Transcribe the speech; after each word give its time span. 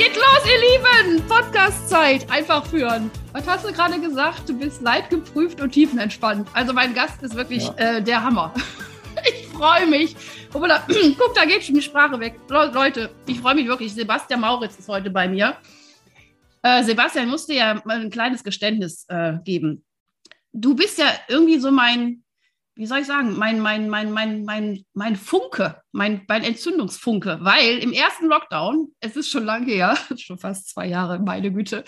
Geht 0.00 0.16
los, 0.16 0.46
ihr 0.46 1.12
Lieben! 1.12 1.28
Podcast-Zeit, 1.28 2.30
einfach 2.30 2.64
führen. 2.64 3.10
Was 3.32 3.46
hast 3.46 3.68
du 3.68 3.72
gerade 3.72 4.00
gesagt? 4.00 4.48
Du 4.48 4.58
bist 4.58 4.80
leidgeprüft 4.80 5.60
und 5.60 5.72
tiefenentspannt. 5.72 6.48
Also 6.54 6.72
mein 6.72 6.94
Gast 6.94 7.22
ist 7.22 7.34
wirklich 7.34 7.64
ja. 7.64 7.74
äh, 7.74 8.02
der 8.02 8.24
Hammer. 8.24 8.54
Ich 9.28 9.48
freue 9.48 9.86
mich. 9.86 10.16
Guck, 10.50 10.66
da, 10.68 10.82
guck, 11.18 11.34
da 11.34 11.44
geht 11.44 11.64
schon 11.64 11.74
die 11.74 11.82
Sprache 11.82 12.18
weg. 12.18 12.40
Leute, 12.48 13.10
ich 13.26 13.40
freue 13.40 13.54
mich 13.54 13.66
wirklich. 13.66 13.92
Sebastian 13.92 14.40
Mauritz 14.40 14.78
ist 14.78 14.88
heute 14.88 15.10
bei 15.10 15.28
mir. 15.28 15.58
Äh, 16.62 16.82
Sebastian 16.82 17.28
musste 17.28 17.52
ja 17.52 17.82
mal 17.84 18.00
ein 18.00 18.08
kleines 18.08 18.42
Geständnis 18.42 19.04
äh, 19.08 19.34
geben. 19.44 19.84
Du 20.54 20.74
bist 20.74 20.98
ja 20.98 21.12
irgendwie 21.28 21.58
so 21.58 21.70
mein, 21.70 22.22
wie 22.74 22.86
soll 22.86 23.00
ich 23.00 23.06
sagen, 23.06 23.36
mein, 23.36 23.60
mein, 23.60 23.88
mein, 23.88 24.10
mein, 24.10 24.44
mein, 24.44 24.84
mein 24.94 25.16
Funke, 25.16 25.82
mein, 25.92 26.22
mein 26.28 26.44
Entzündungsfunke, 26.44 27.38
weil 27.42 27.78
im 27.78 27.92
ersten 27.92 28.26
Lockdown, 28.26 28.88
es 29.00 29.16
ist 29.16 29.30
schon 29.30 29.44
lange 29.44 29.66
her, 29.66 29.98
schon 30.16 30.38
fast 30.38 30.70
zwei 30.70 30.86
Jahre, 30.86 31.18
meine 31.18 31.52
Güte, 31.52 31.84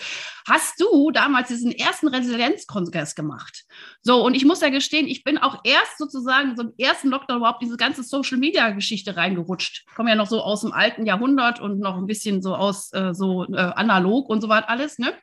hast 0.47 0.79
du 0.79 1.09
damals 1.11 1.47
diesen 1.47 1.71
ersten 1.71 2.09
Resilienzkongress 2.09 3.15
gemacht. 3.15 3.63
So, 4.01 4.23
und 4.23 4.35
ich 4.35 4.45
muss 4.45 4.61
ja 4.61 4.69
gestehen, 4.69 5.07
ich 5.07 5.23
bin 5.23 5.37
auch 5.37 5.61
erst 5.63 5.97
sozusagen 5.97 6.55
so 6.55 6.63
im 6.63 6.73
ersten 6.77 7.09
Lockdown 7.09 7.37
überhaupt 7.37 7.63
diese 7.63 7.77
ganze 7.77 8.03
Social-Media-Geschichte 8.03 9.15
reingerutscht. 9.15 9.85
Ich 9.89 9.95
komme 9.95 10.09
ja 10.09 10.15
noch 10.15 10.27
so 10.27 10.41
aus 10.41 10.61
dem 10.61 10.73
alten 10.73 11.05
Jahrhundert 11.05 11.59
und 11.59 11.79
noch 11.79 11.97
ein 11.97 12.07
bisschen 12.07 12.41
so 12.41 12.55
aus 12.55 12.91
äh, 12.93 13.13
so 13.13 13.45
äh, 13.45 13.57
analog 13.57 14.29
und 14.29 14.41
so 14.41 14.49
was 14.49 14.65
alles, 14.67 14.99
ne? 14.99 15.13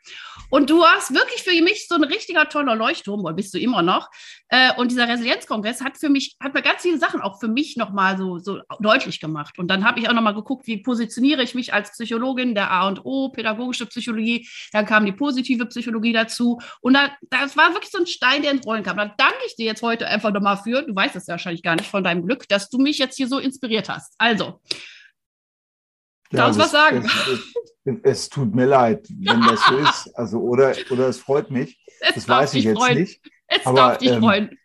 Und 0.50 0.68
du 0.68 0.80
warst 0.80 1.14
wirklich 1.14 1.42
für 1.42 1.62
mich 1.62 1.86
so 1.88 1.94
ein 1.94 2.04
richtiger 2.04 2.48
toller 2.48 2.74
Leuchtturm, 2.74 3.24
oder 3.24 3.34
bist 3.34 3.54
du 3.54 3.58
immer 3.58 3.82
noch. 3.82 4.08
Äh, 4.48 4.74
und 4.76 4.90
dieser 4.90 5.08
Resilienzkongress 5.08 5.80
hat 5.80 5.96
für 5.96 6.08
mich, 6.08 6.36
hat 6.42 6.54
mir 6.54 6.62
ganz 6.62 6.82
viele 6.82 6.98
Sachen 6.98 7.20
auch 7.20 7.38
für 7.40 7.48
mich 7.48 7.76
nochmal 7.76 8.18
so, 8.18 8.38
so 8.38 8.60
deutlich 8.80 9.20
gemacht. 9.20 9.58
Und 9.58 9.68
dann 9.68 9.84
habe 9.84 10.00
ich 10.00 10.08
auch 10.08 10.12
nochmal 10.12 10.34
geguckt, 10.34 10.66
wie 10.66 10.82
positioniere 10.82 11.42
ich 11.42 11.54
mich 11.54 11.72
als 11.72 11.92
Psychologin, 11.92 12.54
der 12.54 12.70
A 12.70 12.88
und 12.88 13.04
O, 13.04 13.30
pädagogische 13.30 13.86
Psychologie. 13.86 14.48
Dann 14.72 14.86
kam 14.86 15.06
die 15.06 15.12
positive 15.12 15.66
Psychologie 15.66 16.12
dazu. 16.12 16.60
Und 16.80 16.94
da, 16.94 17.10
das 17.30 17.56
war 17.56 17.72
wirklich 17.72 17.92
so 17.92 17.98
ein 17.98 18.06
Stein, 18.06 18.42
der 18.42 18.50
ins 18.50 18.66
Rollen 18.66 18.82
kam. 18.82 18.96
Da 18.96 19.06
danke 19.06 19.38
ich 19.46 19.54
dir 19.56 19.66
jetzt 19.66 19.82
heute 19.82 20.08
einfach 20.08 20.32
nochmal 20.32 20.56
für, 20.56 20.82
du 20.82 20.94
weißt 20.94 21.14
es 21.16 21.28
ja 21.28 21.32
wahrscheinlich 21.32 21.62
gar 21.62 21.76
nicht 21.76 21.88
von 21.88 22.02
deinem 22.02 22.26
Glück, 22.26 22.48
dass 22.48 22.68
du 22.68 22.78
mich 22.78 22.98
jetzt 22.98 23.16
hier 23.16 23.28
so 23.28 23.38
inspiriert 23.38 23.88
hast. 23.88 24.14
Also, 24.18 24.60
ja, 26.38 26.50
du 26.50 26.58
was 26.58 26.70
sagen? 26.70 27.04
Es, 27.04 27.54
es, 27.84 27.96
es, 28.02 28.28
tut 28.28 28.54
mir 28.54 28.66
leid, 28.66 29.08
wenn 29.08 29.40
das 29.40 29.60
so 29.66 29.78
ist. 29.78 30.10
Also, 30.14 30.40
oder, 30.40 30.74
oder 30.90 31.08
es 31.08 31.18
freut 31.18 31.50
mich. 31.50 31.80
Es 32.00 32.14
das 32.14 32.28
weiß 32.28 32.54
ich 32.54 32.64
jetzt 32.64 32.78
freuen. 32.78 32.98
nicht. 32.98 33.20
Es 33.46 33.66
aber, 33.66 33.76
darf 33.76 33.98
dich 33.98 34.10
ähm, 34.10 34.20
freuen. 34.20 34.58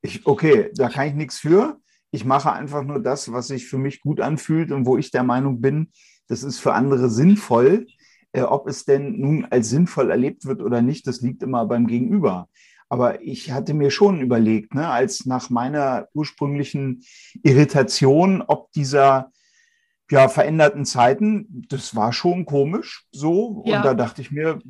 Ich, 0.00 0.26
okay, 0.26 0.70
da 0.74 0.88
kann 0.88 1.08
ich 1.08 1.14
nichts 1.14 1.38
für. 1.38 1.78
Ich 2.10 2.24
mache 2.24 2.52
einfach 2.52 2.82
nur 2.82 3.00
das, 3.00 3.32
was 3.32 3.48
sich 3.48 3.66
für 3.66 3.78
mich 3.78 4.00
gut 4.00 4.20
anfühlt 4.20 4.72
und 4.72 4.86
wo 4.86 4.96
ich 4.96 5.10
der 5.10 5.22
Meinung 5.22 5.60
bin, 5.60 5.90
das 6.28 6.42
ist 6.42 6.58
für 6.58 6.74
andere 6.74 7.10
sinnvoll. 7.10 7.86
Äh, 8.32 8.42
ob 8.42 8.66
es 8.66 8.84
denn 8.84 9.20
nun 9.20 9.46
als 9.50 9.68
sinnvoll 9.68 10.10
erlebt 10.10 10.46
wird 10.46 10.62
oder 10.62 10.80
nicht, 10.80 11.06
das 11.06 11.20
liegt 11.20 11.42
immer 11.42 11.66
beim 11.66 11.86
Gegenüber. 11.86 12.48
Aber 12.88 13.22
ich 13.22 13.52
hatte 13.52 13.74
mir 13.74 13.90
schon 13.90 14.20
überlegt, 14.20 14.74
ne, 14.74 14.88
als 14.88 15.24
nach 15.26 15.50
meiner 15.50 16.08
ursprünglichen 16.14 17.04
Irritation, 17.42 18.42
ob 18.42 18.70
dieser 18.72 19.30
ja, 20.12 20.28
veränderten 20.28 20.84
Zeiten, 20.84 21.64
das 21.68 21.96
war 21.96 22.12
schon 22.12 22.46
komisch 22.46 23.06
so. 23.10 23.64
Ja. 23.66 23.78
Und 23.78 23.84
da 23.84 23.94
dachte 23.94 24.20
ich 24.22 24.30
mir, 24.30 24.60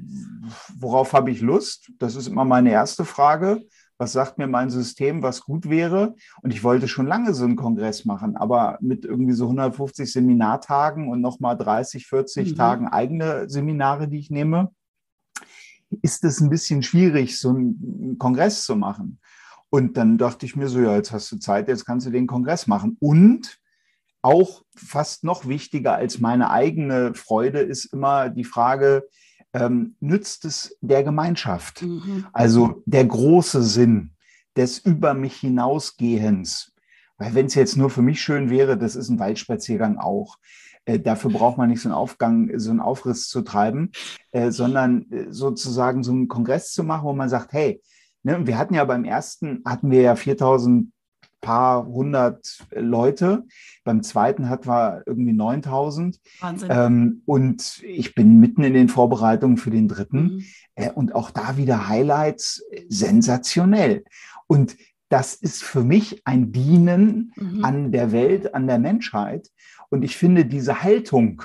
worauf 0.78 1.12
habe 1.12 1.30
ich 1.30 1.42
Lust? 1.42 1.92
Das 1.98 2.16
ist 2.16 2.28
immer 2.28 2.46
meine 2.46 2.70
erste 2.70 3.04
Frage 3.04 3.62
was 4.02 4.12
sagt 4.12 4.36
mir 4.36 4.48
mein 4.48 4.68
System, 4.68 5.22
was 5.22 5.42
gut 5.42 5.70
wäre. 5.70 6.16
Und 6.42 6.52
ich 6.52 6.64
wollte 6.64 6.88
schon 6.88 7.06
lange 7.06 7.34
so 7.34 7.44
einen 7.44 7.54
Kongress 7.54 8.04
machen, 8.04 8.36
aber 8.36 8.76
mit 8.80 9.04
irgendwie 9.04 9.32
so 9.32 9.44
150 9.44 10.12
Seminartagen 10.12 11.08
und 11.08 11.20
nochmal 11.20 11.56
30, 11.56 12.08
40 12.08 12.50
mhm. 12.50 12.56
Tagen 12.56 12.88
eigene 12.88 13.48
Seminare, 13.48 14.08
die 14.08 14.18
ich 14.18 14.28
nehme, 14.28 14.72
ist 16.02 16.24
es 16.24 16.40
ein 16.40 16.50
bisschen 16.50 16.82
schwierig, 16.82 17.38
so 17.38 17.50
einen 17.50 18.16
Kongress 18.18 18.64
zu 18.64 18.74
machen. 18.74 19.20
Und 19.70 19.96
dann 19.96 20.18
dachte 20.18 20.46
ich 20.46 20.56
mir 20.56 20.66
so, 20.66 20.80
ja, 20.80 20.96
jetzt 20.96 21.12
hast 21.12 21.30
du 21.30 21.38
Zeit, 21.38 21.68
jetzt 21.68 21.84
kannst 21.84 22.04
du 22.04 22.10
den 22.10 22.26
Kongress 22.26 22.66
machen. 22.66 22.96
Und 22.98 23.60
auch 24.22 24.62
fast 24.74 25.24
noch 25.24 25.46
wichtiger 25.46 25.94
als 25.94 26.20
meine 26.20 26.50
eigene 26.50 27.14
Freude 27.14 27.60
ist 27.60 27.86
immer 27.86 28.30
die 28.30 28.44
Frage, 28.44 29.08
ähm, 29.52 29.96
nützt 30.00 30.44
es 30.44 30.76
der 30.80 31.02
Gemeinschaft. 31.02 31.82
Mhm. 31.82 32.26
Also 32.32 32.82
der 32.86 33.04
große 33.04 33.62
Sinn 33.62 34.12
des 34.56 34.78
Über 34.78 35.14
mich 35.14 35.36
hinausgehens. 35.36 36.72
Weil 37.18 37.34
wenn 37.34 37.46
es 37.46 37.54
jetzt 37.54 37.76
nur 37.76 37.90
für 37.90 38.02
mich 38.02 38.22
schön 38.22 38.50
wäre, 38.50 38.78
das 38.78 38.96
ist 38.96 39.08
ein 39.08 39.18
Waldspaziergang 39.18 39.98
auch. 39.98 40.38
Äh, 40.84 40.98
dafür 40.98 41.30
braucht 41.30 41.58
man 41.58 41.68
nicht 41.68 41.80
so 41.80 41.88
einen 41.88 41.96
Aufgang, 41.96 42.50
so 42.58 42.70
einen 42.70 42.80
Aufriss 42.80 43.28
zu 43.28 43.42
treiben, 43.42 43.92
äh, 44.30 44.50
sondern 44.50 45.10
äh, 45.10 45.26
sozusagen 45.30 46.02
so 46.02 46.12
einen 46.12 46.28
Kongress 46.28 46.72
zu 46.72 46.82
machen, 46.82 47.04
wo 47.04 47.12
man 47.12 47.28
sagt, 47.28 47.52
hey, 47.52 47.80
ne, 48.22 48.46
wir 48.46 48.58
hatten 48.58 48.74
ja 48.74 48.84
beim 48.84 49.04
ersten, 49.04 49.62
hatten 49.64 49.90
wir 49.90 50.00
ja 50.00 50.16
4000 50.16 50.91
paar 51.42 51.86
hundert 51.86 52.64
Leute. 52.70 53.44
Beim 53.84 54.02
zweiten 54.02 54.48
hatten 54.48 54.68
wir 54.68 55.02
irgendwie 55.04 55.34
9000. 55.34 56.18
Wahnsinn. 56.40 56.70
Ähm, 56.72 57.22
und 57.26 57.82
ich 57.82 58.14
bin 58.14 58.40
mitten 58.40 58.64
in 58.64 58.72
den 58.72 58.88
Vorbereitungen 58.88 59.58
für 59.58 59.70
den 59.70 59.88
dritten. 59.88 60.22
Mhm. 60.22 60.44
Äh, 60.74 60.90
und 60.90 61.14
auch 61.14 61.30
da 61.30 61.58
wieder 61.58 61.88
Highlights 61.88 62.64
sensationell. 62.88 64.04
Und 64.46 64.76
das 65.10 65.34
ist 65.34 65.62
für 65.62 65.84
mich 65.84 66.22
ein 66.24 66.52
Dienen 66.52 67.34
mhm. 67.36 67.64
an 67.64 67.92
der 67.92 68.12
Welt, 68.12 68.54
an 68.54 68.66
der 68.66 68.78
Menschheit. 68.78 69.50
Und 69.90 70.02
ich 70.02 70.16
finde 70.16 70.46
diese 70.46 70.82
Haltung, 70.82 71.42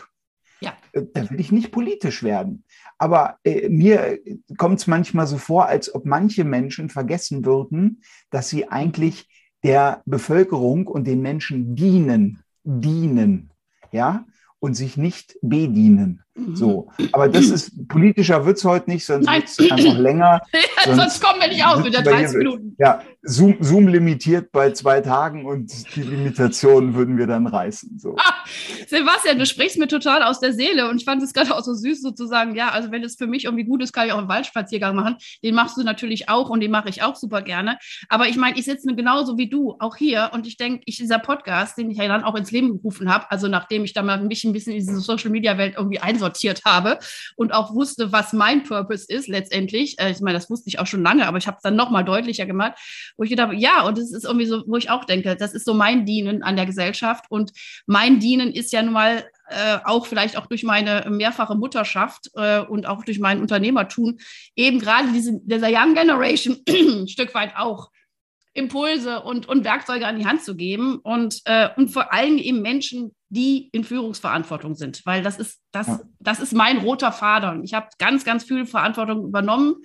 ja. 0.60 0.74
Äh, 0.94 1.04
da 1.14 1.30
will 1.30 1.40
ich 1.40 1.52
nicht 1.52 1.72
politisch 1.72 2.24
werden. 2.24 2.64
Aber 2.98 3.38
äh, 3.44 3.70
mir 3.70 4.20
kommt 4.58 4.80
es 4.80 4.88
manchmal 4.88 5.28
so 5.28 5.38
vor, 5.38 5.68
als 5.68 5.94
ob 5.94 6.06
manche 6.06 6.44
Menschen 6.44 6.90
vergessen 6.90 7.46
würden, 7.46 8.02
dass 8.30 8.50
sie 8.50 8.68
eigentlich 8.70 9.28
der 9.68 10.02
Bevölkerung 10.06 10.88
und 10.88 11.06
den 11.06 11.22
Menschen 11.22 11.76
dienen, 11.76 12.42
dienen, 12.64 13.52
ja, 13.92 14.26
und 14.60 14.76
sich 14.76 14.96
nicht 14.96 15.38
bedienen. 15.42 16.24
So, 16.54 16.90
aber 17.12 17.30
das 17.30 17.48
ist 17.48 17.88
politischer 17.88 18.46
wird 18.46 18.58
es 18.58 18.66
heute 18.66 18.90
nicht, 18.90 19.06
sonst 19.06 19.28
wird 19.28 19.46
es 19.46 19.72
einfach 19.72 19.98
länger. 19.98 20.42
Sonst, 20.86 20.98
sonst, 20.98 21.22
kommen 21.22 21.42
wir 21.42 21.50
nicht 21.50 21.66
aus 21.66 21.84
mit 21.84 21.94
der 21.94 22.04
30 22.04 22.38
Minuten. 22.38 22.76
Ja, 22.78 23.02
Zoom, 23.24 23.58
Zoom, 23.60 23.88
limitiert 23.88 24.52
bei 24.52 24.72
zwei 24.72 25.02
Tagen 25.02 25.46
und 25.46 25.96
die 25.96 26.04
Limitation 26.04 26.94
würden 26.94 27.18
wir 27.18 27.28
dann 27.28 27.46
reißen. 27.48 28.00
So. 28.00 28.16
Ah, 28.18 28.36
Sebastian, 28.88 29.40
du 29.40 29.46
sprichst 29.46 29.78
mir 29.78 29.88
total 29.88 30.24
aus 30.24 30.40
der 30.40 30.54
Seele 30.54 30.90
und 30.90 30.98
ich 30.98 31.06
fand 31.06 31.22
es 31.24 31.34
gerade 31.34 31.54
auch 31.54 31.62
so 31.62 31.74
süß 31.74 32.02
sozusagen, 32.02 32.56
ja, 32.56 32.70
also 32.70 32.92
wenn 32.92 33.04
es 33.04 33.16
für 33.16 33.28
mich 33.28 33.46
irgendwie 33.46 33.66
gut 33.66 33.84
ist, 33.84 33.92
kann 33.92 34.08
ich 34.08 34.14
auch 34.14 34.20
einen 34.20 34.30
Waldspaziergang 34.30 34.96
machen. 34.96 35.18
Den 35.44 35.56
machst 35.56 35.76
du 35.76 35.84
natürlich 35.84 36.30
auch 36.30 36.50
und 36.50 36.62
den 36.62 36.72
mache 36.72 36.90
ich 36.90 37.04
auch 37.04 37.16
super 37.16 37.42
gerne. 37.42 37.80
Aber 38.08 38.28
ich 38.28 38.38
meine, 38.38 38.58
ich 38.58 38.66
sitze 38.66 38.88
genauso 38.96 39.38
wie 39.38 39.50
du 39.50 39.76
auch 39.80 39.98
hier 39.98 40.30
und 40.34 40.48
ich 40.48 40.56
denke, 40.56 40.84
ich 40.86 40.98
dieser 40.98 41.20
Podcast, 41.20 41.78
den 41.78 41.92
ich 41.92 41.98
ja 41.98 42.08
dann 42.08 42.24
auch 42.24 42.36
ins 42.36 42.52
Leben 42.52 42.78
gerufen 42.78 43.12
habe, 43.12 43.30
also 43.30 43.48
nachdem 43.48 43.84
ich 43.84 43.94
da 43.94 44.04
mal 44.04 44.24
mich 44.24 44.46
ein 44.46 44.54
bisschen 44.54 44.74
in 44.74 44.80
diese 44.80 45.00
Social 45.00 45.32
Media 45.32 45.58
Welt 45.58 45.74
irgendwie 45.76 46.00
einsortiert 46.00 46.27
einsortiert 46.28 46.66
habe 46.66 47.00
und 47.36 47.54
auch 47.54 47.74
wusste, 47.74 48.12
was 48.12 48.34
mein 48.34 48.64
Purpose 48.64 49.06
ist 49.08 49.28
letztendlich. 49.28 50.00
Äh, 50.00 50.12
ich 50.12 50.22
meine, 50.22 50.38
das 50.38 50.50
wusste 50.50 50.70
ich 50.70 50.80
auch 50.80 50.88
schon 50.88 51.04
lange, 51.04 51.28
aber 51.28 51.38
ich 51.38 51.48
habe 51.48 51.58
es 51.58 51.64
dann 51.64 51.76
nochmal 51.76 52.04
deutlicher 52.04 52.46
gemacht, 52.46 52.74
wo 53.18 53.24
ich 53.24 53.30
gedacht 53.30 53.50
habe, 53.50 53.58
ja, 53.58 53.84
und 53.84 53.98
das 53.98 54.12
ist 54.12 54.26
irgendwie 54.26 54.46
so, 54.46 54.64
wo 54.68 54.78
ich 54.78 54.90
auch 54.90 55.06
denke, 55.06 55.36
das 55.36 55.54
ist 55.54 55.66
so 55.66 55.74
mein 55.74 56.06
Dienen 56.06 56.44
an 56.44 56.56
der 56.56 56.66
Gesellschaft 56.66 57.26
und 57.30 57.52
mein 57.86 58.20
Dienen 58.20 58.52
ist 58.52 58.72
ja 58.74 58.82
nun 58.82 58.94
mal 58.94 59.26
äh, 59.50 59.78
auch 59.86 60.06
vielleicht 60.06 60.38
auch 60.38 60.48
durch 60.48 60.64
meine 60.64 61.06
mehrfache 61.10 61.56
Mutterschaft 61.56 62.30
äh, 62.36 62.60
und 62.60 62.86
auch 62.86 63.04
durch 63.06 63.20
mein 63.20 63.40
Unternehmertum 63.40 64.18
eben 64.56 64.80
gerade 64.80 65.12
diese, 65.14 65.40
dieser 65.44 65.70
Young 65.70 65.94
Generation 65.94 66.58
ein 66.70 67.08
Stück 67.08 67.34
weit 67.34 67.56
auch 67.56 67.90
Impulse 68.54 69.22
und, 69.22 69.48
und 69.48 69.64
Werkzeuge 69.64 70.08
an 70.08 70.18
die 70.18 70.26
Hand 70.26 70.44
zu 70.44 70.56
geben 70.56 70.98
und, 70.98 71.42
äh, 71.46 71.70
und 71.78 71.90
vor 71.90 72.12
allem 72.12 72.38
eben 72.40 72.62
Menschen, 72.62 73.12
die 73.30 73.70
in 73.72 73.84
Führungsverantwortung 73.84 74.76
sind, 74.76 75.06
weil 75.06 75.22
das 75.22 75.38
ist, 75.38 75.60
das, 75.72 75.88
ja. 75.88 76.00
das 76.20 76.40
ist 76.40 76.54
mein 76.54 76.78
roter 76.78 77.12
Faden. 77.12 77.64
Ich 77.64 77.74
habe 77.74 77.88
ganz, 78.00 78.24
ganz 78.24 78.44
viel 78.44 78.66
Verantwortung 78.66 79.26
übernommen 79.26 79.76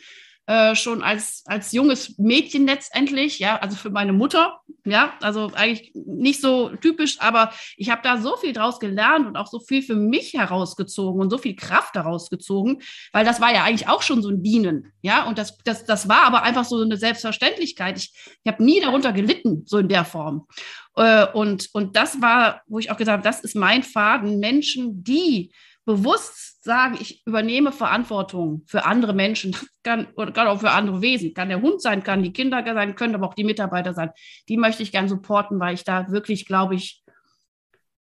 äh, 0.47 0.75
schon 0.75 1.03
als, 1.03 1.45
als 1.47 1.71
junges 1.71 2.19
Mädchen 2.19 2.67
letztendlich, 2.67 3.39
ja, 3.39 3.57
also 3.59 3.77
für 3.77 3.91
meine 3.91 4.13
Mutter, 4.13 4.61
ja, 4.85 5.13
also 5.21 5.53
eigentlich 5.55 5.93
nicht 5.95 6.41
so 6.41 6.71
typisch, 6.81 7.21
aber 7.21 7.53
ich 7.77 7.91
habe 7.91 8.03
da 8.03 8.21
so 8.21 8.37
viel 8.37 8.53
draus 8.53 8.81
gelernt 8.81 9.27
und 9.27 9.37
auch 9.37 9.47
so 9.47 9.61
viel 9.61 9.83
für 9.83 9.95
mich 9.95 10.35
herausgezogen 10.35 11.21
und 11.21 11.31
so 11.31 11.39
viel 11.39 11.55
Kraft 11.55 11.95
daraus 11.95 12.29
gezogen, 12.29 12.83
weil 13.13 13.25
das 13.25 13.41
war 13.41 13.55
ja 13.55 13.63
eigentlich 13.63 13.89
auch 13.89 14.03
schon 14.03 14.21
so 14.21 14.31
ein 14.31 14.43
Dienen, 14.43 14.93
ja, 15.01 15.29
und 15.29 15.39
das, 15.39 15.59
das, 15.59 15.85
das 15.85 16.09
war 16.09 16.25
aber 16.25 16.43
einfach 16.43 16.65
so 16.65 16.83
eine 16.83 16.97
Selbstverständlichkeit. 16.97 17.99
Ich, 17.99 18.13
ich 18.43 18.53
habe 18.53 18.65
nie 18.65 18.81
darunter 18.81 19.13
gelitten, 19.13 19.63
so 19.67 19.79
in 19.79 19.89
der 19.89 20.05
Form. 20.05 20.49
Äh, 20.97 21.27
und, 21.33 21.69
und 21.73 21.97
das 21.97 22.21
war, 22.21 22.63
wo 22.67 22.79
ich 22.79 22.91
auch 22.91 22.97
gesagt 22.97 23.19
habe, 23.19 23.29
das 23.29 23.41
ist 23.41 23.57
mein 23.57 23.83
Faden, 23.83 24.39
Menschen, 24.39 25.03
die 25.05 25.53
bewusst 25.85 26.63
sagen, 26.63 26.97
ich 27.01 27.27
übernehme 27.27 27.73
Verantwortung 27.73 28.63
für 28.67 28.85
andere 28.85 29.15
Menschen, 29.15 29.57
kann, 29.83 30.07
oder 30.15 30.33
kann 30.33 30.47
auch 30.47 30.61
für 30.61 30.71
andere 30.71 31.03
Wesen, 31.03 31.35
kann 31.35 31.49
der 31.49 31.61
Hund 31.61 31.83
sein, 31.83 32.05
kann 32.05 32.23
die 32.23 32.33
Kinder 32.33 32.63
sein, 32.65 32.95
können 32.95 33.15
aber 33.15 33.27
auch 33.27 33.35
die 33.35 33.45
Mitarbeiter 33.45 33.95
sein, 33.95 34.11
die 34.49 34.57
möchte 34.57 34.83
ich 34.83 34.93
gern 34.93 35.09
supporten, 35.09 35.59
weil 35.59 35.75
ich 35.75 35.85
da 35.85 36.11
wirklich, 36.11 36.47
glaube 36.47 36.77
ich, 36.77 37.03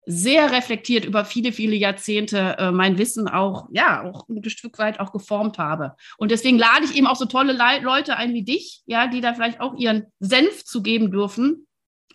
sehr 0.07 0.53
reflektiert 0.53 1.05
über 1.05 1.25
viele, 1.25 1.51
viele 1.51 1.77
Jahrzehnte 1.77 2.57
äh, 2.59 2.71
mein 2.71 2.99
Wissen 2.99 3.27
auch, 3.27 3.69
ja, 3.73 4.05
auch 4.05 4.29
ein 4.29 4.49
Stück 4.51 4.79
weit 4.79 5.01
auch 5.01 5.13
geformt 5.13 5.59
habe. 5.59 5.97
Und 6.19 6.31
deswegen 6.31 6.59
lade 6.59 6.85
ich 6.85 6.95
eben 6.95 7.07
auch 7.07 7.17
so 7.17 7.25
tolle 7.25 7.55
Le 7.55 7.81
Leute 7.83 8.17
ein 8.17 8.35
wie 8.35 8.45
dich, 8.45 8.83
ja, 8.87 9.07
die 9.07 9.21
da 9.21 9.35
vielleicht 9.35 9.61
auch 9.61 9.75
ihren 9.77 10.07
Senf 10.21 10.65
zu 10.65 10.83
geben 10.83 11.11
dürfen. 11.11 11.67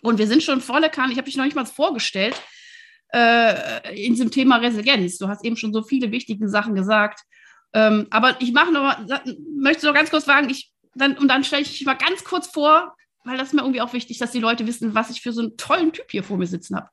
Und 0.02 0.18
wir 0.18 0.26
sind 0.26 0.42
schon 0.42 0.60
volle 0.60 0.90
Kanne, 0.90 1.12
ich 1.12 1.18
habe 1.18 1.26
dich 1.26 1.36
noch 1.36 1.44
nicht 1.44 1.56
mal 1.56 1.66
vorgestellt, 1.66 2.40
äh, 3.12 4.04
in 4.04 4.14
diesem 4.14 4.30
Thema 4.30 4.56
Resilienz. 4.56 5.18
Du 5.18 5.28
hast 5.28 5.44
eben 5.44 5.56
schon 5.56 5.72
so 5.72 5.82
viele 5.82 6.10
wichtige 6.10 6.48
Sachen 6.48 6.74
gesagt. 6.74 7.20
Ähm, 7.72 8.06
aber 8.10 8.40
ich 8.40 8.52
mache 8.52 8.72
noch, 8.72 8.98
möchte 9.56 9.86
noch 9.86 9.94
ganz 9.94 10.10
kurz 10.10 10.24
fragen, 10.24 10.50
ich, 10.50 10.72
dann, 10.94 11.16
und 11.18 11.28
dann 11.28 11.44
stelle 11.44 11.62
ich 11.62 11.70
dich 11.70 11.86
mal 11.86 11.94
ganz 11.94 12.24
kurz 12.24 12.48
vor, 12.48 12.94
weil 13.24 13.36
das 13.36 13.48
ist 13.48 13.54
mir 13.54 13.62
irgendwie 13.62 13.80
auch 13.80 13.92
wichtig, 13.92 14.18
dass 14.18 14.32
die 14.32 14.40
Leute 14.40 14.66
wissen, 14.66 14.94
was 14.94 15.10
ich 15.10 15.20
für 15.20 15.32
so 15.32 15.42
einen 15.42 15.56
tollen 15.56 15.92
Typ 15.92 16.10
hier 16.10 16.24
vor 16.24 16.36
mir 16.36 16.46
sitzen 16.46 16.76
habe. 16.76 16.88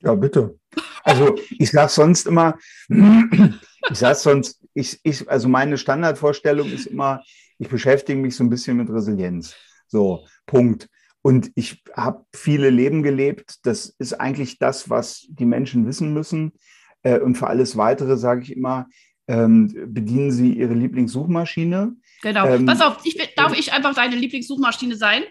Ja, 0.00 0.14
bitte. 0.14 0.58
Also 1.04 1.36
ich 1.58 1.70
sage 1.70 1.90
sonst 1.90 2.26
immer, 2.26 2.58
ich 2.88 3.98
sage 3.98 4.14
sonst, 4.16 4.60
ich, 4.74 4.98
ich, 5.02 5.28
also 5.28 5.48
meine 5.48 5.78
Standardvorstellung 5.78 6.70
ist 6.72 6.86
immer, 6.86 7.22
ich 7.58 7.68
beschäftige 7.68 8.18
mich 8.18 8.34
so 8.34 8.42
ein 8.42 8.50
bisschen 8.50 8.76
mit 8.76 8.88
Resilienz. 8.88 9.54
So, 9.86 10.26
Punkt. 10.46 10.88
Und 11.22 11.52
ich 11.54 11.82
habe 11.96 12.24
viele 12.34 12.68
Leben 12.70 13.02
gelebt. 13.02 13.64
Das 13.64 13.94
ist 13.98 14.14
eigentlich 14.14 14.58
das, 14.58 14.90
was 14.90 15.26
die 15.28 15.46
Menschen 15.46 15.86
wissen 15.86 16.12
müssen. 16.12 16.52
Äh, 17.02 17.20
und 17.20 17.36
für 17.36 17.46
alles 17.46 17.76
Weitere 17.76 18.16
sage 18.16 18.42
ich 18.42 18.56
immer, 18.56 18.88
ähm, 19.28 19.72
bedienen 19.86 20.32
Sie 20.32 20.52
Ihre 20.52 20.74
Lieblingssuchmaschine. 20.74 21.94
Genau. 22.22 22.46
Ähm, 22.46 22.66
Pass 22.66 22.80
auf, 22.80 22.98
ich, 23.04 23.16
darf 23.36 23.56
ich 23.56 23.72
einfach 23.72 23.94
deine 23.94 24.16
Lieblingssuchmaschine 24.16 24.96
sein? 24.96 25.22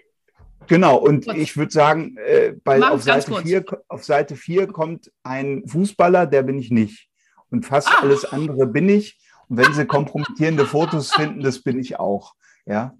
Genau, 0.68 0.98
und 0.98 1.26
Gut. 1.26 1.36
ich 1.36 1.58
würde 1.58 1.72
sagen, 1.72 2.16
äh, 2.18 2.54
bei, 2.64 2.82
auf, 2.82 3.04
Seite 3.04 3.34
4, 3.42 3.66
auf 3.90 4.06
Seite 4.06 4.36
4 4.36 4.68
kommt 4.68 5.12
ein 5.24 5.68
Fußballer, 5.68 6.28
der 6.28 6.44
bin 6.44 6.58
ich 6.58 6.72
nicht. 6.72 7.10
Und 7.50 7.66
fast 7.66 7.90
ah. 7.90 8.00
alles 8.02 8.26
andere 8.26 8.68
bin 8.68 8.88
ich. 8.88 9.20
Und 9.50 9.58
wenn 9.58 9.74
Sie 9.74 9.86
kompromittierende 9.86 10.66
Fotos 10.66 11.12
finden, 11.12 11.42
das 11.42 11.62
bin 11.62 11.80
ich 11.80 12.00
auch. 12.00 12.36
Ja. 12.66 12.96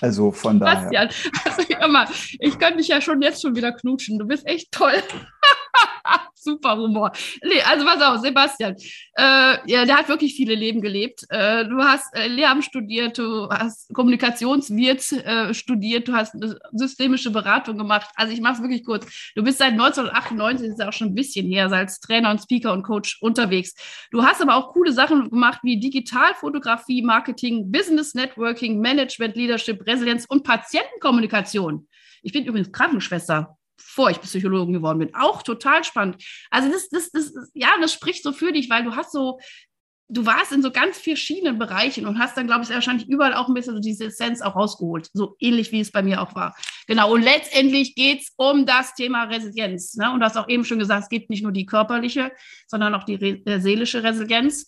Also 0.00 0.30
von 0.32 0.60
daher. 0.60 0.82
Bastian, 0.82 1.08
also 1.44 1.62
immer, 1.84 2.06
ich 2.38 2.58
könnte 2.58 2.78
dich 2.78 2.88
ja 2.88 3.00
schon 3.00 3.22
jetzt 3.22 3.42
schon 3.42 3.54
wieder 3.56 3.72
knutschen. 3.72 4.18
Du 4.18 4.26
bist 4.26 4.46
echt 4.46 4.72
toll. 4.72 5.02
Super 6.34 6.76
Humor. 6.76 7.12
Nee, 7.42 7.60
also 7.62 7.84
pass 7.84 8.02
auf, 8.02 8.20
Sebastian. 8.20 8.76
Äh, 9.14 9.58
ja, 9.66 9.84
der 9.84 9.96
hat 9.96 10.08
wirklich 10.08 10.34
viele 10.34 10.54
Leben 10.54 10.80
gelebt. 10.80 11.24
Äh, 11.28 11.64
du 11.66 11.82
hast 11.82 12.14
äh, 12.14 12.28
Lehramt 12.28 12.64
studiert, 12.64 13.18
du 13.18 13.48
hast 13.48 13.92
Kommunikationswirt 13.92 15.12
äh, 15.12 15.54
studiert, 15.54 16.08
du 16.08 16.14
hast 16.14 16.34
systemische 16.72 17.30
Beratung 17.30 17.78
gemacht. 17.78 18.08
Also 18.14 18.32
ich 18.32 18.40
mache 18.40 18.54
es 18.54 18.62
wirklich 18.62 18.84
kurz. 18.84 19.06
Du 19.34 19.42
bist 19.42 19.58
seit 19.58 19.72
1998, 19.72 20.68
das 20.68 20.78
ist 20.78 20.84
auch 20.84 20.92
schon 20.92 21.08
ein 21.08 21.14
bisschen 21.14 21.46
her, 21.46 21.70
als 21.72 22.00
Trainer 22.00 22.30
und 22.30 22.40
Speaker 22.40 22.72
und 22.72 22.82
Coach 22.82 23.18
unterwegs. 23.20 23.74
Du 24.10 24.22
hast 24.22 24.40
aber 24.40 24.56
auch 24.56 24.72
coole 24.72 24.92
Sachen 24.92 25.30
gemacht 25.30 25.60
wie 25.62 25.78
Digitalfotografie, 25.78 27.02
Marketing, 27.02 27.70
Business 27.70 28.14
Networking, 28.14 28.80
Management, 28.80 29.36
Leadership, 29.36 29.86
Resilienz 29.86 30.26
und 30.26 30.44
Patientenkommunikation. 30.44 31.88
Ich 32.22 32.32
bin 32.32 32.44
übrigens 32.44 32.72
Krankenschwester 32.72 33.55
bevor 33.76 34.10
ich 34.10 34.20
Psychologin 34.20 34.74
geworden 34.74 34.98
bin. 34.98 35.14
Auch 35.14 35.42
total 35.42 35.84
spannend. 35.84 36.22
Also 36.50 36.70
das, 36.70 36.88
das, 36.88 37.10
das, 37.10 37.32
ja, 37.54 37.68
das 37.80 37.92
spricht 37.92 38.22
so 38.22 38.32
für 38.32 38.52
dich, 38.52 38.70
weil 38.70 38.84
du 38.84 38.96
hast 38.96 39.12
so, 39.12 39.38
du 40.08 40.24
warst 40.24 40.52
in 40.52 40.62
so 40.62 40.70
ganz 40.70 40.98
verschiedenen 40.98 41.58
Bereichen 41.58 42.06
und 42.06 42.18
hast 42.18 42.36
dann, 42.36 42.46
glaube 42.46 42.64
ich, 42.64 42.70
wahrscheinlich 42.70 43.08
überall 43.08 43.34
auch 43.34 43.48
ein 43.48 43.54
bisschen 43.54 43.74
so 43.74 43.80
diese 43.80 44.06
Essenz 44.06 44.40
auch 44.40 44.54
rausgeholt. 44.54 45.10
So 45.12 45.36
ähnlich, 45.40 45.72
wie 45.72 45.80
es 45.80 45.90
bei 45.90 46.02
mir 46.02 46.22
auch 46.22 46.34
war. 46.34 46.54
Genau. 46.86 47.12
Und 47.12 47.22
letztendlich 47.22 47.94
geht 47.94 48.22
es 48.22 48.32
um 48.36 48.66
das 48.66 48.94
Thema 48.94 49.24
Resilienz. 49.24 49.94
Ne? 49.94 50.12
Und 50.12 50.20
du 50.20 50.26
hast 50.26 50.36
auch 50.36 50.48
eben 50.48 50.64
schon 50.64 50.78
gesagt, 50.78 51.04
es 51.04 51.08
gibt 51.08 51.30
nicht 51.30 51.42
nur 51.42 51.52
die 51.52 51.66
körperliche, 51.66 52.32
sondern 52.66 52.94
auch 52.94 53.04
die 53.04 53.14
äh, 53.14 53.58
seelische 53.60 54.02
Resilienz. 54.02 54.66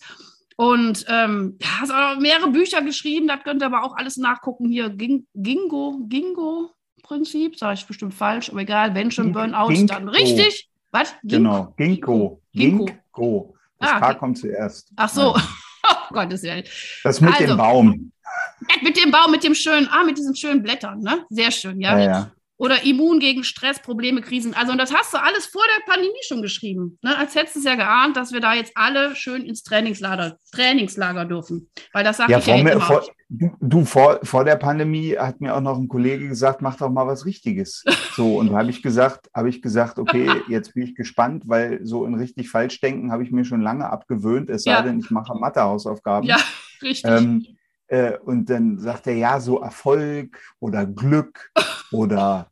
Und 0.57 1.05
ähm, 1.09 1.57
hast 1.63 1.93
auch 1.93 2.19
mehrere 2.19 2.51
Bücher 2.51 2.83
geschrieben, 2.83 3.29
das 3.29 3.45
könnt 3.45 3.63
ihr 3.63 3.67
aber 3.67 3.85
auch 3.85 3.97
alles 3.97 4.17
nachgucken. 4.17 4.69
Hier, 4.69 4.91
Gingo, 4.91 6.01
Gingo, 6.09 6.75
Prinzip, 7.03 7.59
sage 7.59 7.75
ich 7.75 7.87
bestimmt 7.87 8.15
falsch, 8.15 8.51
aber 8.51 8.61
egal, 8.61 8.95
wenn 8.95 9.11
schon 9.11 9.33
Burnout, 9.33 9.69
Ginkgo. 9.69 9.95
dann 9.95 10.09
richtig. 10.09 10.69
Was? 10.91 11.15
Genau, 11.23 11.75
Ginkgo. 11.77 12.41
Ginkgo. 12.53 12.87
Ginkgo. 12.87 13.55
Das 13.79 13.91
ah, 13.91 14.01
K 14.01 14.15
kommt 14.15 14.39
zuerst. 14.39 14.91
Ach 14.97 15.09
so. 15.09 15.37
oh 15.85 16.13
Gottes 16.13 16.43
Willen. 16.43 16.65
Das 17.05 17.21
mit 17.21 17.35
also, 17.35 17.47
dem 17.47 17.57
Baum. 17.57 18.13
Mit 18.83 18.97
dem 18.97 19.11
Baum, 19.11 19.31
mit 19.31 19.45
dem 19.45 19.55
schönen, 19.55 19.89
ah, 19.91 20.05
mit 20.05 20.19
diesen 20.19 20.35
schönen 20.35 20.63
Blättern, 20.63 21.01
ne? 21.01 21.25
Sehr 21.31 21.51
schön, 21.51 21.81
ja. 21.81 21.99
ja, 21.99 22.05
ja 22.05 22.33
oder 22.59 22.85
immun 22.85 23.21
gegen 23.21 23.45
Stress, 23.45 23.81
Probleme, 23.81 24.21
Krisen. 24.21 24.53
Also, 24.55 24.73
und 24.73 24.79
das 24.79 24.93
hast 24.93 25.15
du 25.15 25.19
alles 25.19 25.47
vor 25.47 25.63
der 25.77 25.93
Pandemie 25.93 26.13
schon 26.27 26.43
geschrieben. 26.43 26.99
Ne? 27.03 27.17
Als 27.17 27.35
hättest 27.35 27.55
du 27.55 27.61
es 27.61 27.65
ja 27.65 27.77
geahnt, 27.77 28.17
dass 28.17 28.33
wir 28.33 28.41
da 28.41 28.55
jetzt 28.55 28.73
alle 28.75 29.15
schön 29.15 29.47
ins 29.47 29.63
Trainingslager, 29.63 30.37
Trainingslager 30.53 31.25
dürfen. 31.25 31.71
Weil 31.93 32.05
das 32.05 32.17
sage 32.17 32.33
ja, 32.33 32.39
ich 32.39 32.47
ja 32.47 32.63
mir, 32.63 32.81
vor, 32.81 33.05
du, 33.29 33.85
vor, 33.85 34.19
vor 34.25 34.45
der 34.45 34.57
Pandemie 34.57 35.17
hat 35.17 35.41
mir 35.41 35.55
auch 35.55 35.61
noch 35.61 35.79
ein 35.79 35.87
Kollege 35.87 36.29
gesagt, 36.29 36.61
mach 36.61 36.77
doch 36.77 36.91
mal 36.91 37.07
was 37.07 37.25
Richtiges. 37.25 37.85
So, 38.19 38.39
und 38.39 38.51
da 38.51 38.59
habe 38.59 38.71
ich 38.71 38.83
gesagt, 38.83 39.31
habe 39.33 39.49
ich 39.49 39.63
gesagt, 39.63 39.97
okay, 40.01 40.29
jetzt 40.49 40.75
bin 40.75 40.83
ich 40.83 40.97
gespannt, 40.97 41.45
weil 41.47 41.87
so 41.87 42.05
in 42.05 42.15
richtig 42.15 42.51
falsch 42.51 42.81
denken 42.81 43.13
habe 43.13 43.23
ich 43.23 43.31
mir 43.31 43.45
schon 43.45 43.61
lange 43.61 43.89
abgewöhnt, 43.89 44.51
es 44.51 44.65
ja. 44.65 44.79
sei 44.79 44.89
denn, 44.89 44.99
ich 44.99 45.13
mache 45.13 45.39
Mathehausaufgaben. 45.39 46.29
Ja, 46.29 46.39
richtig. 46.83 47.09
Ähm, 47.09 47.47
äh, 47.89 48.19
und 48.19 48.49
dann 48.49 48.79
sagt 48.79 49.07
er, 49.07 49.15
ja, 49.15 49.41
so 49.41 49.61
Erfolg 49.61 50.41
oder 50.61 50.87
Glück 50.87 51.51
oder 51.93 52.51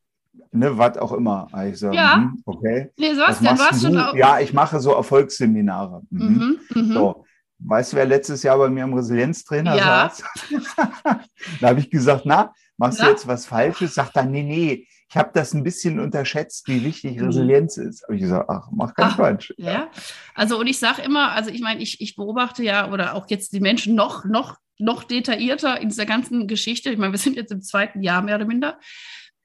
ne, 0.50 0.76
was 0.76 0.98
auch 0.98 1.12
immer. 1.12 1.48
Ich 1.68 1.78
so, 1.78 1.92
ja. 1.92 2.16
Mh, 2.16 2.32
okay. 2.44 2.90
Nee, 2.96 3.12
was 3.16 3.80
du? 3.80 3.92
Schon 3.92 4.16
ja, 4.16 4.40
ich 4.40 4.52
mache 4.52 4.80
so 4.80 4.92
Erfolgsseminare. 4.92 6.02
Mhm. 6.10 6.58
Mhm, 6.74 6.88
mh. 6.88 6.94
so. 6.94 7.24
Weißt 7.58 7.92
du, 7.92 7.96
wer 7.96 8.04
letztes 8.04 8.42
Jahr 8.42 8.58
bei 8.58 8.68
mir 8.68 8.84
im 8.84 8.92
Resilienztrainer 8.92 9.76
ja. 9.76 10.10
saß? 10.10 10.24
da 11.60 11.68
habe 11.68 11.80
ich 11.80 11.90
gesagt, 11.90 12.22
na, 12.26 12.52
machst 12.76 12.98
ja. 12.98 13.06
du 13.06 13.10
jetzt 13.12 13.26
was 13.26 13.46
Falsches? 13.46 13.94
Sagt 13.94 14.14
er, 14.16 14.24
nee, 14.26 14.42
nee, 14.42 14.86
ich 15.08 15.16
habe 15.16 15.30
das 15.32 15.54
ein 15.54 15.62
bisschen 15.62 15.98
unterschätzt, 15.98 16.68
wie 16.68 16.84
wichtig 16.84 17.16
mhm. 17.16 17.26
Resilienz 17.26 17.78
ist. 17.78 18.02
Habe 18.02 18.16
ich 18.16 18.22
gesagt, 18.22 18.50
ach, 18.50 18.68
mach 18.72 18.94
keinen 18.94 19.10
ach, 19.10 19.16
Quatsch. 19.16 19.52
Ja, 19.56 19.88
also 20.34 20.58
und 20.58 20.66
ich 20.66 20.78
sage 20.78 21.00
immer, 21.02 21.32
also 21.32 21.50
ich 21.50 21.62
meine, 21.62 21.80
ich, 21.80 22.00
ich 22.00 22.16
beobachte 22.16 22.62
ja, 22.62 22.90
oder 22.92 23.14
auch 23.14 23.26
jetzt 23.28 23.52
die 23.52 23.60
Menschen 23.60 23.94
noch, 23.94 24.26
noch 24.26 24.58
noch 24.78 25.04
detaillierter 25.04 25.80
in 25.80 25.88
dieser 25.88 26.06
ganzen 26.06 26.46
Geschichte. 26.46 26.90
Ich 26.90 26.98
meine, 26.98 27.12
wir 27.12 27.18
sind 27.18 27.36
jetzt 27.36 27.52
im 27.52 27.62
zweiten 27.62 28.02
Jahr 28.02 28.22
mehr 28.22 28.36
oder 28.36 28.44
minder. 28.44 28.78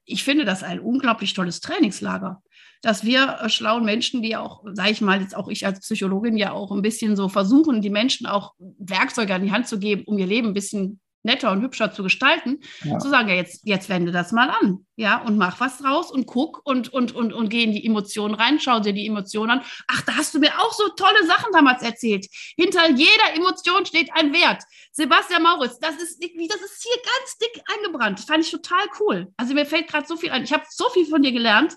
Ich 0.04 0.24
finde 0.24 0.44
das 0.44 0.62
ein 0.62 0.80
unglaublich 0.80 1.34
tolles 1.34 1.60
Trainingslager, 1.60 2.42
dass 2.82 3.04
wir 3.04 3.38
äh, 3.40 3.48
schlauen 3.48 3.84
Menschen, 3.84 4.22
die 4.22 4.36
auch, 4.36 4.64
sage 4.72 4.90
ich 4.90 5.00
mal, 5.00 5.20
jetzt 5.20 5.36
auch 5.36 5.48
ich 5.48 5.64
als 5.64 5.80
Psychologin 5.80 6.36
ja 6.36 6.52
auch 6.52 6.72
ein 6.72 6.82
bisschen 6.82 7.16
so 7.16 7.28
versuchen, 7.28 7.82
die 7.82 7.90
Menschen 7.90 8.26
auch 8.26 8.54
Werkzeuge 8.58 9.34
an 9.34 9.44
die 9.44 9.52
Hand 9.52 9.68
zu 9.68 9.78
geben, 9.78 10.02
um 10.06 10.18
ihr 10.18 10.26
Leben 10.26 10.48
ein 10.48 10.54
bisschen 10.54 11.00
netter 11.22 11.50
und 11.52 11.62
hübscher 11.62 11.92
zu 11.92 12.02
gestalten, 12.02 12.60
ja. 12.84 12.98
zu 12.98 13.08
sagen, 13.08 13.28
ja, 13.28 13.34
jetzt, 13.34 13.62
jetzt 13.64 13.88
wende 13.88 14.12
das 14.12 14.32
mal 14.32 14.50
an, 14.50 14.86
ja, 14.96 15.22
und 15.22 15.38
mach 15.38 15.60
was 15.60 15.78
draus 15.78 16.10
und 16.10 16.26
guck 16.26 16.60
und, 16.64 16.92
und, 16.92 17.14
und, 17.14 17.32
und 17.32 17.48
geh 17.48 17.62
in 17.64 17.72
die 17.72 17.84
Emotionen 17.86 18.34
rein, 18.34 18.60
schau 18.60 18.80
dir 18.80 18.92
die 18.92 19.06
Emotionen 19.06 19.50
an. 19.50 19.62
Ach, 19.88 20.02
da 20.02 20.16
hast 20.16 20.34
du 20.34 20.38
mir 20.38 20.58
auch 20.60 20.72
so 20.72 20.88
tolle 20.90 21.26
Sachen 21.26 21.52
damals 21.52 21.82
erzählt. 21.82 22.26
Hinter 22.56 22.90
jeder 22.90 23.34
Emotion 23.34 23.86
steht 23.86 24.10
ein 24.14 24.32
Wert. 24.32 24.62
Sebastian 24.92 25.42
Mauritz, 25.42 25.78
das 25.78 25.94
ist, 25.96 26.22
das 26.22 26.60
ist 26.60 26.82
hier 26.82 27.02
ganz 27.02 27.38
dick 27.38 27.62
eingebrannt. 27.76 28.18
Das 28.18 28.26
fand 28.26 28.44
ich 28.44 28.50
total 28.50 28.84
cool. 29.00 29.32
Also 29.36 29.54
mir 29.54 29.66
fällt 29.66 29.88
gerade 29.88 30.06
so 30.06 30.16
viel 30.16 30.30
ein. 30.30 30.44
Ich 30.44 30.52
habe 30.52 30.64
so 30.68 30.88
viel 30.90 31.06
von 31.06 31.22
dir 31.22 31.32
gelernt. 31.32 31.76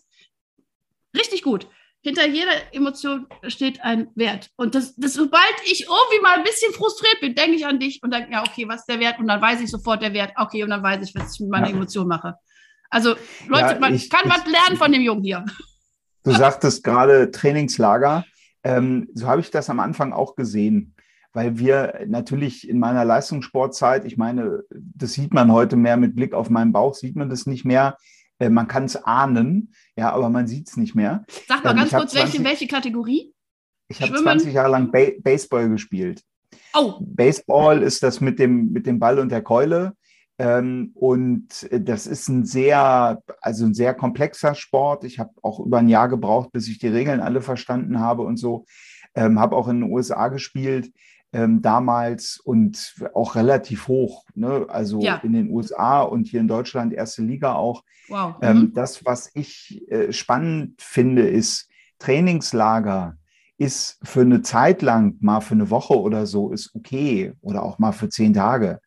Richtig 1.16 1.44
gut 1.44 1.68
hinter 2.06 2.28
jeder 2.28 2.52
Emotion 2.72 3.26
steht 3.48 3.82
ein 3.82 4.10
Wert. 4.14 4.52
Und 4.58 4.76
das, 4.76 4.96
das, 4.96 5.16
sobald 5.16 5.56
ich 5.64 5.88
irgendwie 5.88 6.22
mal 6.22 6.38
ein 6.38 6.44
bisschen 6.44 6.72
frustriert 6.72 7.20
bin, 7.20 7.34
denke 7.34 7.56
ich 7.56 7.66
an 7.66 7.80
dich 7.80 8.04
und 8.04 8.14
denke, 8.14 8.32
ja, 8.32 8.44
okay, 8.44 8.68
was 8.68 8.82
ist 8.82 8.90
der 8.90 9.00
Wert? 9.00 9.18
Und 9.18 9.28
dann 9.28 9.42
weiß 9.42 9.60
ich 9.62 9.72
sofort 9.72 10.04
der 10.04 10.14
Wert, 10.14 10.34
okay, 10.38 10.64
und 10.64 10.70
dann 10.70 10.84
weiß 10.84 11.02
ich, 11.02 11.16
was 11.16 11.34
ich 11.34 11.40
mit 11.40 11.50
meiner 11.50 11.68
ja. 11.68 11.76
Emotion 11.76 12.08
mache. 12.08 12.36
Also, 12.92 13.16
Leute, 13.48 13.74
ja, 13.74 13.80
man 13.80 13.96
ich, 13.96 14.08
kann 14.12 14.22
ich, 14.26 14.32
was 14.32 14.46
lernen 14.46 14.78
von 14.78 14.92
dem 14.92 15.02
Jungen 15.02 15.24
hier. 15.24 15.44
Du 16.24 16.32
sagtest 16.32 16.84
gerade 16.84 17.32
Trainingslager. 17.32 18.24
Ähm, 18.64 19.10
so 19.16 19.26
habe 19.26 19.42
ich 19.42 19.50
das 19.50 19.72
am 19.72 19.80
Anfang 19.80 20.14
auch 20.14 20.36
gesehen 20.36 20.96
weil 21.36 21.60
wir 21.60 22.06
natürlich 22.08 22.68
in 22.68 22.80
meiner 22.80 23.04
Leistungssportzeit, 23.04 24.06
ich 24.06 24.16
meine, 24.16 24.64
das 24.70 25.12
sieht 25.12 25.34
man 25.34 25.52
heute 25.52 25.76
mehr 25.76 25.98
mit 25.98 26.16
Blick 26.16 26.34
auf 26.34 26.50
meinen 26.50 26.72
Bauch, 26.72 26.96
sieht 26.96 27.18
man 27.18 27.30
das 27.30 27.46
nicht 27.46 27.66
mehr. 27.66 27.98
Äh, 28.40 28.50
man 28.50 28.68
kann 28.68 28.86
es 28.86 28.96
ahnen, 28.96 29.74
ja, 29.96 30.12
aber 30.12 30.30
man 30.30 30.48
sieht 30.48 30.68
es 30.68 30.78
nicht 30.78 30.96
mehr. 30.96 31.26
Sag 31.48 31.64
mal 31.64 31.72
ähm, 31.72 31.78
ganz 31.78 31.92
kurz, 31.92 32.12
20, 32.12 32.34
welche, 32.34 32.44
welche 32.44 32.68
Kategorie? 32.68 33.34
Ich 33.88 34.02
habe 34.02 34.14
20 34.14 34.54
Jahre 34.54 34.72
lang 34.72 34.92
ba 34.92 35.08
Baseball 35.20 35.70
gespielt. 35.70 36.22
Oh. 36.74 36.96
Baseball 37.00 37.82
ist 37.82 38.04
das 38.04 38.20
mit 38.20 38.40
dem, 38.40 38.72
mit 38.72 38.86
dem 38.86 39.00
Ball 39.00 39.20
und 39.20 39.32
der 39.32 39.42
Keule. 39.42 39.94
Ähm, 40.38 40.92
und 40.96 41.68
das 41.72 42.08
ist 42.08 42.28
ein 42.28 42.46
sehr, 42.46 43.22
also 43.42 43.66
ein 43.66 43.74
sehr 43.74 43.94
komplexer 43.94 44.54
Sport. 44.56 45.06
Ich 45.06 45.20
habe 45.20 45.32
auch 45.42 45.60
über 45.60 45.78
ein 45.78 45.88
Jahr 45.88 46.10
gebraucht, 46.10 46.52
bis 46.52 46.68
ich 46.68 46.80
die 46.80 46.88
Regeln 46.88 47.22
alle 47.22 47.42
verstanden 47.42 48.00
habe 48.00 48.24
und 48.24 48.38
so. 48.38 48.66
Ähm, 49.14 49.40
habe 49.40 49.56
auch 49.56 49.70
in 49.70 49.82
den 49.82 49.92
USA 49.92 50.28
gespielt 50.28 50.92
ähm, 51.36 51.62
damals 51.62 52.40
und 52.40 52.96
auch 53.14 53.36
relativ 53.36 53.90
hoch. 53.90 54.24
Ne? 54.36 54.66
Also 54.70 55.02
ja. 55.02 55.18
in 55.18 55.34
den 55.34 55.50
USA 55.50 56.02
und 56.02 56.28
hier 56.28 56.40
in 56.40 56.48
Deutschland 56.48 56.94
erste 56.94 57.24
Liga 57.24 57.54
auch. 57.54 57.84
Wow. 58.08 58.36
Ähm, 58.42 58.58
mhm. 58.58 58.74
das, 58.74 59.04
was 59.04 59.32
ich 59.34 59.84
äh, 59.92 60.14
spannend 60.14 60.82
finde, 60.82 61.28
ist 61.28 61.70
Trainingslager 62.00 63.18
ist 63.58 64.00
für 64.04 64.22
eine 64.22 64.42
Zeit 64.42 64.82
lang, 64.82 65.16
mal 65.20 65.42
für 65.42 65.54
eine 65.54 65.70
Woche 65.70 66.00
oder 66.00 66.26
so, 66.26 66.52
ist 66.52 66.74
okay 66.74 67.34
oder 67.42 67.64
auch 67.64 67.80
mal 67.80 67.94
für 67.94 68.10
zehn 68.10 68.34
Tage. 68.34 68.80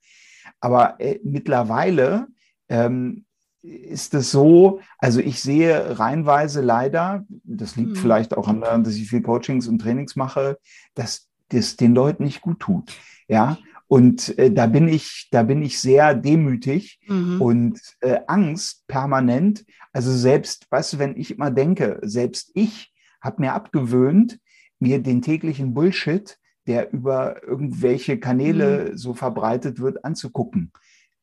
Aber 0.61 1.01
äh, 1.01 1.21
mittlerweile 1.25 2.29
ähm, 2.69 3.25
ist 3.63 4.15
es 4.15 4.31
so, 4.31 4.81
also 4.99 5.21
ich 5.21 5.43
sehe 5.43 5.99
reinweise 5.99 6.61
leider, 6.61 7.25
das 7.45 7.77
liegt 7.77 7.91
mhm. 7.91 7.97
vielleicht 7.97 8.37
auch 8.37 8.49
an 8.49 8.61
daran, 8.61 8.85
dass 8.85 8.95
ich 8.95 9.09
viel 9.09 9.23
Coachings 9.23 9.69
und 9.69 9.81
Trainings 9.81 10.17
mache, 10.17 10.59
dass 10.95 11.28
das 11.49 11.77
den 11.77 11.95
Leuten 11.95 12.25
nicht 12.25 12.41
gut 12.41 12.61
tut. 12.61 12.93
Ja, 13.29 13.59
und 13.89 14.39
äh, 14.39 14.53
da 14.53 14.67
bin 14.67 14.87
ich, 14.87 15.29
da 15.31 15.43
bin 15.43 15.63
ich 15.63 15.81
sehr 15.81 16.15
demütig 16.15 17.01
mhm. 17.07 17.41
und 17.41 17.81
äh, 18.01 18.21
Angst 18.27 18.87
permanent. 18.87 19.65
Also 19.93 20.13
selbst, 20.13 20.67
weißt 20.71 20.95
du, 20.95 20.99
wenn 20.99 21.17
ich 21.17 21.33
immer 21.33 21.51
denke, 21.51 21.99
selbst 22.03 22.51
ich 22.55 22.93
habe 23.21 23.41
mir 23.41 23.55
abgewöhnt, 23.55 24.39
mir 24.79 25.03
den 25.03 25.23
täglichen 25.23 25.75
Bullshit, 25.75 26.39
der 26.67 26.93
über 26.93 27.43
irgendwelche 27.43 28.21
Kanäle 28.21 28.91
mhm. 28.91 28.97
so 28.99 29.15
verbreitet 29.15 29.81
wird, 29.81 30.05
anzugucken. 30.05 30.71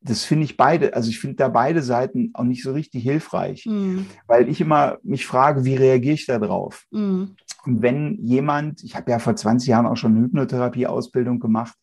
Das 0.07 0.24
finde 0.24 0.45
ich 0.45 0.55
beide, 0.55 0.93
also 0.93 1.09
ich 1.09 1.19
finde 1.19 1.38
da 1.38 1.47
beide 1.50 1.81
Seiten 1.81 2.31
auch 2.33 2.43
nicht 2.43 2.63
so 2.63 2.74
richtig 2.74 3.03
hilfreich, 3.03 3.65
mhm. 3.65 4.05
weil 4.27 4.47
ich 4.50 4.62
immer 4.62 4.97
mich 5.03 5.25
frage, 5.25 5.65
wie 5.65 5.75
reagiere 5.75 6.13
ich 6.13 6.25
da 6.25 6.38
drauf? 6.38 6.85
Mhm. 6.91 7.35
Und 7.65 7.81
wenn 7.81 8.19
jemand, 8.24 8.83
ich 8.83 8.95
habe 8.95 9.09
ja 9.12 9.19
vor 9.19 9.35
20 9.35 9.67
Jahren 9.67 9.88
auch 9.88 9.97
schon 9.97 10.15
eine 10.15 10.25
Hypnotherapie-Ausbildung 10.25 11.39
gemacht, 11.39 11.75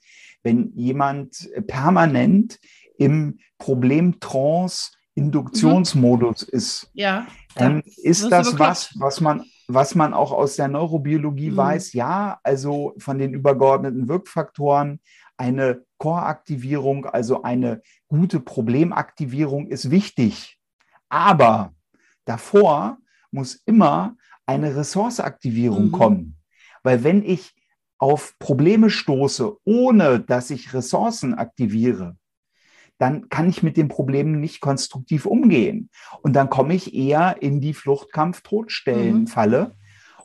wenn 0.45 0.73
jemand 0.75 1.51
permanent 1.67 2.59
im 2.97 3.39
Problemtrance 3.59 4.93
Induktionsmodus 5.15 6.47
mhm. 6.47 6.57
ist, 6.57 6.91
ja, 6.95 7.27
dann 7.57 7.83
ist 8.03 8.31
das 8.31 8.59
was, 8.59 8.95
was 8.99 9.21
man 9.21 9.45
was 9.69 9.95
man 9.95 10.13
auch 10.15 10.33
aus 10.33 10.57
der 10.57 10.69
Neurobiologie 10.69 11.51
mhm. 11.51 11.57
weiß, 11.57 11.93
ja, 11.93 12.39
also 12.43 12.95
von 12.99 13.19
den 13.19 13.35
übergeordneten 13.35 14.09
Wirkfaktoren, 14.09 15.01
eine 15.43 15.85
Core-Aktivierung, 15.99 17.05
also 17.07 17.43
eine 17.43 17.83
gute 18.07 18.39
Problemaktivierung 18.39 19.67
ist 19.67 19.91
wichtig. 19.91 20.57
Aber 21.09 21.75
davor 22.25 22.99
muss 23.33 23.61
immer 23.67 24.17
eine 24.47 24.77
Ressourceaktivierung 24.77 25.87
mhm. 25.87 25.93
kommen. 25.93 26.37
Weil 26.85 27.03
wenn 27.03 27.25
ich 27.25 27.57
auf 27.99 28.39
Probleme 28.39 28.89
stoße, 28.89 29.57
ohne 29.65 30.21
dass 30.21 30.51
ich 30.51 30.75
Ressourcen 30.75 31.35
aktiviere, 31.35 32.17
dann 32.99 33.29
kann 33.29 33.49
ich 33.49 33.65
mit 33.65 33.77
den 33.77 33.89
Problemen 33.89 34.39
nicht 34.39 34.61
konstruktiv 34.61 35.27
umgehen. 35.27 35.91
Und 36.23 36.35
dann 36.35 36.51
komme 36.51 36.75
ich 36.75 36.95
eher 36.95 37.43
in 37.43 37.61
die 37.61 37.75
Fluchtkampf-Todstellen-Falle. 37.75 39.65
Mhm. 39.65 39.73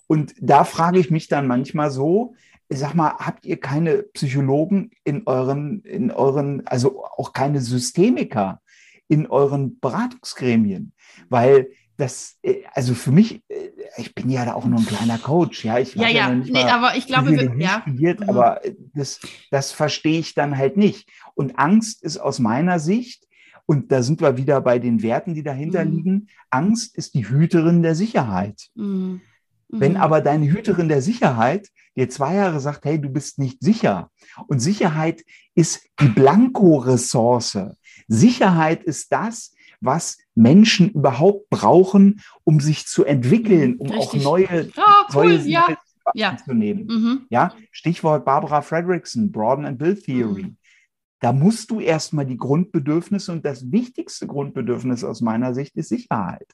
Und 0.05 0.35
da 0.39 0.63
frage 0.63 0.99
ich 0.99 1.09
mich 1.09 1.27
dann 1.27 1.47
manchmal 1.47 1.89
so, 1.89 2.35
sag 2.69 2.93
mal, 2.93 3.15
habt 3.17 3.45
ihr 3.45 3.59
keine 3.59 4.03
Psychologen 4.03 4.91
in 5.03 5.23
euren, 5.25 5.81
in 5.81 6.11
euren, 6.11 6.65
also 6.67 7.05
auch 7.05 7.33
keine 7.33 7.61
Systemiker 7.61 8.61
in 9.07 9.27
euren 9.27 9.79
Beratungsgremien? 9.79 10.91
Weil 11.29 11.69
das, 11.97 12.37
äh, 12.43 12.63
also 12.73 12.93
für 12.93 13.11
mich, 13.11 13.41
äh, 13.47 13.69
ich 13.97 14.13
bin 14.13 14.29
ja 14.29 14.45
da 14.45 14.53
auch 14.53 14.65
nur 14.65 14.79
ein 14.79 14.85
kleiner 14.85 15.17
Coach, 15.17 15.65
ja. 15.65 15.79
Ich 15.79 15.95
ja, 15.95 16.09
ja, 16.09 16.29
nee, 16.29 16.63
aber 16.63 16.95
ich 16.95 17.07
glaube, 17.07 17.31
wir, 17.31 17.53
ja. 17.57 17.81
Studiert, 17.81 18.19
mhm. 18.19 18.29
aber 18.29 18.61
das, 18.93 19.19
das 19.49 19.71
verstehe 19.71 20.19
ich 20.19 20.33
dann 20.33 20.57
halt 20.57 20.77
nicht. 20.77 21.09
Und 21.33 21.57
Angst 21.57 22.03
ist 22.03 22.17
aus 22.17 22.39
meiner 22.39 22.79
Sicht, 22.79 23.27
und 23.65 23.91
da 23.91 24.01
sind 24.01 24.21
wir 24.21 24.37
wieder 24.37 24.61
bei 24.61 24.79
den 24.79 25.01
Werten, 25.01 25.33
die 25.33 25.43
dahinter 25.43 25.83
mhm. 25.83 25.91
liegen, 25.91 26.27
Angst 26.49 26.95
ist 26.97 27.15
die 27.15 27.27
Hüterin 27.27 27.83
der 27.83 27.95
Sicherheit. 27.95 28.69
Mhm. 28.75 29.21
Wenn 29.69 29.93
mhm. 29.93 29.97
aber 29.97 30.21
deine 30.21 30.49
Hüterin 30.49 30.87
der 30.87 31.01
Sicherheit 31.01 31.69
dir 31.97 32.09
zwei 32.09 32.35
Jahre 32.35 32.59
sagt, 32.59 32.85
hey, 32.85 33.01
du 33.01 33.09
bist 33.09 33.39
nicht 33.39 33.61
sicher. 33.61 34.11
Und 34.47 34.59
Sicherheit 34.59 35.23
ist 35.55 35.81
die 35.99 36.07
Blanko-Ressource. 36.07 37.57
Sicherheit 38.07 38.83
ist 38.83 39.11
das, 39.11 39.53
was 39.81 40.17
Menschen 40.35 40.89
überhaupt 40.91 41.49
brauchen, 41.49 42.21
um 42.43 42.59
sich 42.59 42.85
zu 42.85 43.03
entwickeln, 43.03 43.75
um 43.77 43.89
Richtig. 43.89 44.25
auch 44.25 44.31
neue, 44.31 44.69
oh, 44.77 44.81
cool, 45.13 45.37
neue 45.37 45.49
ja. 45.49 45.77
ja. 46.13 46.37
zu 46.37 46.53
nehmen. 46.53 46.85
Mhm. 46.85 47.21
Ja, 47.29 47.53
Stichwort 47.71 48.25
Barbara 48.25 48.61
Fredrickson, 48.61 49.31
Broaden 49.31 49.65
and 49.65 49.77
Build 49.77 50.03
Theory. 50.03 50.43
Mhm. 50.43 50.57
Da 51.19 51.33
musst 51.33 51.71
du 51.71 51.79
erstmal 51.79 52.27
die 52.27 52.37
Grundbedürfnisse 52.37 53.31
und 53.31 53.43
das 53.43 53.71
wichtigste 53.71 54.27
Grundbedürfnis 54.27 55.03
aus 55.03 55.21
meiner 55.21 55.55
Sicht 55.55 55.75
ist 55.75 55.89
Sicherheit. 55.89 56.47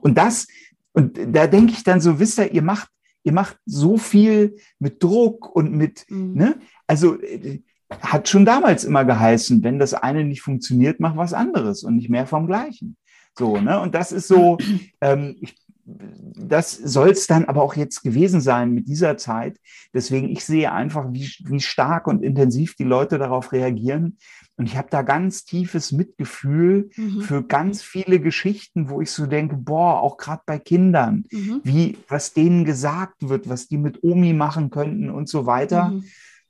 Und 0.00 0.18
das, 0.18 0.48
und 0.92 1.18
da 1.32 1.46
denke 1.46 1.72
ich 1.72 1.84
dann 1.84 2.00
so, 2.00 2.18
wisst 2.18 2.38
ihr, 2.38 2.52
ihr 2.52 2.62
macht, 2.62 2.88
ihr 3.22 3.32
macht 3.32 3.58
so 3.66 3.98
viel 3.98 4.56
mit 4.78 5.02
Druck 5.02 5.54
und 5.54 5.72
mit, 5.72 6.06
mhm. 6.08 6.34
ne? 6.34 6.58
Also 6.86 7.20
äh, 7.20 7.62
hat 7.90 8.28
schon 8.28 8.44
damals 8.44 8.84
immer 8.84 9.04
geheißen, 9.04 9.62
wenn 9.62 9.78
das 9.78 9.94
eine 9.94 10.24
nicht 10.24 10.42
funktioniert, 10.42 11.00
mach 11.00 11.16
was 11.16 11.32
anderes 11.32 11.84
und 11.84 11.96
nicht 11.96 12.10
mehr 12.10 12.26
vom 12.26 12.46
Gleichen. 12.46 12.96
So, 13.36 13.56
ne? 13.58 13.80
Und 13.80 13.94
das 13.94 14.12
ist 14.12 14.28
so, 14.28 14.58
ähm, 15.00 15.36
ich, 15.40 15.56
das 15.84 16.72
soll 16.72 17.10
es 17.10 17.26
dann 17.26 17.46
aber 17.46 17.62
auch 17.62 17.74
jetzt 17.74 18.02
gewesen 18.02 18.40
sein 18.40 18.72
mit 18.72 18.88
dieser 18.88 19.16
Zeit. 19.16 19.58
Deswegen, 19.94 20.28
ich 20.28 20.44
sehe 20.44 20.70
einfach, 20.70 21.06
wie, 21.12 21.30
wie 21.44 21.60
stark 21.60 22.06
und 22.06 22.22
intensiv 22.22 22.74
die 22.76 22.84
Leute 22.84 23.18
darauf 23.18 23.52
reagieren. 23.52 24.18
Und 24.58 24.66
ich 24.66 24.76
habe 24.76 24.88
da 24.90 25.02
ganz 25.02 25.44
tiefes 25.44 25.92
Mitgefühl 25.92 26.90
mhm. 26.96 27.22
für 27.22 27.42
ganz 27.42 27.80
viele 27.80 28.20
Geschichten, 28.20 28.90
wo 28.90 29.00
ich 29.00 29.10
so 29.10 29.26
denke, 29.26 29.56
boah, 29.56 30.02
auch 30.02 30.18
gerade 30.18 30.42
bei 30.44 30.58
Kindern, 30.58 31.24
mhm. 31.30 31.60
wie, 31.62 31.96
was 32.08 32.34
denen 32.34 32.64
gesagt 32.64 33.28
wird, 33.28 33.48
was 33.48 33.68
die 33.68 33.78
mit 33.78 34.02
Omi 34.02 34.34
machen 34.34 34.70
könnten 34.70 35.10
und 35.10 35.28
so 35.28 35.46
weiter. 35.46 35.90
Mhm 35.90 36.04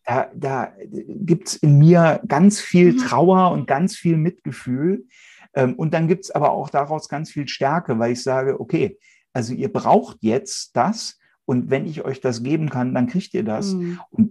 da, 0.08 0.30
da 0.34 0.72
gibt 1.06 1.48
es 1.48 1.56
in 1.56 1.76
mir 1.76 2.22
ganz 2.26 2.60
viel 2.60 2.94
mhm. 2.94 2.98
Trauer 2.98 3.50
und 3.52 3.66
ganz 3.66 3.94
viel 3.94 4.16
Mitgefühl. 4.16 5.04
Ähm, 5.52 5.74
und 5.74 5.92
dann 5.92 6.08
gibt 6.08 6.24
es 6.24 6.30
aber 6.30 6.50
auch 6.52 6.70
daraus 6.70 7.10
ganz 7.10 7.30
viel 7.30 7.46
Stärke, 7.46 7.98
weil 7.98 8.12
ich 8.12 8.22
sage, 8.22 8.58
okay, 8.58 8.98
also 9.34 9.52
ihr 9.52 9.70
braucht 9.70 10.18
jetzt 10.22 10.74
das 10.74 11.18
und 11.44 11.70
wenn 11.70 11.86
ich 11.86 12.04
euch 12.04 12.20
das 12.20 12.42
geben 12.42 12.70
kann, 12.70 12.94
dann 12.94 13.06
kriegt 13.06 13.34
ihr 13.34 13.44
das. 13.44 13.74
Mhm. 13.74 14.00
Und 14.10 14.27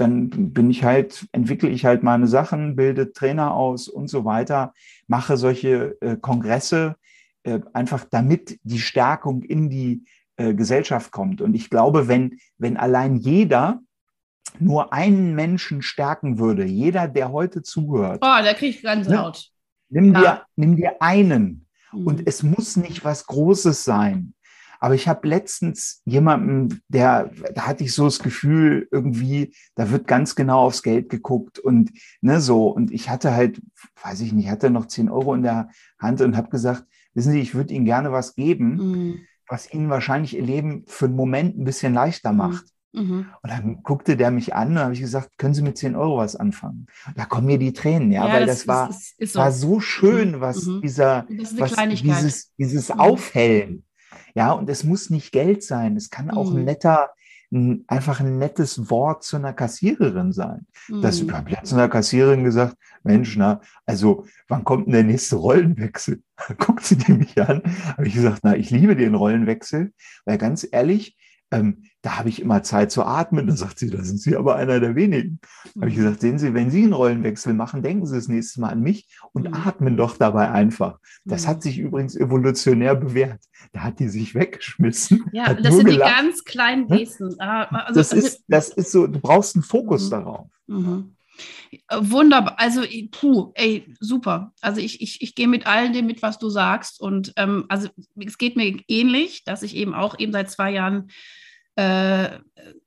dann 0.00 0.52
bin 0.52 0.70
ich 0.70 0.84
halt, 0.84 1.26
entwickle 1.32 1.68
ich 1.68 1.84
halt 1.84 2.02
meine 2.02 2.26
Sachen, 2.26 2.76
bilde 2.76 3.12
Trainer 3.12 3.54
aus 3.54 3.88
und 3.88 4.08
so 4.08 4.24
weiter, 4.24 4.72
mache 5.06 5.36
solche 5.36 5.96
äh, 6.00 6.16
Kongresse, 6.16 6.96
äh, 7.42 7.60
einfach 7.72 8.04
damit 8.10 8.58
die 8.62 8.80
Stärkung 8.80 9.42
in 9.42 9.68
die 9.70 10.04
äh, 10.36 10.54
Gesellschaft 10.54 11.12
kommt. 11.12 11.40
Und 11.40 11.54
ich 11.54 11.70
glaube, 11.70 12.08
wenn, 12.08 12.38
wenn 12.58 12.76
allein 12.76 13.16
jeder 13.16 13.80
nur 14.58 14.92
einen 14.92 15.34
Menschen 15.34 15.82
stärken 15.82 16.38
würde, 16.38 16.64
jeder, 16.64 17.06
der 17.08 17.30
heute 17.30 17.62
zuhört. 17.62 18.20
Oh, 18.22 18.42
der 18.42 18.54
kriegt 18.54 18.82
ganz 18.82 19.06
ne? 19.06 19.14
laut. 19.16 19.50
Nimm, 19.90 20.14
ja. 20.14 20.20
dir, 20.20 20.42
nimm 20.56 20.76
dir 20.76 21.00
einen. 21.00 21.66
Mhm. 21.92 22.06
Und 22.06 22.26
es 22.26 22.42
muss 22.42 22.76
nicht 22.76 23.04
was 23.04 23.26
Großes 23.26 23.84
sein. 23.84 24.34
Aber 24.80 24.94
ich 24.94 25.06
habe 25.06 25.28
letztens 25.28 26.00
jemanden, 26.06 26.80
der, 26.88 27.30
da 27.54 27.66
hatte 27.66 27.84
ich 27.84 27.94
so 27.94 28.06
das 28.06 28.18
Gefühl, 28.18 28.88
irgendwie, 28.90 29.54
da 29.74 29.90
wird 29.90 30.06
ganz 30.06 30.34
genau 30.34 30.60
aufs 30.60 30.82
Geld 30.82 31.10
geguckt 31.10 31.58
und 31.58 31.92
ne, 32.22 32.40
so. 32.40 32.68
Und 32.68 32.90
ich 32.90 33.10
hatte 33.10 33.34
halt, 33.34 33.60
weiß 34.02 34.22
ich 34.22 34.32
nicht, 34.32 34.48
hatte 34.48 34.70
noch 34.70 34.86
10 34.86 35.10
Euro 35.10 35.34
in 35.34 35.42
der 35.42 35.68
Hand 35.98 36.22
und 36.22 36.34
habe 36.34 36.48
gesagt, 36.48 36.84
wissen 37.12 37.32
Sie, 37.32 37.40
ich 37.40 37.54
würde 37.54 37.74
Ihnen 37.74 37.84
gerne 37.84 38.10
was 38.10 38.34
geben, 38.34 38.76
mhm. 38.76 39.20
was 39.46 39.72
Ihnen 39.72 39.90
wahrscheinlich 39.90 40.34
Ihr 40.34 40.44
Leben 40.44 40.84
für 40.86 41.04
einen 41.04 41.16
Moment 41.16 41.58
ein 41.58 41.64
bisschen 41.64 41.92
leichter 41.92 42.32
mhm. 42.32 42.38
macht. 42.38 42.64
Mhm. 42.92 43.26
Und 43.42 43.50
dann 43.50 43.82
guckte 43.82 44.16
der 44.16 44.30
mich 44.30 44.54
an 44.54 44.70
und 44.70 44.78
habe 44.78 44.94
ich 44.94 45.00
gesagt, 45.00 45.36
können 45.36 45.52
Sie 45.52 45.62
mit 45.62 45.76
10 45.76 45.94
Euro 45.94 46.16
was 46.16 46.36
anfangen? 46.36 46.86
Da 47.14 47.26
kommen 47.26 47.46
mir 47.46 47.58
die 47.58 47.74
Tränen, 47.74 48.10
ja, 48.12 48.26
ja 48.26 48.32
weil 48.32 48.46
das, 48.46 48.60
das 48.60 48.68
war, 48.68 48.90
ist, 48.90 49.20
ist 49.20 49.32
so. 49.34 49.38
war 49.40 49.52
so 49.52 49.80
schön, 49.80 50.32
mhm. 50.32 50.40
was 50.40 50.64
mhm. 50.64 50.80
dieser, 50.80 51.26
was, 51.28 51.76
dieses, 52.00 52.54
dieses 52.56 52.88
mhm. 52.88 53.00
Aufhellen. 53.00 53.84
Ja, 54.34 54.52
und 54.52 54.68
es 54.68 54.84
muss 54.84 55.10
nicht 55.10 55.32
Geld 55.32 55.62
sein. 55.62 55.96
Es 55.96 56.10
kann 56.10 56.30
auch 56.30 56.50
ein 56.50 56.60
mhm. 56.60 56.64
netter, 56.64 57.10
ein, 57.52 57.84
einfach 57.88 58.20
ein 58.20 58.38
nettes 58.38 58.90
Wort 58.90 59.24
zu 59.24 59.36
einer 59.36 59.52
Kassiererin 59.52 60.32
sein. 60.32 60.66
Mhm. 60.88 61.02
Das 61.02 61.20
ich 61.20 61.32
habe 61.32 61.62
zu 61.62 61.74
einer 61.74 61.88
Kassiererin 61.88 62.44
gesagt, 62.44 62.76
Mensch, 63.02 63.36
na, 63.36 63.60
also 63.86 64.24
wann 64.48 64.64
kommt 64.64 64.86
denn 64.86 64.92
der 64.92 65.04
nächste 65.04 65.36
Rollenwechsel? 65.36 66.22
Guckt 66.58 66.84
sie 66.84 66.96
die 66.96 67.12
mich 67.12 67.40
an, 67.40 67.62
habe 67.96 68.06
ich 68.06 68.14
gesagt, 68.14 68.40
na, 68.42 68.56
ich 68.56 68.70
liebe 68.70 68.96
den 68.96 69.14
Rollenwechsel, 69.14 69.92
weil 70.24 70.38
ganz 70.38 70.66
ehrlich, 70.70 71.16
ähm, 71.50 71.84
da 72.02 72.18
habe 72.18 72.28
ich 72.28 72.40
immer 72.40 72.62
Zeit 72.62 72.90
zu 72.90 73.04
atmen. 73.04 73.46
Da 73.46 73.56
sagt 73.56 73.78
sie, 73.78 73.90
da 73.90 74.02
sind 74.02 74.20
Sie 74.20 74.36
aber 74.36 74.56
einer 74.56 74.80
der 74.80 74.94
wenigen. 74.94 75.40
Da 75.74 75.82
habe 75.82 75.90
ich 75.90 75.96
mhm. 75.96 76.02
gesagt, 76.02 76.20
sehen 76.20 76.38
Sie, 76.38 76.54
wenn 76.54 76.70
Sie 76.70 76.84
einen 76.84 76.92
Rollenwechsel 76.92 77.52
machen, 77.52 77.82
denken 77.82 78.06
Sie 78.06 78.14
das 78.14 78.28
nächste 78.28 78.60
Mal 78.60 78.70
an 78.70 78.80
mich 78.80 79.08
und 79.32 79.48
mhm. 79.48 79.54
atmen 79.54 79.96
doch 79.96 80.16
dabei 80.16 80.50
einfach. 80.50 80.98
Das 81.24 81.46
hat 81.46 81.58
mhm. 81.58 81.62
sich 81.62 81.78
übrigens 81.78 82.16
evolutionär 82.16 82.94
bewährt. 82.94 83.40
Da 83.72 83.80
hat 83.80 83.98
die 83.98 84.08
sich 84.08 84.34
weggeschmissen. 84.34 85.24
Ja, 85.32 85.52
das 85.52 85.74
sind 85.74 85.86
gelacht. 85.86 86.10
die 86.10 86.24
ganz 86.24 86.44
kleinen 86.44 86.86
Gesten. 86.88 87.34
Ah, 87.38 87.64
also, 87.64 88.00
das, 88.00 88.12
also 88.12 88.26
ist, 88.26 88.44
das 88.48 88.68
ist 88.70 88.92
so, 88.92 89.06
du 89.06 89.20
brauchst 89.20 89.56
einen 89.56 89.62
Fokus 89.62 90.06
mhm. 90.06 90.10
darauf. 90.10 90.46
Mhm. 90.66 91.16
Wunderbar, 91.90 92.58
also 92.58 92.82
puh, 93.10 93.52
ey, 93.54 93.94
super. 94.00 94.52
Also 94.60 94.80
ich, 94.80 95.00
ich, 95.00 95.22
ich 95.22 95.34
gehe 95.34 95.48
mit 95.48 95.66
allen 95.66 95.92
dem 95.92 96.06
mit, 96.06 96.22
was 96.22 96.38
du 96.38 96.48
sagst. 96.48 97.00
Und 97.00 97.32
ähm, 97.36 97.66
also 97.68 97.88
es 98.16 98.38
geht 98.38 98.56
mir 98.56 98.80
ähnlich, 98.88 99.44
dass 99.44 99.62
ich 99.62 99.76
eben 99.76 99.94
auch 99.94 100.18
eben 100.18 100.32
seit 100.32 100.50
zwei 100.50 100.72
Jahren 100.72 101.10
äh, 101.76 102.38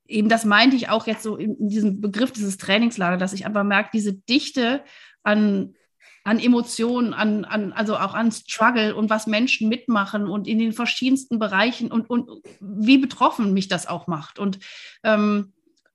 eben 0.06 0.28
das 0.28 0.44
meinte 0.44 0.76
ich 0.76 0.88
auch 0.88 1.06
jetzt 1.06 1.22
so 1.22 1.36
in, 1.36 1.56
in 1.56 1.68
diesem 1.68 2.00
Begriff 2.00 2.32
dieses 2.32 2.58
Trainingslager, 2.58 3.16
dass 3.16 3.32
ich 3.32 3.46
einfach 3.46 3.64
merke, 3.64 3.90
diese 3.92 4.12
Dichte 4.12 4.84
an, 5.22 5.74
an 6.24 6.38
Emotionen, 6.38 7.14
an, 7.14 7.44
an, 7.44 7.72
also 7.72 7.96
auch 7.96 8.14
an 8.14 8.32
Struggle 8.32 8.94
und 8.94 9.10
was 9.10 9.26
Menschen 9.26 9.68
mitmachen 9.68 10.26
und 10.26 10.46
in 10.46 10.58
den 10.58 10.72
verschiedensten 10.72 11.38
Bereichen 11.38 11.90
und, 11.90 12.08
und 12.08 12.30
wie 12.60 12.98
betroffen 12.98 13.52
mich 13.52 13.68
das 13.68 13.86
auch 13.86 14.06
macht. 14.06 14.38
Und 14.38 14.58
ähm, 15.02 15.52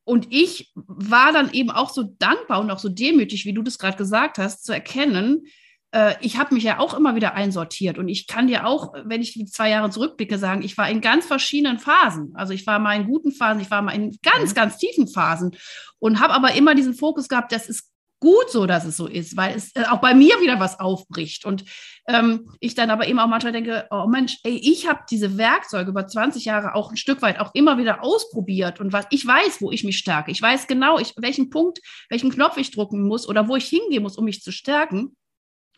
und 0.09 0.25
ich 0.31 0.73
war 0.75 1.31
dann 1.31 1.53
eben 1.53 1.69
auch 1.69 1.91
so 1.91 2.01
dankbar 2.17 2.59
und 2.61 2.71
auch 2.71 2.79
so 2.79 2.89
demütig, 2.89 3.45
wie 3.45 3.53
du 3.53 3.61
das 3.61 3.77
gerade 3.77 3.95
gesagt 3.95 4.39
hast, 4.39 4.65
zu 4.65 4.73
erkennen, 4.73 5.43
äh, 5.91 6.15
ich 6.21 6.39
habe 6.39 6.55
mich 6.55 6.63
ja 6.63 6.79
auch 6.79 6.95
immer 6.95 7.13
wieder 7.13 7.35
einsortiert 7.35 7.99
und 7.99 8.07
ich 8.07 8.25
kann 8.25 8.47
dir 8.47 8.65
auch, 8.65 8.95
wenn 9.05 9.21
ich 9.21 9.33
die 9.33 9.45
zwei 9.45 9.69
Jahre 9.69 9.91
zurückblicke, 9.91 10.39
sagen, 10.39 10.63
ich 10.63 10.79
war 10.79 10.89
in 10.89 11.01
ganz 11.01 11.27
verschiedenen 11.27 11.77
Phasen. 11.77 12.31
Also 12.33 12.53
ich 12.53 12.65
war 12.65 12.79
mal 12.79 12.95
in 12.95 13.05
guten 13.05 13.31
Phasen, 13.31 13.61
ich 13.61 13.69
war 13.69 13.83
mal 13.83 13.91
in 13.91 14.17
ganz, 14.23 14.49
mhm. 14.49 14.55
ganz 14.55 14.77
tiefen 14.79 15.07
Phasen 15.07 15.55
und 15.99 16.19
habe 16.19 16.33
aber 16.33 16.55
immer 16.55 16.73
diesen 16.73 16.95
Fokus 16.95 17.27
gehabt, 17.27 17.51
das 17.51 17.69
ist 17.69 17.87
gut 18.19 18.49
so, 18.49 18.65
dass 18.65 18.85
es 18.85 18.97
so 18.97 19.07
ist, 19.07 19.37
weil 19.37 19.55
es 19.55 19.75
äh, 19.75 19.85
auch 19.89 20.01
bei 20.01 20.13
mir 20.13 20.39
wieder 20.41 20.59
was 20.59 20.79
aufbricht. 20.79 21.45
Und 21.45 21.63
ähm, 22.07 22.51
ich 22.59 22.75
dann 22.75 22.89
aber 22.89 23.07
eben 23.07 23.19
auch 23.19 23.27
manchmal 23.27 23.53
denke, 23.53 23.87
oh 23.91 24.07
Mensch, 24.07 24.37
ey, 24.43 24.55
ich 24.55 24.87
habe 24.87 25.01
diese 25.09 25.37
Werkzeuge 25.37 25.91
über 25.91 26.07
20 26.07 26.45
Jahre 26.45 26.75
auch 26.75 26.91
ein 26.91 26.97
Stück 26.97 27.21
weit 27.21 27.39
auch 27.39 27.53
immer 27.53 27.77
wieder 27.77 28.03
ausprobiert 28.03 28.79
und 28.79 28.93
was 28.93 29.05
ich 29.09 29.25
weiß, 29.25 29.61
wo 29.61 29.71
ich 29.71 29.83
mich 29.83 29.97
stärke. 29.97 30.31
Ich 30.31 30.41
weiß 30.41 30.67
genau, 30.67 30.99
ich, 30.99 31.13
welchen 31.17 31.49
Punkt, 31.49 31.79
welchen 32.09 32.31
Knopf 32.31 32.57
ich 32.57 32.71
drücken 32.71 33.07
muss 33.07 33.27
oder 33.27 33.47
wo 33.47 33.55
ich 33.55 33.67
hingehen 33.67 34.03
muss, 34.03 34.17
um 34.17 34.25
mich 34.25 34.41
zu 34.41 34.51
stärken. 34.51 35.15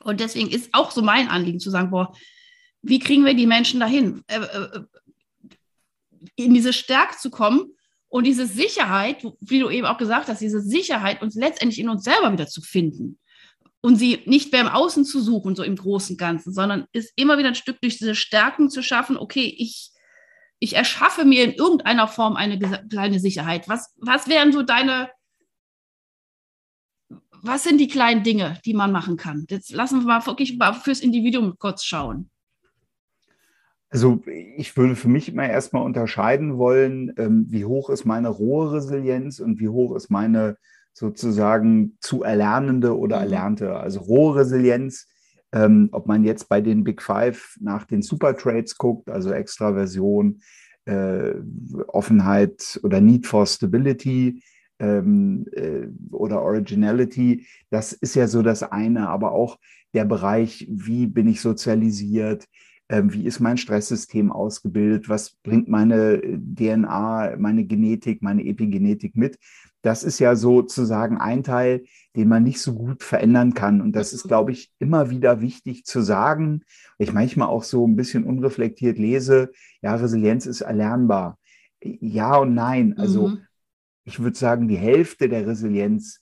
Und 0.04 0.20
deswegen 0.20 0.50
ist 0.50 0.70
auch 0.74 0.92
so 0.92 1.02
mein 1.02 1.30
Anliegen 1.30 1.60
zu 1.60 1.70
sagen, 1.70 1.92
boah, 1.92 2.14
wie 2.82 3.00
kriegen 3.00 3.26
wir 3.26 3.36
die 3.36 3.46
Menschen 3.46 3.80
dahin, 3.80 4.24
äh, 4.28 4.40
äh, 4.40 4.82
in 6.36 6.54
diese 6.54 6.74
Stärke 6.74 7.18
zu 7.18 7.30
kommen 7.30 7.76
und 8.12 8.26
diese 8.28 8.46
Sicherheit, 8.46 9.26
wie 9.40 9.60
du 9.60 9.70
eben 9.70 9.88
auch 9.88 9.98
gesagt 9.98 10.28
hast, 10.28 10.42
diese 10.42 10.60
Sicherheit 10.60 11.22
uns 11.22 11.34
letztendlich 11.34 11.80
in 11.80 11.88
uns 11.88 12.04
selber 12.04 12.34
wieder 12.34 12.46
zu 12.46 12.62
finden 12.62 13.18
und 13.80 13.96
sie 13.96 14.22
nicht 14.26 14.52
mehr 14.52 14.60
im 14.60 14.68
Außen 14.68 15.06
zu 15.06 15.22
suchen, 15.22 15.56
so 15.56 15.64
im 15.64 15.78
großen 15.78 16.18
Ganzen, 16.18 16.54
sondern 16.54 16.88
ist 16.92 17.14
immer 17.16 17.38
wieder 17.38 17.48
ein 17.48 17.56
Stück 17.56 17.80
durch 17.80 17.98
diese 17.98 18.14
Stärken 18.14 18.70
zu 18.70 18.84
schaffen, 18.84 19.16
okay, 19.16 19.56
ich, 19.58 19.92
ich 20.60 20.76
erschaffe 20.76 21.24
mir 21.24 21.46
in 21.46 21.54
irgendeiner 21.54 22.10
Form 22.10 22.36
eine 22.36 22.60
kleine 22.90 23.20
Sicherheit. 23.22 23.70
Was, 23.70 23.96
was 23.98 24.28
wären 24.28 24.52
so 24.52 24.62
deine 24.62 25.10
was 27.44 27.64
sind 27.64 27.80
die 27.80 27.88
kleinen 27.88 28.24
Dinge, 28.24 28.60
die 28.66 28.74
man 28.74 28.92
machen 28.92 29.16
kann? 29.16 29.46
Jetzt 29.50 29.72
lassen 29.72 30.02
wir 30.02 30.06
mal 30.06 30.26
wirklich 30.26 30.60
fürs 30.84 31.00
Individuum 31.00 31.58
kurz 31.58 31.86
schauen. 31.86 32.30
Also 33.92 34.24
ich 34.26 34.76
würde 34.78 34.96
für 34.96 35.10
mich 35.10 35.28
immer 35.28 35.48
erstmal 35.48 35.84
unterscheiden 35.84 36.58
wollen, 36.58 37.14
ähm, 37.18 37.46
wie 37.50 37.66
hoch 37.66 37.90
ist 37.90 38.06
meine 38.06 38.30
rohe 38.30 38.72
Resilienz 38.72 39.40
und 39.40 39.60
wie 39.60 39.68
hoch 39.68 39.96
ist 39.96 40.10
meine 40.10 40.58
sozusagen 40.94 41.98
zu 42.00 42.24
erlernende 42.24 42.98
oder 42.98 43.18
mhm. 43.18 43.24
erlernte. 43.24 43.76
Also 43.76 44.00
rohe 44.00 44.38
Resilienz, 44.38 45.08
ähm, 45.52 45.90
ob 45.92 46.08
man 46.08 46.24
jetzt 46.24 46.48
bei 46.48 46.62
den 46.62 46.86
Big 46.86 47.02
Five 47.02 47.58
nach 47.60 47.86
den 47.86 48.02
Super 48.02 48.38
Trades 48.38 48.78
guckt, 48.78 49.10
also 49.10 49.32
Extraversion, 49.32 50.40
äh, 50.86 51.34
Offenheit 51.88 52.80
oder 52.84 53.02
Need 53.02 53.28
for 53.28 53.46
Stability, 53.46 54.42
ähm, 54.80 55.46
äh, 55.52 55.88
oder 56.12 56.42
Originality, 56.42 57.46
das 57.70 57.92
ist 57.92 58.16
ja 58.16 58.28
so 58.28 58.42
das 58.42 58.64
eine, 58.64 59.10
aber 59.10 59.34
auch 59.34 59.60
der 59.94 60.06
Bereich, 60.06 60.66
wie 60.70 61.08
bin 61.08 61.28
ich 61.28 61.42
sozialisiert, 61.42 62.48
wie 63.04 63.26
ist 63.26 63.40
mein 63.40 63.58
Stresssystem 63.58 64.32
ausgebildet, 64.32 65.10
was 65.10 65.32
bringt 65.44 65.68
meine 65.68 66.22
DNA, 66.22 67.36
meine 67.38 67.66
Genetik, 67.66 68.22
meine 68.22 68.46
Epigenetik 68.46 69.16
mit. 69.16 69.38
Das 69.82 70.04
ist 70.04 70.20
ja 70.20 70.36
sozusagen 70.36 71.18
ein 71.18 71.44
Teil, 71.44 71.86
den 72.16 72.28
man 72.28 72.44
nicht 72.44 72.62
so 72.62 72.76
gut 72.76 73.02
verändern 73.04 73.54
kann. 73.54 73.82
Und 73.82 73.96
das 73.96 74.14
ist, 74.14 74.28
glaube 74.28 74.52
ich, 74.52 74.72
immer 74.78 75.10
wieder 75.10 75.42
wichtig 75.42 75.86
zu 75.86 76.02
sagen. 76.02 76.62
Ich 77.00 77.14
manchmal 77.14 77.48
auch 77.48 77.64
so 77.64 77.88
ein 77.88 77.96
bisschen 77.96 78.24
unreflektiert 78.24 79.00
lese, 79.00 79.52
ja, 79.82 79.96
Resilienz 79.96 80.46
ist 80.46 80.62
erlernbar. 80.62 81.40
Ja 81.82 82.38
und 82.38 82.54
nein. 82.54 82.96
Also 82.98 83.30
mhm 83.30 83.48
ich 84.04 84.20
würde 84.20 84.38
sagen, 84.38 84.68
die 84.68 84.78
Hälfte 84.78 85.30
der 85.30 85.46
Resilienz, 85.48 86.18
äh, 86.18 86.21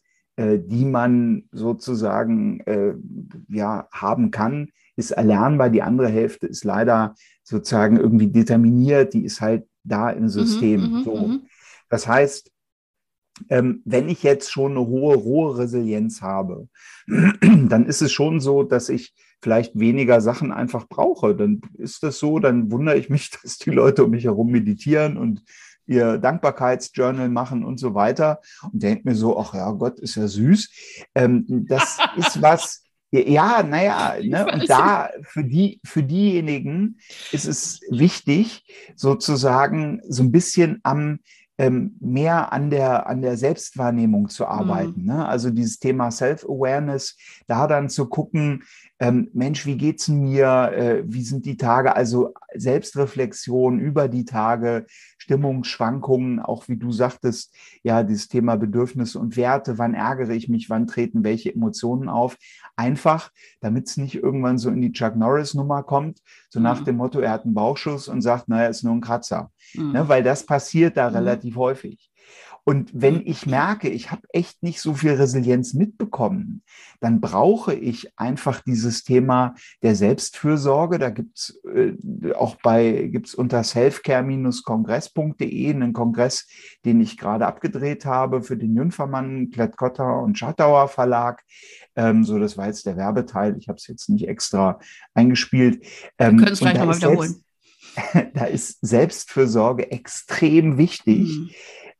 die 0.57 0.85
man 0.85 1.43
sozusagen 1.51 2.61
äh, 2.61 2.93
ja, 3.49 3.87
haben 3.91 4.31
kann, 4.31 4.69
ist 4.95 5.11
erlernbar. 5.11 5.69
Die 5.69 5.81
andere 5.81 6.07
Hälfte 6.07 6.47
ist 6.47 6.63
leider 6.63 7.15
sozusagen 7.43 7.97
irgendwie 7.97 8.27
determiniert, 8.27 9.13
die 9.13 9.25
ist 9.25 9.41
halt 9.41 9.67
da 9.83 10.09
im 10.09 10.23
mhm, 10.23 10.29
System. 10.29 10.81
Mhm, 10.91 11.03
so. 11.03 11.15
Mhm. 11.15 11.41
Das 11.89 12.07
heißt, 12.07 12.51
ähm, 13.49 13.81
wenn 13.85 14.09
ich 14.09 14.23
jetzt 14.23 14.51
schon 14.51 14.71
eine 14.71 14.85
hohe, 14.85 15.23
hohe 15.23 15.57
Resilienz 15.57 16.21
habe, 16.21 16.67
dann 17.07 17.85
ist 17.85 18.01
es 18.01 18.11
schon 18.11 18.39
so, 18.39 18.63
dass 18.63 18.89
ich 18.89 19.13
vielleicht 19.41 19.79
weniger 19.79 20.21
Sachen 20.21 20.51
einfach 20.51 20.87
brauche. 20.87 21.35
Dann 21.35 21.61
ist 21.77 22.03
das 22.03 22.19
so, 22.19 22.39
dann 22.39 22.71
wundere 22.71 22.97
ich 22.97 23.09
mich, 23.09 23.29
dass 23.43 23.57
die 23.57 23.71
Leute 23.71 24.05
um 24.05 24.11
mich 24.11 24.25
herum 24.25 24.51
meditieren 24.51 25.17
und 25.17 25.43
ihr 25.89 26.17
Dankbarkeitsjournal 26.17 27.29
machen 27.29 27.65
und 27.65 27.79
so 27.79 27.93
weiter 27.95 28.39
und 28.71 28.81
denkt 28.81 29.05
mir 29.05 29.15
so, 29.15 29.39
ach 29.39 29.53
ja, 29.53 29.71
Gott 29.71 29.99
ist 29.99 30.15
ja 30.15 30.27
süß. 30.27 30.69
Ähm, 31.15 31.45
das 31.67 31.97
ist 32.17 32.41
was, 32.41 32.83
ja, 33.11 33.63
naja, 33.63 34.15
ne, 34.21 34.45
und 34.45 34.69
da 34.69 35.09
für 35.23 35.43
die, 35.43 35.81
für 35.83 36.03
diejenigen 36.03 36.99
ist 37.31 37.45
es 37.45 37.81
wichtig, 37.89 38.63
sozusagen 38.95 40.01
so 40.07 40.21
ein 40.21 40.31
bisschen 40.31 40.79
am 40.83 41.19
ähm, 41.59 41.97
mehr 41.99 42.53
an 42.53 42.69
der, 42.69 43.07
an 43.07 43.21
der 43.21 43.35
Selbstwahrnehmung 43.35 44.29
zu 44.29 44.47
arbeiten. 44.47 45.01
Mhm. 45.01 45.07
Ne? 45.07 45.27
Also 45.27 45.49
dieses 45.49 45.77
Thema 45.77 46.09
Self-Awareness, 46.09 47.17
da 47.47 47.67
dann 47.67 47.89
zu 47.89 48.07
gucken, 48.07 48.63
ähm, 48.97 49.29
Mensch, 49.33 49.65
wie 49.65 49.75
geht's 49.75 50.07
mir? 50.07 50.71
Äh, 50.73 51.03
wie 51.05 51.21
sind 51.21 51.45
die 51.45 51.57
Tage? 51.57 51.97
Also 51.97 52.33
Selbstreflexion 52.55 53.79
über 53.79 54.07
die 54.07 54.23
Tage, 54.23 54.85
Stimmungsschwankungen, 55.29 56.39
auch 56.39 56.67
wie 56.67 56.77
du 56.77 56.91
sagtest, 56.91 57.55
ja, 57.83 58.01
dieses 58.01 58.29
Thema 58.29 58.55
Bedürfnisse 58.55 59.19
und 59.19 59.37
Werte, 59.37 59.77
wann 59.77 59.93
ärgere 59.93 60.31
ich 60.31 60.49
mich, 60.49 60.71
wann 60.71 60.87
treten 60.87 61.23
welche 61.23 61.53
Emotionen 61.53 62.09
auf? 62.09 62.35
Einfach, 62.75 63.29
damit 63.61 63.87
es 63.87 63.97
nicht 63.97 64.15
irgendwann 64.15 64.57
so 64.57 64.71
in 64.71 64.81
die 64.81 64.91
Chuck 64.91 65.15
Norris-Nummer 65.15 65.83
kommt, 65.83 66.19
so 66.49 66.59
mhm. 66.59 66.63
nach 66.63 66.83
dem 66.83 66.97
Motto, 66.97 67.19
er 67.19 67.31
hat 67.31 67.45
einen 67.45 67.53
Bauchschuss 67.53 68.07
und 68.07 68.21
sagt, 68.21 68.49
naja, 68.49 68.69
ist 68.69 68.83
nur 68.83 68.93
ein 68.93 69.01
Kratzer. 69.01 69.51
Mhm. 69.75 69.91
Ne, 69.91 70.09
weil 70.09 70.23
das 70.23 70.47
passiert 70.47 70.97
da 70.97 71.11
mhm. 71.11 71.17
relativ 71.17 71.55
häufig. 71.57 72.09
Und 72.63 72.89
wenn 72.93 73.15
mhm. 73.15 73.23
ich 73.25 73.45
merke, 73.45 73.89
ich 73.89 74.11
habe 74.11 74.21
echt 74.29 74.63
nicht 74.63 74.79
so 74.81 74.93
viel 74.93 75.11
Resilienz 75.13 75.73
mitbekommen, 75.73 76.63
dann 76.99 77.21
brauche 77.21 77.73
ich 77.73 78.19
einfach 78.19 78.59
dieses 78.61 79.03
Thema 79.03 79.55
der 79.81 79.95
Selbstfürsorge. 79.95 80.99
Da 80.99 81.09
gibt's 81.09 81.59
äh, 81.73 81.93
auch 82.33 82.57
bei, 82.61 83.09
gibt's 83.11 83.33
unter 83.33 83.63
selfcare-kongress.de 83.63 85.69
einen 85.69 85.93
Kongress, 85.93 86.47
den 86.85 87.01
ich 87.01 87.17
gerade 87.17 87.47
abgedreht 87.47 88.05
habe 88.05 88.43
für 88.43 88.57
den 88.57 88.75
Jünfermann, 88.75 89.49
Klettkotter 89.49 90.21
und 90.21 90.37
Schattauer 90.37 90.87
Verlag. 90.87 91.43
Ähm, 91.95 92.23
so, 92.23 92.37
das 92.39 92.57
war 92.57 92.67
jetzt 92.67 92.85
der 92.85 92.97
Werbeteil. 92.97 93.57
Ich 93.57 93.67
habe 93.67 93.77
es 93.77 93.87
jetzt 93.87 94.09
nicht 94.09 94.27
extra 94.27 94.79
eingespielt. 95.13 95.85
Ähm, 96.17 96.37
Wir 96.37 96.43
können 96.43 96.53
es 96.53 96.59
gleich 96.59 96.77
nochmal 96.77 96.97
wiederholen. 96.97 97.43
da 98.33 98.45
ist 98.45 98.79
Selbstfürsorge 98.81 99.91
extrem 99.91 100.77
wichtig. 100.77 101.37
Mhm. 101.37 101.49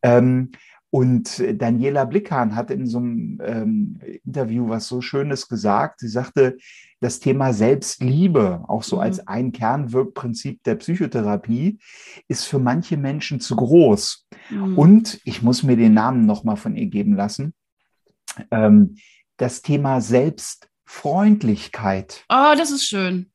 Ähm, 0.02 0.52
Und 0.92 1.44
Daniela 1.62 2.06
Blickhahn 2.06 2.56
hat 2.56 2.72
in 2.72 2.88
so 2.88 2.98
einem 2.98 3.40
ähm, 3.44 4.00
Interview 4.26 4.70
was 4.70 4.88
so 4.88 5.02
Schönes 5.02 5.48
gesagt. 5.48 6.00
Sie 6.00 6.08
sagte, 6.08 6.58
das 7.00 7.20
Thema 7.20 7.54
Selbstliebe, 7.54 8.64
auch 8.68 8.82
so 8.82 8.96
mhm. 8.96 9.04
als 9.04 9.28
ein 9.28 9.52
Kernwirkprinzip 9.52 10.64
der 10.64 10.74
Psychotherapie, 10.76 11.78
ist 12.28 12.46
für 12.46 12.58
manche 12.58 12.98
Menschen 12.98 13.40
zu 13.40 13.56
groß. 13.56 14.28
Mhm. 14.50 14.80
Und 14.80 15.22
ich 15.26 15.44
muss 15.44 15.62
mir 15.62 15.78
den 15.78 15.94
Namen 15.94 16.26
nochmal 16.26 16.58
von 16.58 16.76
ihr 16.76 16.88
geben 16.88 17.16
lassen. 17.16 17.54
Ähm, 18.50 18.96
das 19.38 19.62
Thema 19.62 20.02
Selbstfreundlichkeit. 20.02 22.26
Oh, 22.30 22.56
das 22.58 22.72
ist 22.72 22.86
schön 22.86 23.30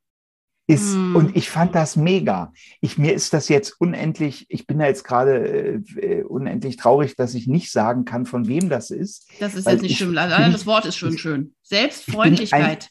ist, 0.66 0.94
mm. 0.94 1.16
und 1.16 1.37
ich 1.37 1.50
fand 1.50 1.74
das 1.74 1.96
mega. 1.96 2.53
Ich, 2.81 2.96
mir 2.96 3.12
ist 3.12 3.35
das 3.35 3.48
jetzt 3.48 3.81
unendlich, 3.81 4.46
ich 4.48 4.66
bin 4.66 4.79
da 4.79 4.87
jetzt 4.87 5.05
gerade 5.05 5.83
äh, 5.96 6.22
unendlich 6.22 6.77
traurig, 6.77 7.16
dass 7.16 7.35
ich 7.35 7.46
nicht 7.46 7.70
sagen 7.70 8.05
kann, 8.05 8.24
von 8.24 8.48
wem 8.48 8.70
das 8.70 8.90
ist. 8.90 9.29
Das 9.40 9.55
ist 9.55 9.66
jetzt 9.66 9.83
nicht 9.83 9.98
schön. 9.98 10.16
Allein 10.16 10.53
das 10.53 10.64
Wort 10.66 10.87
ist 10.87 10.96
schon 10.96 11.18
schön. 11.18 11.55
Selbstfreundlichkeit. 11.62 12.90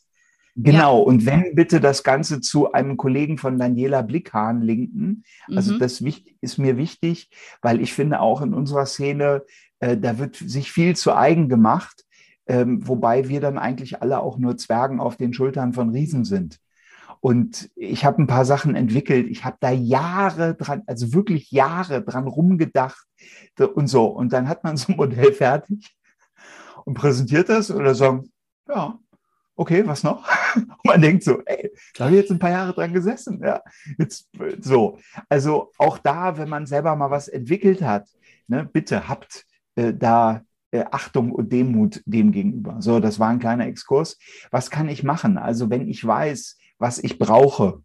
Ein, 0.56 0.64
genau, 0.64 1.00
ja. 1.00 1.04
und 1.04 1.26
wenn 1.26 1.56
bitte 1.56 1.80
das 1.80 2.04
Ganze 2.04 2.42
zu 2.42 2.72
einem 2.74 2.96
Kollegen 2.96 3.40
von 3.40 3.58
Daniela 3.58 4.04
Blickhahn 4.04 4.62
linken. 4.62 5.24
Also 5.48 5.74
mhm. 5.74 5.80
das 5.80 6.00
ist 6.42 6.58
mir 6.60 6.78
wichtig, 6.78 7.32
weil 7.64 7.82
ich 7.82 7.94
finde 7.94 8.20
auch 8.20 8.42
in 8.42 8.54
unserer 8.54 8.86
Szene, 8.86 9.42
äh, 9.80 9.98
da 9.98 10.20
wird 10.20 10.36
sich 10.36 10.72
viel 10.72 10.96
zu 10.96 11.16
eigen 11.16 11.50
gemacht. 11.50 12.06
Ähm, 12.46 12.86
wobei 12.88 13.30
wir 13.30 13.40
dann 13.40 13.58
eigentlich 13.58 14.02
alle 14.02 14.20
auch 14.20 14.38
nur 14.38 14.58
Zwergen 14.58 15.00
auf 15.00 15.16
den 15.16 15.34
Schultern 15.34 15.72
von 15.72 15.90
Riesen 15.92 16.26
sind. 16.26 16.60
Und 17.24 17.72
ich 17.76 18.04
habe 18.04 18.22
ein 18.22 18.28
paar 18.28 18.44
Sachen 18.44 18.76
entwickelt. 18.76 19.28
Ich 19.30 19.46
habe 19.46 19.56
da 19.62 19.72
Jahre 19.72 20.56
dran, 20.56 20.84
also 20.88 21.14
wirklich 21.14 21.52
Jahre 21.52 22.04
dran 22.04 22.28
rumgedacht 22.28 23.08
und 23.76 23.88
so. 23.88 24.08
Und 24.08 24.34
dann 24.34 24.50
hat 24.50 24.66
man 24.66 24.76
so 24.76 24.92
ein 24.92 24.98
Modell 24.98 25.32
fertig 25.34 25.96
und 26.84 26.96
präsentiert 26.96 27.48
das 27.48 27.72
oder 27.72 27.96
sagen, 27.96 28.30
ja, 28.68 29.00
okay, 29.56 29.88
was 29.88 30.04
noch? 30.04 30.28
Und 30.56 30.84
man 30.84 31.02
denkt 31.02 31.24
so, 31.24 31.40
ey, 31.46 31.72
da 31.96 32.06
habe 32.06 32.16
ich 32.16 32.24
jetzt 32.24 32.32
ein 32.32 32.40
paar 32.40 32.52
Jahre 32.52 32.74
dran 32.74 32.92
gesessen. 32.92 33.40
Ja, 33.42 33.62
jetzt 33.98 34.28
so. 34.60 35.00
Also 35.30 35.72
auch 35.78 36.00
da, 36.00 36.38
wenn 36.38 36.50
man 36.50 36.66
selber 36.66 36.94
mal 36.98 37.10
was 37.10 37.30
entwickelt 37.30 37.82
hat, 37.82 38.10
ne, 38.48 38.66
bitte 38.66 39.08
habt 39.08 39.46
äh, 39.76 39.94
da 39.94 40.42
äh, 40.72 40.84
Achtung 40.92 41.32
und 41.32 41.54
Demut 41.54 42.02
dem 42.06 42.34
gegenüber. 42.34 42.82
So, 42.82 43.00
das 43.00 43.18
war 43.18 43.30
ein 43.30 43.40
kleiner 43.40 43.68
Exkurs. 43.68 44.18
Was 44.52 44.70
kann 44.70 44.90
ich 44.90 45.04
machen? 45.04 45.38
Also 45.38 45.70
wenn 45.70 45.88
ich 45.88 46.06
weiß, 46.06 46.58
was 46.84 47.00
ich 47.00 47.18
brauche, 47.18 47.82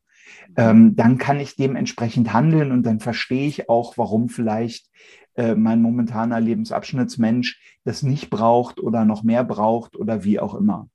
ähm, 0.56 0.96
dann 0.96 1.18
kann 1.18 1.38
ich 1.38 1.54
dementsprechend 1.54 2.32
handeln 2.32 2.72
und 2.72 2.82
dann 2.82 2.98
verstehe 2.98 3.46
ich 3.46 3.68
auch, 3.68 3.96
warum 3.96 4.28
vielleicht 4.28 4.90
äh, 5.36 5.54
mein 5.54 5.80
momentaner 5.80 6.40
Lebensabschnittsmensch 6.40 7.60
das 7.84 8.02
nicht 8.02 8.28
braucht 8.28 8.80
oder 8.80 9.04
noch 9.04 9.22
mehr 9.22 9.44
braucht 9.44 9.94
oder 9.94 10.24
wie 10.24 10.40
auch 10.40 10.56
immer. 10.56 10.88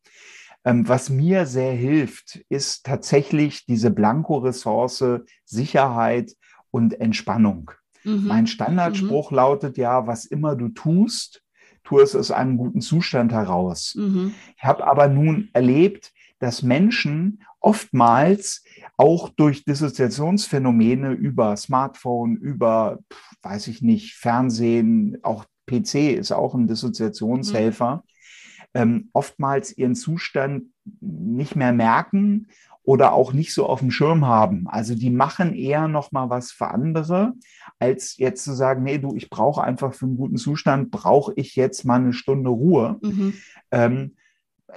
Ähm, 0.66 0.88
was 0.88 1.10
mir 1.10 1.46
sehr 1.46 1.72
hilft, 1.72 2.44
ist 2.50 2.86
tatsächlich 2.86 3.66
diese 3.66 3.90
Blanko-Ressource 3.90 5.22
Sicherheit 5.46 6.34
und 6.72 7.00
Entspannung. 7.00 7.72
Mhm. 8.04 8.28
Mein 8.28 8.48
Standardspruch 8.48 9.32
mhm. 9.32 9.38
lautet 9.38 9.78
ja, 9.78 10.08
was 10.08 10.26
immer 10.26 10.58
du 10.58 10.68
tust, 10.70 11.42
tu 11.86 12.00
es 12.00 12.16
aus 12.16 12.32
einem 12.32 12.58
guten 12.58 12.82
Zustand 12.82 13.32
heraus. 13.32 13.96
Mhm. 13.96 14.34
Ich 14.58 14.64
habe 14.64 14.86
aber 14.86 15.08
nun 15.08 15.50
erlebt, 15.54 16.13
dass 16.44 16.62
Menschen 16.62 17.42
oftmals 17.62 18.66
auch 18.98 19.30
durch 19.30 19.64
Dissoziationsphänomene 19.64 21.14
über 21.14 21.56
Smartphone, 21.56 22.36
über, 22.36 23.00
weiß 23.44 23.68
ich 23.70 23.82
nicht, 23.82 24.16
Fernsehen, 24.16 25.20
auch 25.24 25.46
PC 25.68 26.18
ist 26.18 26.34
auch 26.34 26.54
ein 26.54 26.68
Dissoziationshelfer, 26.68 27.96
mhm. 27.96 28.02
ähm, 28.74 29.10
oftmals 29.14 29.78
ihren 29.78 29.96
Zustand 29.96 30.66
nicht 31.00 31.56
mehr 31.56 31.72
merken 31.72 32.48
oder 32.84 33.14
auch 33.14 33.32
nicht 33.32 33.54
so 33.54 33.66
auf 33.66 33.80
dem 33.80 33.92
Schirm 33.92 34.28
haben. 34.28 34.68
Also 34.68 34.96
die 34.96 35.12
machen 35.12 35.56
eher 35.56 35.88
noch 35.88 36.12
mal 36.12 36.30
was 36.30 36.52
für 36.52 36.68
andere, 36.68 37.36
als 37.80 38.18
jetzt 38.18 38.44
zu 38.44 38.52
sagen, 38.52 38.84
nee, 38.84 38.98
du, 38.98 39.16
ich 39.16 39.30
brauche 39.30 39.64
einfach 39.64 39.94
für 39.94 40.08
einen 40.08 40.18
guten 40.18 40.36
Zustand, 40.36 40.92
brauche 40.92 41.32
ich 41.38 41.56
jetzt 41.56 41.86
mal 41.86 42.02
eine 42.02 42.12
Stunde 42.12 42.50
Ruhe. 42.50 43.00
Mhm. 43.02 43.34
Ähm, 43.72 44.16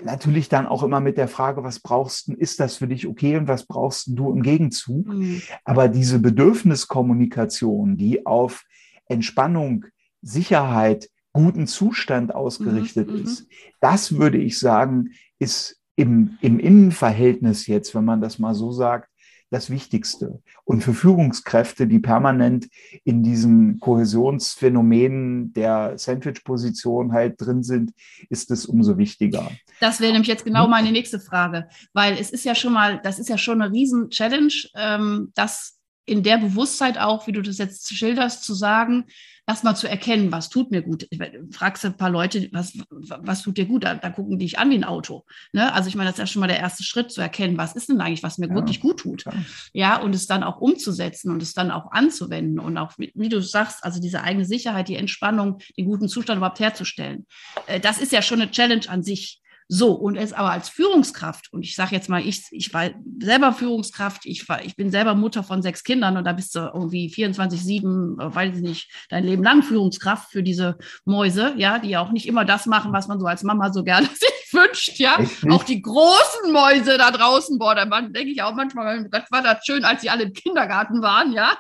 natürlich 0.03 0.49
dann 0.49 0.67
auch 0.67 0.83
immer 0.83 1.01
mit 1.01 1.17
der 1.17 1.29
Frage, 1.29 1.63
was 1.63 1.81
brauchst 1.81 2.29
du, 2.29 2.35
ist 2.35 2.61
das 2.61 2.77
für 2.77 2.89
dich 2.89 3.07
okay 3.07 3.37
und 3.37 3.49
was 3.49 3.67
brauchst 3.67 4.09
du 4.09 4.33
im 4.33 4.43
Gegenzug? 4.43 5.07
Mhm. 5.07 5.43
Aber 5.65 5.89
diese 5.89 6.19
Bedürfniskommunikation, 6.19 7.97
die 7.97 8.27
auf 8.27 8.65
Entspannung, 9.07 9.87
Sicherheit, 10.23 11.09
guten 11.33 11.67
Zustand 11.67 12.35
ausgerichtet 12.35 13.11
mhm, 13.11 13.25
ist, 13.25 13.47
das 13.81 14.17
würde 14.17 14.39
ich 14.39 14.59
sagen, 14.59 15.11
ist 15.39 15.81
im, 15.97 16.39
im 16.41 16.59
Innenverhältnis 16.59 17.67
jetzt, 17.67 17.95
wenn 17.95 18.05
man 18.05 18.21
das 18.21 18.39
mal 18.39 18.55
so 18.55 18.73
sagt, 18.73 19.09
das 19.51 19.71
Wichtigste. 19.71 20.41
Und 20.65 20.83
für 20.83 20.95
Führungskräfte, 20.95 21.87
die 21.87 21.99
permanent 21.99 22.69
in 23.05 23.23
diesen 23.23 23.79
Kohäsionsphänomenen 23.81 25.53
der 25.53 25.97
Sandwich-Position 25.97 27.13
halt 27.13 27.41
drin 27.41 27.63
sind, 27.63 27.93
ist 28.29 28.51
es 28.51 28.67
umso 28.67 28.99
wichtiger. 28.99 29.51
Das 29.81 30.01
wäre 30.01 30.13
nämlich 30.13 30.29
jetzt 30.29 30.45
genau 30.45 30.67
meine 30.67 30.91
nächste 30.91 31.21
Frage, 31.21 31.69
weil 31.93 32.15
es 32.19 32.31
ist 32.31 32.45
ja 32.45 32.55
schon 32.55 32.73
mal, 32.73 33.01
das 33.03 33.19
ist 33.19 33.29
ja 33.29 33.39
schon 33.39 33.63
eine 33.63 33.73
Riesen-Challenge, 33.73 34.53
ähm, 34.75 35.33
das 35.35 35.76
in 36.07 36.23
der 36.23 36.39
Bewusstheit 36.39 36.99
auch, 36.99 37.27
wie 37.27 37.33
du 37.33 37.43
das 37.43 37.59
jetzt 37.59 37.93
schilderst, 37.93 38.45
zu 38.45 38.55
sagen, 38.55 39.05
erstmal 39.47 39.77
zu 39.77 39.89
erkennen, 39.89 40.33
was 40.33 40.49
tut 40.49 40.71
mir 40.71 40.83
gut. 40.83 41.09
Fragst 41.53 41.85
ein 41.85 41.97
paar 41.97 42.11
Leute, 42.11 42.49
was, 42.53 42.77
was 42.91 43.43
tut 43.43 43.57
dir 43.57 43.67
gut? 43.67 43.85
Da, 43.85 43.95
da 43.95 44.11
gucken 44.11 44.39
die 44.39 44.47
dich 44.47 44.59
an 44.59 44.71
wie 44.71 44.77
ein 44.77 44.85
Auto. 44.85 45.25
Ne? 45.53 45.73
Also 45.73 45.89
ich 45.89 45.95
meine, 45.95 46.09
das 46.09 46.17
ist 46.17 46.21
ja 46.21 46.27
schon 46.27 46.41
mal 46.41 46.49
der 46.49 46.59
erste 46.59 46.83
Schritt, 46.83 47.13
zu 47.13 47.21
erkennen, 47.21 47.57
was 47.57 47.77
ist 47.77 47.89
denn 47.89 48.01
eigentlich, 48.01 48.23
was 48.23 48.39
mir 48.39 48.49
ja, 48.49 48.55
wirklich 48.55 48.81
gut 48.81 49.01
tut. 49.01 49.23
Klar. 49.23 49.35
Ja, 49.73 50.01
und 50.01 50.15
es 50.15 50.27
dann 50.27 50.43
auch 50.43 50.61
umzusetzen 50.61 51.31
und 51.31 51.43
es 51.43 51.55
dann 51.55 51.71
auch 51.71 51.93
anzuwenden 51.93 52.59
und 52.59 52.77
auch, 52.79 52.93
wie 52.97 53.29
du 53.29 53.41
sagst, 53.41 53.85
also 53.85 54.01
diese 54.01 54.23
eigene 54.23 54.45
Sicherheit, 54.45 54.89
die 54.89 54.97
Entspannung, 54.97 55.59
den 55.77 55.87
guten 55.87 56.09
Zustand 56.09 56.39
überhaupt 56.39 56.61
herzustellen. 56.61 57.27
Äh, 57.67 57.81
das 57.81 57.99
ist 57.99 58.13
ja 58.13 58.23
schon 58.23 58.41
eine 58.41 58.51
Challenge 58.51 58.89
an 58.89 59.03
sich. 59.03 59.41
So, 59.69 59.93
und 59.93 60.17
es 60.17 60.33
aber 60.33 60.53
als 60.53 60.69
Führungskraft, 60.69 61.53
und 61.53 61.65
ich 61.65 61.75
sage 61.75 61.95
jetzt 61.95 62.09
mal, 62.09 62.21
ich, 62.25 62.45
ich 62.53 62.73
war 62.73 62.91
selber 63.21 63.53
Führungskraft, 63.53 64.25
ich, 64.25 64.49
war, 64.49 64.65
ich 64.65 64.77
bin 64.77 64.91
selber 64.91 65.15
Mutter 65.15 65.43
von 65.43 65.61
sechs 65.61 65.83
Kindern 65.83 66.17
und 66.17 66.25
da 66.25 66.33
bist 66.33 66.55
du 66.55 66.61
irgendwie 66.73 67.13
24-7, 67.13 68.23
äh, 68.23 68.35
weiß 68.35 68.57
ich 68.57 68.63
nicht, 68.63 68.91
dein 69.09 69.25
Leben 69.25 69.43
lang 69.43 69.63
Führungskraft 69.63 70.31
für 70.31 70.45
diese 70.45 70.79
Mäuse, 71.05 71.55
ja, 71.57 71.81
die 71.81 71.91
ja 71.91 72.01
auch 72.01 72.13
nicht 72.13 72.27
immer 72.29 72.45
das 72.45 72.67
machen, 72.67 72.93
was 72.93 73.09
man 73.09 73.19
so 73.19 73.27
als 73.27 73.43
Mama 73.43 73.73
so 73.73 73.83
gerne 73.83 74.07
sich 74.15 74.53
wünscht, 74.53 74.99
ja. 74.99 75.19
Auch 75.51 75.65
die 75.65 75.83
großen 75.83 76.53
Mäuse 76.53 76.97
da 76.97 77.11
draußen, 77.11 77.59
boah, 77.59 77.75
da 77.75 77.85
denke 77.85 78.31
ich 78.31 78.43
auch 78.43 78.55
manchmal, 78.55 79.09
Gott, 79.09 79.25
war 79.31 79.43
das 79.43 79.65
schön, 79.67 79.85
als 79.85 80.03
sie 80.03 80.11
alle 80.11 80.25
im 80.25 80.33
Kindergarten 80.33 81.03
waren, 81.03 81.33
ja. 81.33 81.57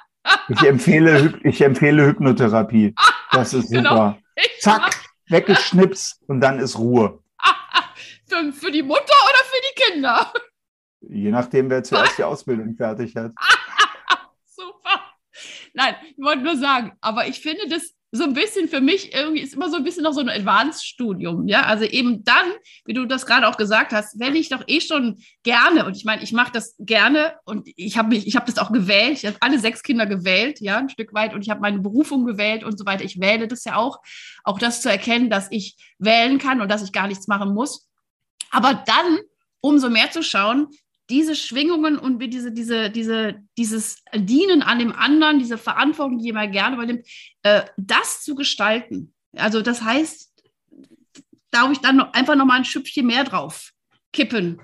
Ich 0.48 0.62
empfehle, 0.62 1.34
ich 1.42 1.60
empfehle 1.60 2.06
Hypnotherapie. 2.06 2.94
Das 3.32 3.52
ist 3.52 3.70
genau. 3.70 3.90
super. 3.90 4.18
Zack, 4.60 4.96
weggeschnipst 5.28 6.22
und 6.26 6.40
dann 6.40 6.58
ist 6.58 6.78
Ruhe. 6.78 7.18
Für, 8.28 8.52
für 8.52 8.70
die 8.70 8.82
Mutter 8.82 9.00
oder 9.02 9.44
für 9.44 9.60
die 9.62 9.92
Kinder? 9.92 10.32
Je 11.00 11.30
nachdem, 11.30 11.70
wer 11.70 11.84
zuerst 11.84 12.18
die 12.18 12.24
Ausbildung 12.24 12.74
fertig 12.74 13.14
hat. 13.14 13.32
Super. 14.44 15.00
Nein, 15.74 15.94
ich 16.10 16.24
wollte 16.24 16.42
nur 16.42 16.56
sagen, 16.56 16.92
aber 17.00 17.28
ich 17.28 17.40
finde 17.40 17.68
das 17.68 17.96
so 18.12 18.24
ein 18.24 18.34
bisschen 18.34 18.68
für 18.68 18.80
mich 18.80 19.14
irgendwie 19.14 19.40
ist 19.40 19.54
immer 19.54 19.68
so 19.68 19.76
ein 19.76 19.84
bisschen 19.84 20.04
noch 20.04 20.12
so 20.12 20.20
ein 20.20 20.28
Advanced-Studium, 20.28 21.48
ja. 21.48 21.62
Also 21.62 21.84
eben 21.84 22.24
dann, 22.24 22.52
wie 22.84 22.94
du 22.94 23.04
das 23.04 23.26
gerade 23.26 23.46
auch 23.46 23.56
gesagt 23.56 23.92
hast, 23.92 24.18
wenn 24.18 24.34
ich 24.34 24.48
doch 24.48 24.62
eh 24.66 24.80
schon 24.80 25.18
gerne, 25.42 25.84
und 25.84 25.96
ich 25.96 26.04
meine, 26.04 26.22
ich 26.22 26.32
mache 26.32 26.52
das 26.52 26.76
gerne 26.78 27.34
und 27.44 27.68
ich 27.76 27.98
habe 27.98 28.08
mich, 28.08 28.26
ich 28.26 28.36
habe 28.36 28.46
das 28.46 28.58
auch 28.58 28.72
gewählt, 28.72 29.18
ich 29.18 29.26
habe 29.26 29.36
alle 29.40 29.58
sechs 29.58 29.82
Kinder 29.82 30.06
gewählt, 30.06 30.60
ja, 30.60 30.78
ein 30.78 30.88
Stück 30.88 31.12
weit, 31.14 31.34
und 31.34 31.42
ich 31.42 31.50
habe 31.50 31.60
meine 31.60 31.80
Berufung 31.80 32.24
gewählt 32.24 32.64
und 32.64 32.78
so 32.78 32.86
weiter. 32.86 33.04
Ich 33.04 33.20
wähle 33.20 33.48
das 33.48 33.64
ja 33.64 33.76
auch, 33.76 34.00
auch 34.44 34.58
das 34.58 34.82
zu 34.82 34.90
erkennen, 34.90 35.28
dass 35.28 35.48
ich 35.50 35.76
wählen 35.98 36.38
kann 36.38 36.60
und 36.60 36.70
dass 36.70 36.82
ich 36.82 36.92
gar 36.92 37.08
nichts 37.08 37.28
machen 37.28 37.54
muss. 37.54 37.88
Aber 38.50 38.74
dann 38.74 39.18
umso 39.60 39.90
mehr 39.90 40.10
zu 40.10 40.22
schauen, 40.22 40.68
diese 41.08 41.36
Schwingungen 41.36 41.98
und 41.98 42.18
diese, 42.18 42.52
diese, 42.52 42.90
diese, 42.90 43.36
dieses 43.56 44.02
Dienen 44.14 44.62
an 44.62 44.78
dem 44.78 44.92
anderen, 44.92 45.38
diese 45.38 45.58
Verantwortung, 45.58 46.18
die 46.18 46.26
jemand 46.26 46.52
gerne 46.52 46.76
übernimmt, 46.76 47.06
äh, 47.42 47.62
das 47.76 48.22
zu 48.22 48.34
gestalten. 48.34 49.14
Also 49.36 49.62
das 49.62 49.82
heißt, 49.82 50.32
darf 51.50 51.70
ich 51.70 51.78
dann 51.78 51.96
noch, 51.96 52.12
einfach 52.12 52.34
noch 52.34 52.44
mal 52.44 52.58
ein 52.58 52.64
Schüppchen 52.64 53.06
mehr 53.06 53.24
drauf 53.24 53.72
kippen 54.12 54.60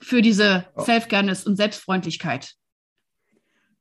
für 0.00 0.22
diese 0.22 0.66
Self-Fairness 0.78 1.44
und 1.44 1.56
Selbstfreundlichkeit. 1.56 2.54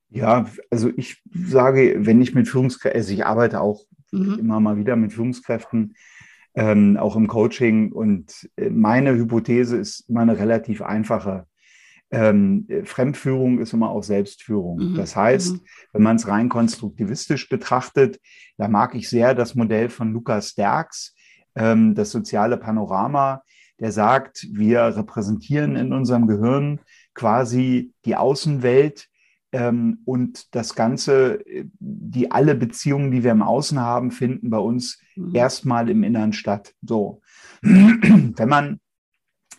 Ja, 0.09 0.45
also 0.69 0.91
ich 0.97 1.21
sage, 1.31 1.95
wenn 1.99 2.21
ich 2.21 2.33
mit 2.33 2.47
Führungskräften, 2.47 2.99
also 2.99 3.13
ich 3.13 3.25
arbeite 3.25 3.61
auch 3.61 3.85
mhm. 4.11 4.39
immer 4.39 4.59
mal 4.59 4.77
wieder 4.77 4.95
mit 4.95 5.13
Führungskräften, 5.13 5.95
ähm, 6.55 6.97
auch 6.97 7.15
im 7.15 7.27
Coaching. 7.27 7.91
Und 7.91 8.49
äh, 8.55 8.69
meine 8.69 9.13
Hypothese 9.15 9.77
ist 9.77 10.09
immer 10.09 10.21
eine 10.21 10.37
relativ 10.37 10.81
einfache. 10.81 11.45
ähm, 12.11 12.67
Fremdführung 12.83 13.59
ist 13.59 13.73
immer 13.73 13.89
auch 13.89 14.03
Selbstführung. 14.03 14.91
Mhm. 14.91 14.95
Das 14.95 15.15
heißt, 15.15 15.53
mhm. 15.53 15.61
wenn 15.93 16.03
man 16.03 16.15
es 16.17 16.27
rein 16.27 16.49
konstruktivistisch 16.49 17.47
betrachtet, 17.47 18.19
da 18.57 18.67
mag 18.67 18.95
ich 18.95 19.09
sehr 19.09 19.33
das 19.33 19.55
Modell 19.55 19.89
von 19.89 20.11
Lukas 20.11 20.53
Derks, 20.53 21.15
ähm, 21.55 21.95
das 21.95 22.11
soziale 22.11 22.57
Panorama, 22.57 23.43
der 23.79 23.91
sagt, 23.91 24.47
wir 24.51 24.95
repräsentieren 24.95 25.75
in 25.75 25.93
unserem 25.93 26.27
Gehirn 26.27 26.81
quasi 27.13 27.93
die 28.05 28.15
Außenwelt 28.15 29.07
ähm, 29.51 29.99
und 30.05 30.55
das 30.55 30.75
Ganze, 30.75 31.43
die 31.79 32.31
alle 32.31 32.55
Beziehungen, 32.55 33.11
die 33.11 33.23
wir 33.23 33.31
im 33.31 33.41
Außen 33.41 33.79
haben, 33.79 34.11
finden 34.11 34.49
bei 34.49 34.57
uns 34.57 34.99
mhm. 35.15 35.35
erstmal 35.35 35.89
im 35.89 36.03
Innern 36.03 36.33
statt. 36.33 36.73
So. 36.81 37.21
Wenn 37.61 38.49
man 38.49 38.79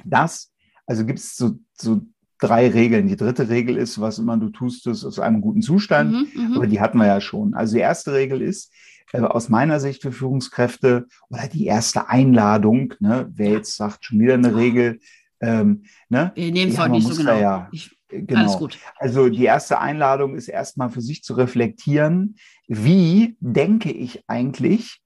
das, 0.05 0.53
also 0.87 1.05
gibt 1.05 1.19
es 1.19 1.37
so, 1.37 1.59
so 1.75 2.03
drei 2.39 2.69
Regeln. 2.69 3.07
Die 3.07 3.17
dritte 3.17 3.49
Regel 3.49 3.77
ist, 3.77 4.01
was 4.01 4.19
immer 4.19 4.37
du 4.37 4.49
tust, 4.49 4.87
ist 4.87 5.05
aus 5.05 5.19
einem 5.19 5.41
guten 5.41 5.63
Zustand. 5.63 6.13
Mhm, 6.13 6.49
mhm, 6.49 6.57
aber 6.57 6.67
die 6.67 6.81
hatten 6.81 6.99
wir 6.99 7.07
ja 7.07 7.21
schon. 7.21 7.55
Also 7.55 7.75
die 7.75 7.81
erste 7.81 8.13
Regel 8.13 8.43
ist, 8.43 8.73
äh, 9.13 9.21
aus 9.21 9.49
meiner 9.49 9.79
Sicht 9.79 10.03
für 10.03 10.11
Führungskräfte 10.11 11.07
oder 11.29 11.47
die 11.47 11.67
erste 11.67 12.09
Einladung, 12.09 12.95
ne, 12.99 13.31
wer 13.33 13.51
jetzt 13.53 13.77
sagt, 13.77 14.07
schon 14.07 14.19
wieder 14.19 14.35
eine 14.35 14.57
Regel, 14.57 15.01
ähm, 15.41 15.85
ne? 16.09 16.33
Wir 16.35 16.53
nehmen 16.53 16.71
es 16.71 16.79
ja, 16.79 16.89
nicht 16.89 17.07
so 17.07 17.17
genau. 17.17 17.39
Ja, 17.39 17.69
ich, 17.73 17.97
genau. 18.13 18.69
Also 18.97 19.29
die 19.29 19.45
erste 19.45 19.81
Einladung 19.81 20.35
ist 20.35 20.49
erstmal 20.49 20.91
für 20.91 21.01
sich 21.01 21.23
zu 21.23 21.35
reflektieren, 21.35 22.37
wie 22.69 23.37
denke 23.41 23.91
ich 23.91 24.25
eigentlich 24.29 25.01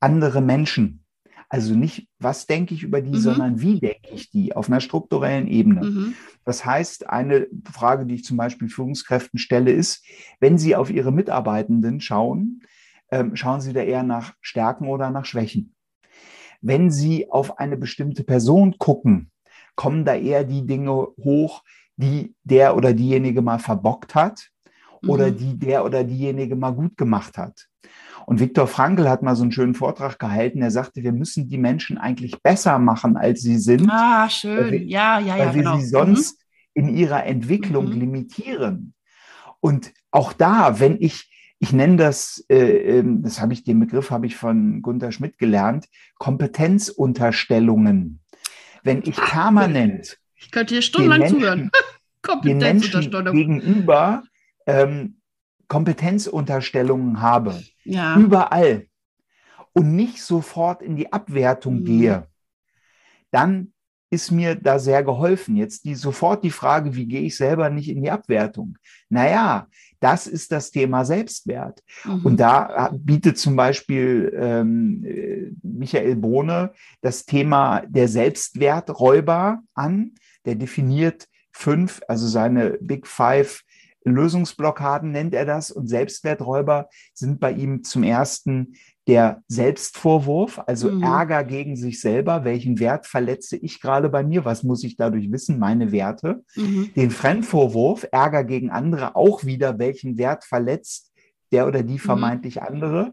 andere 0.00 0.40
Menschen? 0.40 1.04
Also 1.52 1.74
nicht, 1.74 2.08
was 2.20 2.46
denke 2.46 2.74
ich 2.74 2.84
über 2.84 3.00
die, 3.02 3.10
mhm. 3.10 3.16
sondern 3.16 3.60
wie 3.60 3.80
denke 3.80 4.10
ich 4.14 4.30
die 4.30 4.54
auf 4.54 4.68
einer 4.68 4.80
strukturellen 4.80 5.48
Ebene. 5.48 5.84
Mhm. 5.84 6.14
Das 6.44 6.64
heißt, 6.64 7.10
eine 7.10 7.48
Frage, 7.72 8.06
die 8.06 8.14
ich 8.14 8.24
zum 8.24 8.36
Beispiel 8.36 8.68
Führungskräften 8.68 9.38
stelle, 9.40 9.72
ist, 9.72 10.06
wenn 10.38 10.58
Sie 10.58 10.76
auf 10.76 10.90
Ihre 10.90 11.10
Mitarbeitenden 11.10 12.00
schauen, 12.00 12.62
ähm, 13.10 13.34
schauen 13.34 13.60
Sie 13.60 13.72
da 13.72 13.80
eher 13.80 14.04
nach 14.04 14.34
Stärken 14.40 14.86
oder 14.86 15.10
nach 15.10 15.24
Schwächen. 15.24 15.74
Wenn 16.60 16.88
Sie 16.88 17.28
auf 17.30 17.58
eine 17.58 17.76
bestimmte 17.76 18.22
Person 18.22 18.78
gucken, 18.78 19.32
kommen 19.74 20.04
da 20.04 20.14
eher 20.14 20.44
die 20.44 20.66
Dinge 20.66 20.92
hoch, 20.92 21.64
die 22.00 22.34
der 22.44 22.76
oder 22.76 22.92
diejenige 22.92 23.42
mal 23.42 23.58
verbockt 23.58 24.14
hat 24.14 24.50
oder 25.06 25.28
mhm. 25.28 25.36
die 25.36 25.58
der 25.58 25.84
oder 25.84 26.04
diejenige 26.04 26.56
mal 26.56 26.72
gut 26.72 26.96
gemacht 26.96 27.38
hat. 27.38 27.66
Und 28.26 28.38
Viktor 28.38 28.66
Frankl 28.66 29.08
hat 29.08 29.22
mal 29.22 29.34
so 29.34 29.42
einen 29.42 29.52
schönen 29.52 29.74
Vortrag 29.74 30.18
gehalten. 30.18 30.62
Er 30.62 30.70
sagte, 30.70 31.02
wir 31.02 31.12
müssen 31.12 31.48
die 31.48 31.58
Menschen 31.58 31.98
eigentlich 31.98 32.42
besser 32.42 32.78
machen, 32.78 33.16
als 33.16 33.40
sie 33.40 33.58
sind. 33.58 33.88
Ah, 33.90 34.28
schön. 34.28 34.70
Wir, 34.70 34.82
ja, 34.82 35.18
ja, 35.18 35.36
ja. 35.36 35.46
Weil 35.46 35.54
wir 35.54 35.62
genau. 35.62 35.78
sie 35.78 35.86
sonst 35.86 36.38
mhm. 36.74 36.82
in 36.82 36.96
ihrer 36.96 37.24
Entwicklung 37.24 37.86
mhm. 37.86 37.98
limitieren. 37.98 38.94
Und 39.60 39.92
auch 40.10 40.32
da, 40.32 40.80
wenn 40.80 40.96
ich, 41.00 41.54
ich 41.58 41.72
nenne 41.72 41.96
das, 41.96 42.44
äh, 42.48 42.98
ähm, 42.98 43.22
das 43.22 43.40
habe 43.40 43.52
ich, 43.52 43.64
den 43.64 43.80
Begriff 43.80 44.10
habe 44.10 44.26
ich 44.26 44.36
von 44.36 44.82
Gunther 44.82 45.12
Schmidt 45.12 45.38
gelernt, 45.38 45.86
Kompetenzunterstellungen. 46.18 48.20
Wenn 48.82 49.02
ich 49.02 49.16
permanent. 49.16 50.18
Ich 50.36 50.50
könnte 50.50 50.74
hier 50.74 50.82
stundenlang 50.82 51.28
zuhören. 51.28 51.70
Kompetenzunterstellung. 52.22 53.34
gegenüber 53.34 54.24
ähm, 54.66 55.20
Kompetenzunterstellungen 55.68 57.20
habe, 57.20 57.62
ja. 57.84 58.16
überall 58.16 58.86
und 59.72 59.94
nicht 59.94 60.22
sofort 60.22 60.82
in 60.82 60.96
die 60.96 61.12
Abwertung 61.12 61.80
mhm. 61.80 61.84
gehe, 61.84 62.26
dann 63.30 63.72
ist 64.10 64.32
mir 64.32 64.56
da 64.56 64.78
sehr 64.80 65.04
geholfen. 65.04 65.56
Jetzt 65.56 65.84
die 65.84 65.94
sofort 65.94 66.42
die 66.42 66.50
Frage, 66.50 66.96
wie 66.96 67.06
gehe 67.06 67.20
ich 67.20 67.36
selber 67.36 67.70
nicht 67.70 67.88
in 67.88 68.02
die 68.02 68.10
Abwertung? 68.10 68.76
Naja, 69.08 69.68
das 70.00 70.26
ist 70.26 70.50
das 70.50 70.72
Thema 70.72 71.04
Selbstwert. 71.04 71.80
Mhm. 72.04 72.26
Und 72.26 72.40
da 72.40 72.90
bietet 72.92 73.38
zum 73.38 73.54
Beispiel 73.54 74.36
ähm, 74.36 75.56
Michael 75.62 76.16
Bohne 76.16 76.72
das 77.00 77.24
Thema 77.24 77.82
der 77.86 78.08
Selbstwerträuber 78.08 79.62
an. 79.74 80.12
Der 80.46 80.56
definiert 80.56 81.28
fünf, 81.60 82.00
also 82.08 82.26
seine 82.26 82.78
Big 82.80 83.06
Five 83.06 83.62
Lösungsblockaden 84.04 85.10
nennt 85.10 85.34
er 85.34 85.44
das. 85.44 85.70
Und 85.70 85.86
Selbstwerträuber 85.86 86.88
sind 87.14 87.40
bei 87.40 87.52
ihm 87.52 87.84
zum 87.84 88.02
ersten 88.02 88.74
der 89.06 89.42
Selbstvorwurf, 89.48 90.60
also 90.66 90.90
mhm. 90.90 91.02
Ärger 91.02 91.44
gegen 91.44 91.76
sich 91.76 92.00
selber. 92.00 92.44
Welchen 92.44 92.78
Wert 92.78 93.06
verletze 93.06 93.56
ich 93.56 93.80
gerade 93.80 94.08
bei 94.08 94.22
mir? 94.22 94.44
Was 94.44 94.62
muss 94.62 94.84
ich 94.84 94.96
dadurch 94.96 95.30
wissen? 95.32 95.58
Meine 95.58 95.90
Werte. 95.90 96.44
Mhm. 96.54 96.90
Den 96.94 97.10
Fremdvorwurf, 97.10 98.06
Ärger 98.12 98.44
gegen 98.44 98.70
andere, 98.70 99.16
auch 99.16 99.44
wieder, 99.44 99.78
welchen 99.78 100.16
Wert 100.16 100.44
verletzt 100.44 101.12
der 101.52 101.66
oder 101.66 101.82
die 101.82 101.94
mhm. 101.94 101.98
vermeintlich 101.98 102.56
mhm. 102.56 102.62
andere. 102.62 103.12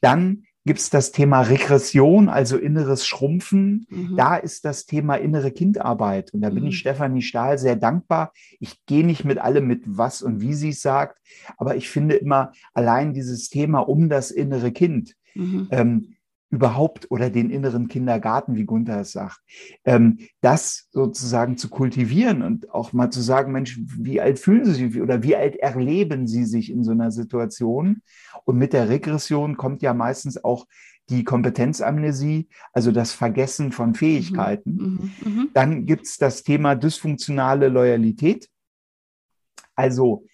Dann 0.00 0.42
gibt 0.66 0.80
es 0.80 0.90
das 0.90 1.12
Thema 1.12 1.42
Regression, 1.42 2.28
also 2.28 2.56
inneres 2.58 3.06
Schrumpfen. 3.06 3.86
Mhm. 3.88 4.16
Da 4.16 4.36
ist 4.36 4.64
das 4.64 4.84
Thema 4.84 5.14
innere 5.14 5.52
Kindarbeit. 5.52 6.34
Und 6.34 6.42
da 6.42 6.50
bin 6.50 6.64
mhm. 6.64 6.70
ich 6.70 6.78
Stefanie 6.78 7.22
Stahl 7.22 7.56
sehr 7.56 7.76
dankbar. 7.76 8.32
Ich 8.58 8.84
gehe 8.84 9.06
nicht 9.06 9.24
mit 9.24 9.38
allem 9.38 9.68
mit, 9.68 9.84
was 9.86 10.22
und 10.22 10.40
wie 10.40 10.54
sie 10.54 10.70
es 10.70 10.82
sagt, 10.82 11.18
aber 11.56 11.76
ich 11.76 11.88
finde 11.88 12.16
immer 12.16 12.52
allein 12.74 13.14
dieses 13.14 13.48
Thema 13.48 13.78
um 13.78 14.08
das 14.08 14.32
innere 14.32 14.72
Kind. 14.72 15.14
Mhm. 15.34 15.68
Ähm, 15.70 16.15
überhaupt 16.50 17.10
oder 17.10 17.28
den 17.28 17.50
inneren 17.50 17.88
Kindergarten, 17.88 18.54
wie 18.54 18.64
Gunther 18.64 19.00
es 19.00 19.12
sagt, 19.12 19.40
ähm, 19.84 20.18
das 20.40 20.88
sozusagen 20.92 21.56
zu 21.56 21.68
kultivieren 21.68 22.42
und 22.42 22.70
auch 22.70 22.92
mal 22.92 23.10
zu 23.10 23.20
sagen, 23.20 23.52
Mensch, 23.52 23.80
wie 23.98 24.20
alt 24.20 24.38
fühlen 24.38 24.64
Sie 24.64 24.72
sich 24.72 25.00
oder 25.00 25.22
wie 25.22 25.34
alt 25.34 25.56
erleben 25.56 26.26
Sie 26.26 26.44
sich 26.44 26.70
in 26.70 26.84
so 26.84 26.92
einer 26.92 27.10
Situation? 27.10 28.02
Und 28.44 28.58
mit 28.58 28.72
der 28.72 28.88
Regression 28.88 29.56
kommt 29.56 29.82
ja 29.82 29.92
meistens 29.92 30.42
auch 30.42 30.66
die 31.08 31.24
Kompetenzamnesie, 31.24 32.48
also 32.72 32.90
das 32.90 33.12
Vergessen 33.12 33.72
von 33.72 33.94
Fähigkeiten. 33.94 34.76
Mhm, 34.76 35.10
mh, 35.20 35.30
mh. 35.30 35.46
Dann 35.54 35.86
gibt 35.86 36.06
es 36.06 36.16
das 36.16 36.42
Thema 36.42 36.74
dysfunktionale 36.74 37.68
Loyalität. 37.68 38.48
Also 39.74 40.26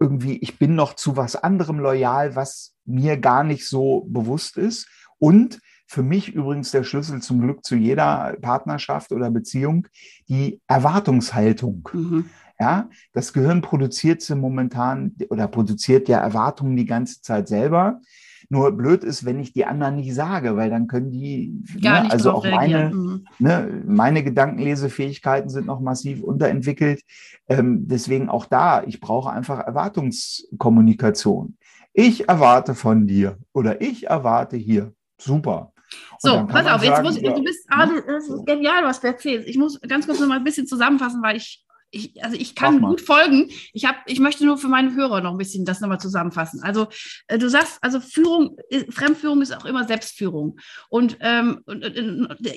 irgendwie, 0.00 0.38
ich 0.38 0.58
bin 0.58 0.74
noch 0.74 0.94
zu 0.94 1.16
was 1.16 1.36
anderem 1.36 1.78
loyal, 1.78 2.34
was 2.34 2.74
mir 2.84 3.16
gar 3.16 3.44
nicht 3.44 3.68
so 3.68 4.06
bewusst 4.08 4.56
ist. 4.56 4.88
Und 5.22 5.60
für 5.86 6.02
mich 6.02 6.34
übrigens 6.34 6.72
der 6.72 6.82
Schlüssel 6.82 7.22
zum 7.22 7.40
Glück 7.40 7.64
zu 7.64 7.76
jeder 7.76 8.36
Partnerschaft 8.42 9.12
oder 9.12 9.30
Beziehung, 9.30 9.86
die 10.28 10.60
Erwartungshaltung. 10.66 11.88
Mhm. 11.92 12.24
Ja, 12.58 12.88
das 13.12 13.32
Gehirn 13.32 13.60
produziert 13.60 14.20
sie 14.20 14.34
momentan 14.34 15.14
oder 15.30 15.46
produziert 15.46 16.08
ja 16.08 16.18
Erwartungen 16.18 16.74
die 16.74 16.86
ganze 16.86 17.22
Zeit 17.22 17.46
selber. 17.46 18.00
Nur 18.48 18.72
blöd 18.72 19.04
ist, 19.04 19.24
wenn 19.24 19.38
ich 19.38 19.52
die 19.52 19.64
anderen 19.64 19.94
nicht 19.94 20.12
sage, 20.12 20.56
weil 20.56 20.70
dann 20.70 20.88
können 20.88 21.12
die, 21.12 21.62
Gar 21.80 22.02
ne, 22.02 22.10
also 22.10 22.32
auch 22.32 22.44
meine, 22.44 22.90
mhm. 22.92 23.24
ne, 23.38 23.84
meine 23.86 24.24
Gedankenlesefähigkeiten 24.24 25.50
sind 25.50 25.66
noch 25.66 25.80
massiv 25.80 26.24
unterentwickelt. 26.24 27.04
Ähm, 27.48 27.86
deswegen 27.86 28.28
auch 28.28 28.46
da, 28.46 28.82
ich 28.82 28.98
brauche 28.98 29.30
einfach 29.30 29.60
Erwartungskommunikation. 29.60 31.56
Ich 31.92 32.28
erwarte 32.28 32.74
von 32.74 33.06
dir 33.06 33.38
oder 33.52 33.80
ich 33.80 34.08
erwarte 34.08 34.56
hier 34.56 34.92
Super. 35.24 35.72
so, 36.18 36.46
pass 36.46 36.66
auf, 36.66 36.82
jetzt 36.82 36.96
sagen, 36.96 37.06
muss 37.06 37.16
ich, 37.16 37.22
ja, 37.22 37.32
du 37.32 37.42
bist, 37.42 37.66
ah, 37.70 37.86
du, 37.86 38.00
das 38.00 38.28
ist 38.28 38.46
genial, 38.46 38.84
was 38.84 39.00
du 39.00 39.08
erzählst. 39.08 39.48
Ich 39.48 39.58
muss 39.58 39.80
ganz 39.80 40.06
kurz 40.06 40.20
noch 40.20 40.28
mal 40.28 40.36
ein 40.36 40.44
bisschen 40.44 40.66
zusammenfassen, 40.66 41.22
weil 41.22 41.36
ich 41.36 41.64
ich, 41.92 42.24
also 42.24 42.36
ich 42.36 42.54
kann 42.54 42.80
gut 42.80 43.00
folgen. 43.00 43.50
Ich 43.72 43.84
habe, 43.84 43.98
ich 44.06 44.18
möchte 44.18 44.44
nur 44.44 44.58
für 44.58 44.68
meine 44.68 44.94
Hörer 44.94 45.20
noch 45.20 45.32
ein 45.32 45.38
bisschen 45.38 45.64
das 45.64 45.80
nochmal 45.80 46.00
zusammenfassen. 46.00 46.62
Also 46.62 46.88
äh, 47.28 47.38
du 47.38 47.48
sagst, 47.48 47.78
also 47.82 48.00
Führung, 48.00 48.56
äh, 48.70 48.90
Fremdführung 48.90 49.42
ist 49.42 49.54
auch 49.54 49.66
immer 49.66 49.86
Selbstführung. 49.86 50.58
Und, 50.88 51.18
ähm, 51.20 51.60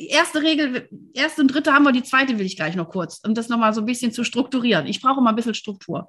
erste 0.10 0.41
Regel, 0.41 0.89
erste 1.13 1.41
und 1.41 1.54
dritte 1.54 1.74
haben 1.74 1.84
wir, 1.84 1.91
die 1.91 2.04
zweite 2.04 2.39
will 2.39 2.45
ich 2.45 2.56
gleich 2.56 2.76
noch 2.76 2.89
kurz, 2.89 3.21
um 3.26 3.36
das 3.36 3.50
nochmal 3.50 3.74
so 3.74 3.82
ein 3.82 3.86
bisschen 3.86 4.13
zu 4.13 4.24
strukturieren. 4.24 4.88
Ich 4.88 5.02
brauche 5.02 5.21
mal 5.21 5.32
ein 5.32 5.36
bisschen 5.36 5.54
Struktur. 5.54 6.08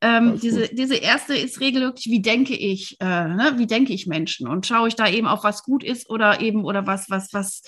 Ähm, 0.00 0.38
diese, 0.40 0.68
diese 0.68 0.94
erste 0.94 1.34
ist 1.34 1.58
Regel 1.58 1.82
wirklich, 1.82 2.06
wie 2.06 2.22
denke 2.22 2.54
ich, 2.54 2.96
äh, 3.00 3.04
ne? 3.04 3.54
wie 3.56 3.66
denke 3.66 3.92
ich 3.92 4.06
Menschen 4.06 4.46
und 4.46 4.64
schaue 4.64 4.86
ich 4.86 4.94
da 4.94 5.08
eben 5.08 5.26
auf 5.26 5.42
was 5.42 5.64
gut 5.64 5.82
ist 5.82 6.08
oder 6.08 6.40
eben 6.40 6.64
oder 6.64 6.86
was 6.86 7.10
was 7.10 7.32
was 7.32 7.62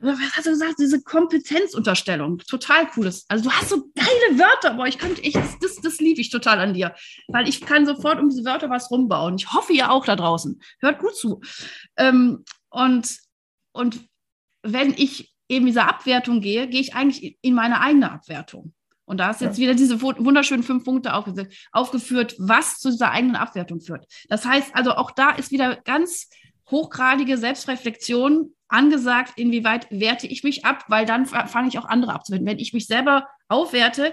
was 0.00 0.18
hast 0.36 0.46
du 0.46 0.50
gesagt, 0.50 0.74
diese 0.78 1.02
Kompetenzunterstellung, 1.02 2.38
total 2.38 2.86
cooles. 2.88 3.24
Also 3.28 3.44
du 3.44 3.50
hast 3.50 3.70
so 3.70 3.90
geile 3.94 4.38
Wörter, 4.38 4.72
aber 4.72 4.86
ich 4.86 4.98
könnte 4.98 5.22
echt, 5.22 5.36
das, 5.36 5.58
das, 5.60 5.76
das 5.76 5.98
liebe 5.98 6.20
ich 6.20 6.30
total 6.30 6.60
an 6.60 6.74
dir, 6.74 6.94
weil 7.28 7.48
ich 7.48 7.60
kann 7.60 7.86
sofort 7.86 8.20
um 8.20 8.28
diese 8.28 8.44
Wörter 8.44 8.70
was 8.70 8.90
rumbauen. 8.90 9.36
Ich 9.36 9.52
hoffe, 9.52 9.72
ihr 9.72 9.90
auch 9.90 10.04
da 10.04 10.16
draußen. 10.16 10.60
Hört 10.80 10.98
gut 10.98 11.16
zu. 11.16 11.40
Ähm, 11.96 12.44
und, 12.70 13.18
und 13.72 14.00
wenn 14.62 14.92
ich 14.94 15.34
eben 15.48 15.66
dieser 15.66 15.88
Abwertung 15.88 16.40
gehe, 16.40 16.68
gehe 16.68 16.80
ich 16.80 16.94
eigentlich 16.94 17.38
in 17.42 17.54
meine 17.54 17.80
eigene 17.80 18.10
Abwertung. 18.10 18.72
Und 19.06 19.18
da 19.18 19.30
ist 19.30 19.42
jetzt 19.42 19.58
wieder 19.58 19.74
diese 19.74 20.00
wunderschönen 20.00 20.62
fünf 20.62 20.84
Punkte 20.84 21.12
aufgeführt, 21.12 22.34
was 22.38 22.78
zu 22.78 22.90
dieser 22.90 23.10
eigenen 23.10 23.36
Abwertung 23.36 23.80
führt. 23.80 24.06
Das 24.28 24.46
heißt 24.46 24.74
also, 24.74 24.92
auch 24.92 25.10
da 25.10 25.32
ist 25.32 25.50
wieder 25.50 25.76
ganz 25.76 26.30
hochgradige 26.70 27.36
Selbstreflexion 27.36 28.54
angesagt, 28.74 29.34
inwieweit 29.36 29.86
werte 29.90 30.26
ich 30.26 30.44
mich 30.44 30.64
ab, 30.64 30.84
weil 30.88 31.06
dann 31.06 31.26
fange 31.26 31.68
ich 31.68 31.78
auch 31.78 31.84
andere 31.84 32.12
abzuwerten. 32.12 32.46
Wenn 32.46 32.58
ich 32.58 32.72
mich 32.72 32.86
selber 32.86 33.28
aufwerte, 33.48 34.12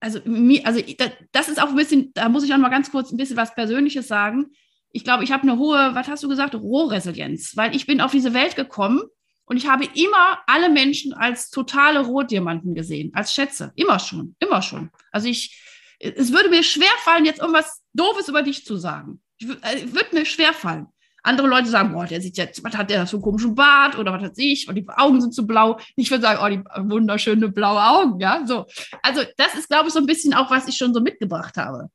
also, 0.00 0.18
also 0.64 0.82
das 1.30 1.48
ist 1.48 1.62
auch 1.62 1.68
ein 1.68 1.76
bisschen, 1.76 2.12
da 2.14 2.28
muss 2.28 2.42
ich 2.42 2.52
auch 2.52 2.58
mal 2.58 2.70
ganz 2.70 2.90
kurz 2.90 3.12
ein 3.12 3.16
bisschen 3.16 3.36
was 3.36 3.54
Persönliches 3.54 4.08
sagen. 4.08 4.46
Ich 4.90 5.04
glaube, 5.04 5.22
ich 5.22 5.30
habe 5.30 5.44
eine 5.44 5.58
hohe, 5.58 5.94
was 5.94 6.08
hast 6.08 6.24
du 6.24 6.28
gesagt, 6.28 6.54
Rohresilienz, 6.54 7.56
weil 7.56 7.74
ich 7.76 7.86
bin 7.86 8.00
auf 8.00 8.10
diese 8.10 8.34
Welt 8.34 8.56
gekommen 8.56 9.02
und 9.44 9.56
ich 9.56 9.68
habe 9.68 9.84
immer 9.94 10.40
alle 10.46 10.68
Menschen 10.70 11.12
als 11.12 11.50
totale 11.50 12.00
Rohdiamanten 12.00 12.74
gesehen, 12.74 13.12
als 13.14 13.32
Schätze. 13.32 13.72
Immer 13.76 14.00
schon, 14.00 14.34
immer 14.40 14.60
schon. 14.60 14.90
Also 15.12 15.28
ich, 15.28 15.62
es 16.00 16.32
würde 16.32 16.48
mir 16.48 16.64
schwerfallen, 16.64 17.24
jetzt 17.24 17.40
irgendwas 17.40 17.82
Doofes 17.92 18.28
über 18.28 18.42
dich 18.42 18.64
zu 18.64 18.76
sagen. 18.76 19.22
Ich, 19.38 19.48
äh, 19.48 19.92
würde 19.92 20.14
mir 20.14 20.24
schwerfallen. 20.24 20.88
Andere 21.22 21.46
Leute 21.46 21.68
sagen, 21.68 21.92
boah, 21.92 22.04
der 22.04 22.20
sieht 22.20 22.36
jetzt, 22.36 22.64
was 22.64 22.76
hat 22.76 22.90
der 22.90 23.06
so 23.06 23.16
einen 23.16 23.22
komischen 23.22 23.54
Bart 23.54 23.96
oder 23.96 24.12
was 24.12 24.22
hat 24.22 24.32
ich 24.36 24.68
und 24.68 24.74
die 24.74 24.86
Augen 24.88 25.20
sind 25.20 25.32
zu 25.32 25.46
blau. 25.46 25.78
Ich 25.94 26.10
würde 26.10 26.22
sagen, 26.22 26.40
oh, 26.42 26.48
die 26.48 26.90
wunderschöne 26.90 27.48
blaue 27.48 27.82
Augen, 27.82 28.20
ja, 28.20 28.42
so. 28.44 28.66
Also 29.02 29.22
das 29.36 29.54
ist, 29.54 29.68
glaube 29.68 29.88
ich, 29.88 29.94
so 29.94 30.00
ein 30.00 30.06
bisschen 30.06 30.34
auch, 30.34 30.50
was 30.50 30.66
ich 30.66 30.76
schon 30.76 30.92
so 30.92 31.00
mitgebracht 31.00 31.56
habe. 31.56 31.90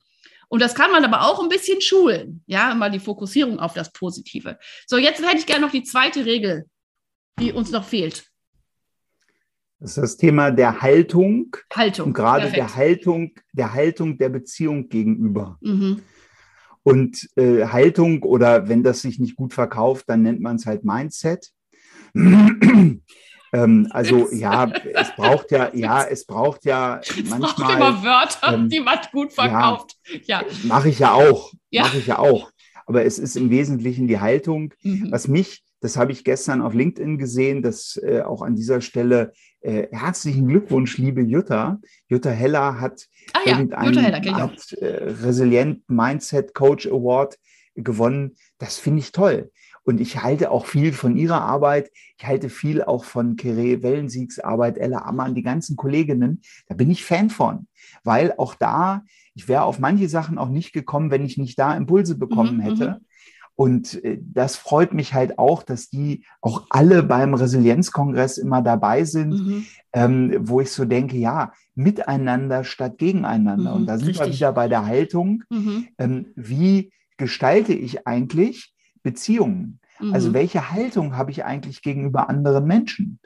Und 0.50 0.62
das 0.62 0.76
kann 0.76 0.92
man 0.92 1.04
aber 1.04 1.24
auch 1.24 1.44
ein 1.44 1.50
bisschen 1.50 1.82
schulen, 1.82 2.42
ja, 2.48 2.72
immer 2.72 2.90
die 2.90 3.00
Fokussierung 3.00 3.60
auf 3.60 3.74
das 3.74 3.92
Positive. 3.92 4.58
So, 4.86 4.98
jetzt 4.98 5.22
hätte 5.22 5.38
ich 5.38 5.46
gerne 5.46 5.66
noch 5.66 5.72
die 5.72 5.84
zweite 5.84 6.26
Regel, 6.26 6.66
die 7.40 7.52
uns 7.52 7.72
noch 7.72 7.84
fehlt. 7.84 8.26
Das 9.80 9.92
ist 9.92 9.98
das 9.98 10.18
Thema 10.18 10.52
der 10.52 10.82
Haltung. 10.82 11.56
Haltung. 11.74 12.08
Und 12.08 12.14
gerade 12.14 12.48
Perfekt. 12.48 12.58
der 12.58 12.76
Haltung, 12.76 13.32
der 13.52 13.74
Haltung 13.74 14.18
der 14.18 14.30
Beziehung 14.30 14.90
gegenüber. 14.90 15.58
Mhm. 15.62 16.02
Und 16.88 17.28
äh, 17.36 17.66
Haltung 17.66 18.24
oder 18.24 18.70
wenn 18.70 18.82
das 18.82 19.02
sich 19.02 19.20
nicht 19.20 19.36
gut 19.36 19.54
verkauft, 19.54 20.06
dann 20.08 20.22
nennt 20.22 20.40
man 20.40 20.56
es 20.56 20.66
halt 20.66 20.86
Mindset. 20.86 21.52
ähm, 22.16 23.02
also 23.90 24.32
ja, 24.32 24.72
es 24.94 25.14
braucht 25.18 25.52
ja, 25.52 25.70
ja, 25.74 26.04
es 26.04 26.26
braucht 26.26 26.64
ja 26.64 27.02
es 27.02 27.30
manchmal. 27.30 27.40
Braucht 27.42 27.74
immer 27.74 28.04
Wörter, 28.06 28.54
ähm, 28.54 28.70
die 28.70 28.80
man 28.80 29.00
gut 29.12 29.34
verkauft. 29.34 29.98
Ja, 30.24 30.40
ja. 30.40 30.48
mache 30.64 30.88
ich 30.88 31.00
ja 31.00 31.12
auch, 31.12 31.52
ja. 31.72 31.84
mache 31.84 31.98
ich 31.98 32.08
ja 32.08 32.20
auch. 32.20 32.52
Aber 32.86 33.04
es 33.04 33.20
ist 33.20 33.36
im 33.36 33.50
Wesentlichen 33.50 34.08
die 34.08 34.22
Haltung, 34.22 34.74
mhm. 34.82 35.12
was 35.12 35.28
mich 35.28 35.64
das 35.80 35.98
habe 35.98 36.12
ich 36.12 36.24
gestern 36.24 36.62
auf 36.62 36.74
LinkedIn 36.74 37.18
gesehen, 37.18 37.62
dass 37.62 37.98
äh, 38.04 38.22
auch 38.22 38.42
an 38.42 38.56
dieser 38.56 38.82
Stelle 38.82 39.34
äh, 39.62 39.88
herzlichen 39.92 40.48
Glückwunsch, 40.48 40.98
liebe 40.98 41.22
Jutta. 41.22 41.80
Jutta 42.08 42.30
Heller 42.30 42.80
hat 42.80 43.08
ah, 43.34 43.40
ja. 43.46 43.52
irgendeinen 43.52 43.98
Heller, 43.98 44.52
äh, 44.82 44.86
Resilient 44.86 45.88
Mindset 45.88 46.54
Coach 46.54 46.88
Award 46.88 47.38
gewonnen. 47.76 48.36
Das 48.58 48.78
finde 48.78 49.00
ich 49.00 49.12
toll. 49.12 49.52
Und 49.84 50.02
ich 50.02 50.22
halte 50.22 50.52
auch 50.52 50.66
viel 50.66 50.92
von 50.92 51.16
ihrer 51.16 51.42
Arbeit. 51.42 51.92
Ich 52.18 52.28
halte 52.28 52.50
viel 52.50 52.84
auch 52.84 53.06
von 53.06 53.38
Kere 53.38 53.82
Wellensiegs 53.84 54.38
Arbeit, 54.38 54.78
Ella 54.78 55.06
Ammann, 55.06 55.34
die 55.34 55.44
ganzen 55.44 55.78
Kolleginnen. 55.78 56.42
Da 56.68 56.76
bin 56.76 56.92
ich 56.92 57.06
Fan 57.06 57.30
von, 57.30 57.68
weil 58.04 58.34
auch 58.38 58.56
da, 58.56 59.04
ich 59.34 59.48
wäre 59.48 59.64
auf 59.64 59.80
manche 59.80 60.10
Sachen 60.10 60.40
auch 60.40 60.50
nicht 60.50 60.74
gekommen, 60.74 61.10
wenn 61.10 61.24
ich 61.24 61.38
nicht 61.38 61.58
da 61.58 61.78
Impulse 61.78 62.18
bekommen 62.18 62.58
mhm, 62.58 62.62
hätte. 62.62 63.02
Und 63.58 64.04
äh, 64.04 64.20
das 64.22 64.56
freut 64.56 64.94
mich 64.94 65.16
halt 65.16 65.40
auch, 65.40 65.64
dass 65.64 65.90
die 65.90 66.24
auch 66.42 66.68
alle 66.70 67.02
beim 67.02 67.34
Resilienzkongress 67.34 68.38
immer 68.38 68.62
dabei 68.62 69.04
sind, 69.04 69.32
mhm. 69.32 69.66
ähm, 69.94 70.38
wo 70.42 70.62
ich 70.62 70.72
so 70.72 70.86
denke, 70.86 71.18
ja, 71.18 71.52
miteinander 71.74 72.64
statt 72.64 73.00
gegeneinander. 73.00 73.72
Mhm, 73.72 73.78
und 73.78 73.86
da 73.88 73.98
sind 73.98 74.10
richtig. 74.10 74.28
wir 74.28 74.34
wieder 74.34 74.54
bei 74.54 74.68
der 74.68 74.86
Haltung. 74.86 75.44
Mhm. 75.50 75.88
Ähm, 75.98 76.26
wie 76.36 76.92
gestalte 77.18 77.74
ich 77.74 78.06
eigentlich 78.06 78.76
Beziehungen? 79.02 79.80
Also 80.12 80.30
mhm. 80.30 80.34
welche 80.36 80.72
Haltung 80.72 81.18
habe 81.18 81.32
ich 81.32 81.44
eigentlich 81.44 81.82
gegenüber 81.82 82.30
anderen 82.30 82.66
Menschen? 82.66 83.20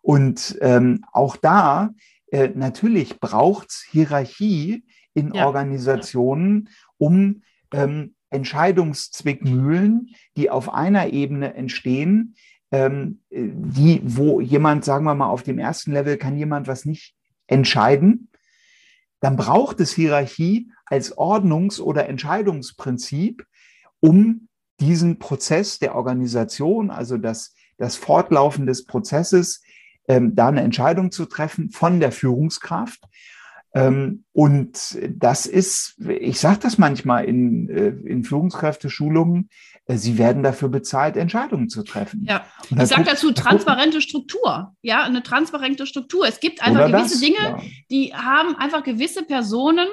Und 0.00 0.56
ähm, 0.62 1.04
auch 1.12 1.36
da, 1.36 1.90
äh, 2.32 2.48
natürlich 2.54 3.20
braucht 3.20 3.68
es 3.68 3.86
Hierarchie 3.90 4.84
in 5.12 5.34
ja. 5.34 5.44
Organisationen, 5.44 6.70
um 6.96 7.42
ähm, 7.74 8.14
Entscheidungszwickmühlen, 8.30 10.14
die 10.36 10.50
auf 10.50 10.72
einer 10.72 11.12
Ebene 11.12 11.54
entstehen, 11.54 12.34
ähm, 12.72 13.20
die, 13.30 14.00
wo 14.04 14.40
jemand, 14.40 14.84
sagen 14.84 15.04
wir 15.04 15.14
mal, 15.14 15.28
auf 15.28 15.42
dem 15.42 15.58
ersten 15.58 15.92
Level 15.92 16.16
kann 16.16 16.36
jemand 16.36 16.66
was 16.66 16.84
nicht 16.84 17.14
entscheiden, 17.46 18.28
dann 19.20 19.36
braucht 19.36 19.80
es 19.80 19.92
Hierarchie 19.92 20.70
als 20.84 21.16
Ordnungs- 21.16 21.80
oder 21.80 22.08
Entscheidungsprinzip, 22.08 23.46
um 24.00 24.48
diesen 24.80 25.18
Prozess 25.18 25.78
der 25.78 25.94
Organisation, 25.94 26.90
also 26.90 27.16
das, 27.16 27.54
das 27.78 27.96
Fortlaufen 27.96 28.66
des 28.66 28.84
Prozesses, 28.84 29.62
ähm, 30.08 30.34
da 30.34 30.48
eine 30.48 30.60
Entscheidung 30.60 31.10
zu 31.10 31.26
treffen 31.26 31.70
von 31.70 31.98
der 32.00 32.12
Führungskraft. 32.12 33.02
Ähm, 33.76 34.24
und 34.32 34.98
das 35.10 35.44
ist, 35.44 35.96
ich 36.08 36.40
sage 36.40 36.60
das 36.62 36.78
manchmal 36.78 37.26
in, 37.26 37.68
äh, 37.68 37.88
in 37.88 38.24
Führungskräfteschulungen, 38.24 39.50
äh, 39.84 39.96
sie 39.98 40.16
werden 40.16 40.42
dafür 40.42 40.70
bezahlt, 40.70 41.16
Entscheidungen 41.16 41.68
zu 41.68 41.82
treffen. 41.82 42.24
Ja, 42.26 42.46
ich 42.70 42.86
sage 42.86 43.04
dazu 43.04 43.32
transparente 43.32 44.00
Struktur. 44.00 44.74
Ja, 44.80 45.04
eine 45.04 45.22
transparente 45.22 45.86
Struktur. 45.86 46.26
Es 46.26 46.40
gibt 46.40 46.62
einfach 46.62 46.86
gewisse 46.86 47.10
das, 47.10 47.20
Dinge, 47.20 47.36
ja. 47.38 47.60
die 47.90 48.14
haben 48.14 48.56
einfach 48.56 48.82
gewisse 48.82 49.24
Personen 49.24 49.88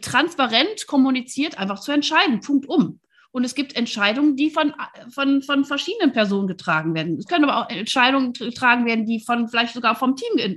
transparent 0.00 0.88
kommuniziert, 0.88 1.56
einfach 1.56 1.80
zu 1.80 1.92
entscheiden. 1.92 2.40
Punkt 2.40 2.68
um. 2.68 3.00
Und 3.32 3.44
es 3.44 3.54
gibt 3.54 3.76
Entscheidungen, 3.76 4.36
die 4.36 4.50
von, 4.50 4.72
von, 5.10 5.42
von 5.42 5.64
verschiedenen 5.64 6.12
Personen 6.12 6.48
getragen 6.48 6.94
werden. 6.94 7.16
Es 7.18 7.26
können 7.26 7.44
aber 7.44 7.58
auch 7.58 7.70
Entscheidungen 7.70 8.32
getragen 8.32 8.86
werden, 8.86 9.06
die 9.06 9.20
von 9.20 9.48
vielleicht 9.48 9.74
sogar 9.74 9.94
vom 9.94 10.16
Team, 10.16 10.56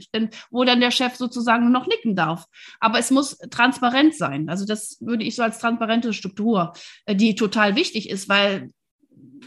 wo 0.49 0.63
dann 0.63 0.79
der 0.79 0.91
Chef 0.91 1.15
sozusagen 1.15 1.71
noch 1.71 1.87
nicken 1.87 2.15
darf. 2.15 2.45
Aber 2.79 2.99
es 2.99 3.11
muss 3.11 3.37
transparent 3.51 4.15
sein. 4.15 4.49
Also 4.49 4.65
das 4.65 4.97
würde 5.01 5.23
ich 5.23 5.35
so 5.35 5.43
als 5.43 5.59
transparente 5.59 6.13
Struktur, 6.13 6.73
äh, 7.05 7.15
die 7.15 7.35
total 7.35 7.75
wichtig 7.75 8.09
ist, 8.09 8.27
weil 8.29 8.69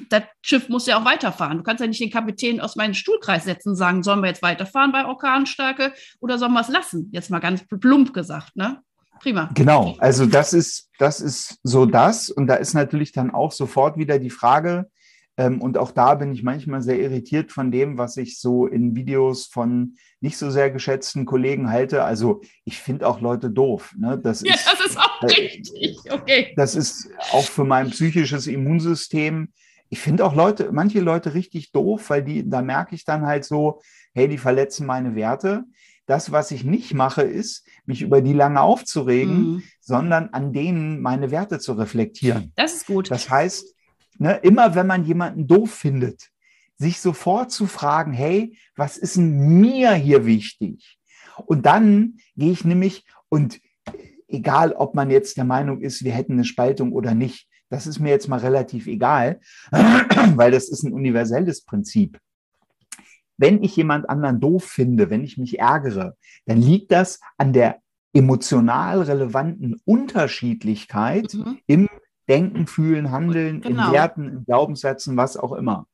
das 0.09 0.23
Schiff 0.43 0.69
muss 0.69 0.87
ja 0.87 1.01
auch 1.01 1.05
weiterfahren. 1.05 1.59
Du 1.59 1.65
kannst 1.65 1.81
ja 1.81 1.87
nicht 1.87 2.01
den 2.01 2.11
Kapitän 2.11 2.61
aus 2.61 2.77
meinem 2.77 2.95
Stuhlkreis 2.95 3.45
setzen 3.45 3.71
und 3.71 3.77
sagen, 3.77 4.03
sollen 4.03 4.21
wir 4.21 4.29
jetzt 4.29 4.43
weiterfahren 4.43 4.93
bei 4.93 5.07
Orkanstärke 5.07 5.93
oder 6.21 6.39
sollen 6.39 6.53
wir 6.53 6.61
es 6.61 6.69
lassen? 6.69 7.09
Jetzt 7.13 7.31
mal 7.31 7.39
ganz 7.39 7.67
plump 7.67 8.13
gesagt, 8.13 8.57
ne? 8.57 8.83
Prima. 9.21 9.51
Genau, 9.55 9.97
also 9.99 10.27
das 10.27 10.53
ist, 10.53 10.91
das 10.99 11.21
ist 11.21 11.59
so 11.63 11.87
das. 11.87 12.31
Und 12.31 12.47
da 12.47 12.55
ist 12.55 12.75
natürlich 12.75 13.13
dann 13.13 13.31
auch 13.31 13.53
sofort 13.53 13.97
wieder 13.97 14.19
die 14.19 14.31
Frage, 14.31 14.87
ähm, 15.39 15.61
und 15.61 15.77
auch 15.77 15.91
da 15.91 16.15
bin 16.15 16.33
ich 16.33 16.43
manchmal 16.43 16.81
sehr 16.81 16.99
irritiert 16.99 17.53
von 17.53 17.71
dem, 17.71 17.99
was 17.99 18.17
ich 18.17 18.41
so 18.41 18.67
in 18.67 18.97
Videos 18.97 19.47
von 19.47 19.97
nicht 20.21 20.39
so 20.39 20.51
sehr 20.51 20.71
geschätzten 20.71 21.27
Kollegen 21.27 21.71
halte. 21.71 22.05
Also 22.05 22.41
ich 22.65 22.79
finde 22.79 23.07
auch 23.07 23.21
Leute 23.21 23.51
doof. 23.51 23.95
Ne? 23.99 24.19
Das 24.19 24.43
ja, 24.43 24.55
ist, 24.55 24.67
das 24.67 24.87
ist 24.87 24.99
auch 24.99 25.23
äh, 25.23 25.27
richtig. 25.27 25.99
Okay. 26.09 26.55
Das 26.57 26.75
ist 26.75 27.11
auch 27.33 27.45
für 27.45 27.65
mein 27.65 27.91
psychisches 27.91 28.47
Immunsystem. 28.47 29.53
Ich 29.91 30.01
finde 30.01 30.25
auch 30.25 30.35
Leute, 30.35 30.71
manche 30.73 31.01
Leute 31.01 31.35
richtig 31.35 31.71
doof, 31.71 32.09
weil 32.09 32.25
die, 32.25 32.49
da 32.49 32.63
merke 32.63 32.95
ich 32.95 33.05
dann 33.05 33.27
halt 33.27 33.45
so, 33.45 33.81
hey, 34.15 34.29
die 34.29 34.39
verletzen 34.39 34.87
meine 34.87 35.15
Werte. 35.15 35.65
Das, 36.07 36.31
was 36.31 36.53
ich 36.53 36.65
nicht 36.65 36.95
mache, 36.95 37.23
ist, 37.23 37.67
mich 37.85 38.03
über 38.03 38.23
die 38.23 38.33
lange 38.33 38.61
aufzuregen, 38.61 39.37
mhm. 39.37 39.63
sondern 39.81 40.29
an 40.31 40.53
denen 40.53 41.01
meine 41.01 41.31
Werte 41.31 41.59
zu 41.59 41.73
reflektieren. 41.73 42.53
Das 42.57 42.75
ist 42.75 42.87
gut. 42.87 43.11
Das 43.11 43.29
heißt, 43.29 43.75
ne, 44.19 44.37
immer 44.43 44.75
wenn 44.75 44.87
man 44.87 45.05
jemanden 45.05 45.47
doof 45.47 45.73
findet, 45.73 46.31
sich 46.79 47.01
sofort 47.01 47.51
zu 47.51 47.67
fragen, 47.67 48.13
hey, 48.13 48.57
was 48.77 48.97
ist 48.97 49.17
denn 49.17 49.61
mir 49.61 49.95
hier 49.95 50.27
wichtig? 50.27 50.99
Und 51.47 51.67
dann 51.67 52.19
gehe 52.37 52.53
ich 52.53 52.65
nämlich, 52.65 53.05
und 53.29 53.61
egal, 54.29 54.73
ob 54.73 54.95
man 54.95 55.11
jetzt 55.11 55.37
der 55.37 55.45
Meinung 55.45 55.81
ist, 55.81 56.05
wir 56.05 56.13
hätten 56.13 56.35
eine 56.35 56.45
Spaltung 56.45 56.93
oder 56.93 57.15
nicht, 57.15 57.49
das 57.69 57.87
ist 57.87 57.99
mir 57.99 58.11
jetzt 58.11 58.29
mal 58.29 58.39
relativ 58.39 58.87
egal, 58.87 59.41
weil 59.71 60.53
das 60.53 60.69
ist 60.69 60.85
ein 60.85 60.93
universelles 60.93 61.65
Prinzip 61.65 62.19
wenn 63.39 63.63
ich 63.63 63.77
jemand 63.77 64.09
anderen 64.09 64.41
doof 64.41 64.65
finde, 64.65 65.11
wenn 65.11 65.25
ich 65.25 65.39
mich 65.39 65.59
ärgere, 65.59 66.17
dann 66.47 66.61
liegt 66.61 66.93
das 66.93 67.21
an 67.37 67.53
der 67.53 67.81
emotional 68.13 69.03
relevanten 69.03 69.81
Unterschiedlichkeit 69.85 71.35
mhm. 71.35 71.59
im 71.67 71.89
Denken, 72.29 72.67
Fühlen, 72.67 73.11
Handeln, 73.11 73.61
genau. 73.61 73.87
in 73.87 73.93
Werten, 73.93 74.29
in 74.29 74.45
Glaubenssätzen, 74.45 75.17
was 75.17 75.37
auch 75.37 75.53
immer. 75.53 75.87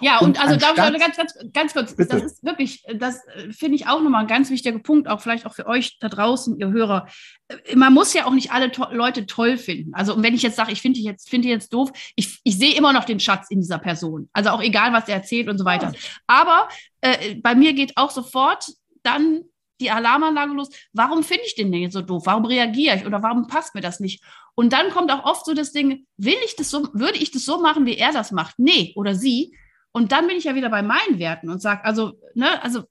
Ja, 0.00 0.18
und, 0.18 0.38
und 0.38 0.40
also 0.40 0.56
da 0.56 0.72
ganz, 0.74 1.16
ganz, 1.16 1.34
ganz 1.52 1.72
kurz, 1.72 1.94
bitte. 1.94 2.16
das 2.16 2.24
ist 2.24 2.44
wirklich, 2.44 2.84
das 2.94 3.24
äh, 3.28 3.52
finde 3.52 3.76
ich 3.76 3.86
auch 3.86 4.02
nochmal 4.02 4.22
ein 4.22 4.26
ganz 4.26 4.50
wichtiger 4.50 4.78
Punkt, 4.78 5.08
auch 5.08 5.20
vielleicht 5.20 5.46
auch 5.46 5.54
für 5.54 5.66
euch 5.66 5.98
da 6.00 6.08
draußen, 6.08 6.58
ihr 6.58 6.70
Hörer. 6.70 7.06
Äh, 7.48 7.76
man 7.76 7.94
muss 7.94 8.12
ja 8.12 8.26
auch 8.26 8.32
nicht 8.32 8.52
alle 8.52 8.70
to 8.70 8.86
Leute 8.90 9.26
toll 9.26 9.56
finden. 9.56 9.94
Also 9.94 10.20
wenn 10.22 10.34
ich 10.34 10.42
jetzt 10.42 10.56
sage, 10.56 10.72
ich 10.72 10.82
finde 10.82 10.98
dich 10.98 11.06
jetzt, 11.06 11.30
finde 11.30 11.48
jetzt 11.48 11.72
doof, 11.72 11.92
ich, 12.16 12.40
ich 12.42 12.58
sehe 12.58 12.74
immer 12.74 12.92
noch 12.92 13.04
den 13.04 13.20
Schatz 13.20 13.46
in 13.50 13.60
dieser 13.60 13.78
Person. 13.78 14.28
Also 14.32 14.50
auch 14.50 14.62
egal, 14.62 14.92
was 14.92 15.08
er 15.08 15.16
erzählt 15.16 15.48
und 15.48 15.58
so 15.58 15.64
weiter. 15.64 15.92
Aber 16.26 16.68
äh, 17.00 17.36
bei 17.36 17.54
mir 17.54 17.72
geht 17.72 17.96
auch 17.96 18.10
sofort 18.10 18.66
dann 19.02 19.42
die 19.82 19.90
Alarmanlage 19.90 20.52
los. 20.52 20.70
Warum 20.92 21.22
finde 21.22 21.44
ich 21.46 21.54
den 21.54 21.70
denn 21.70 21.82
jetzt 21.82 21.92
so 21.92 22.02
doof? 22.02 22.22
Warum 22.26 22.44
reagiere 22.44 22.96
ich 22.96 23.06
oder 23.06 23.22
warum 23.22 23.46
passt 23.46 23.74
mir 23.74 23.80
das 23.80 24.00
nicht? 24.00 24.22
Und 24.54 24.72
dann 24.72 24.90
kommt 24.90 25.10
auch 25.10 25.24
oft 25.24 25.44
so 25.44 25.54
das 25.54 25.72
Ding, 25.72 26.06
will 26.16 26.36
ich 26.44 26.56
das 26.56 26.70
so, 26.70 26.88
würde 26.92 27.18
ich 27.18 27.30
das 27.30 27.44
so 27.44 27.60
machen, 27.60 27.86
wie 27.86 27.96
er 27.96 28.12
das 28.12 28.32
macht? 28.32 28.58
Nee, 28.58 28.92
oder 28.96 29.14
sie. 29.14 29.56
Und 29.92 30.12
dann 30.12 30.26
bin 30.26 30.36
ich 30.36 30.44
ja 30.44 30.54
wieder 30.54 30.70
bei 30.70 30.82
meinen 30.82 31.18
Werten 31.18 31.50
und 31.50 31.60
sage, 31.60 31.84
also, 31.84 32.12
ne, 32.34 32.62
also 32.62 32.84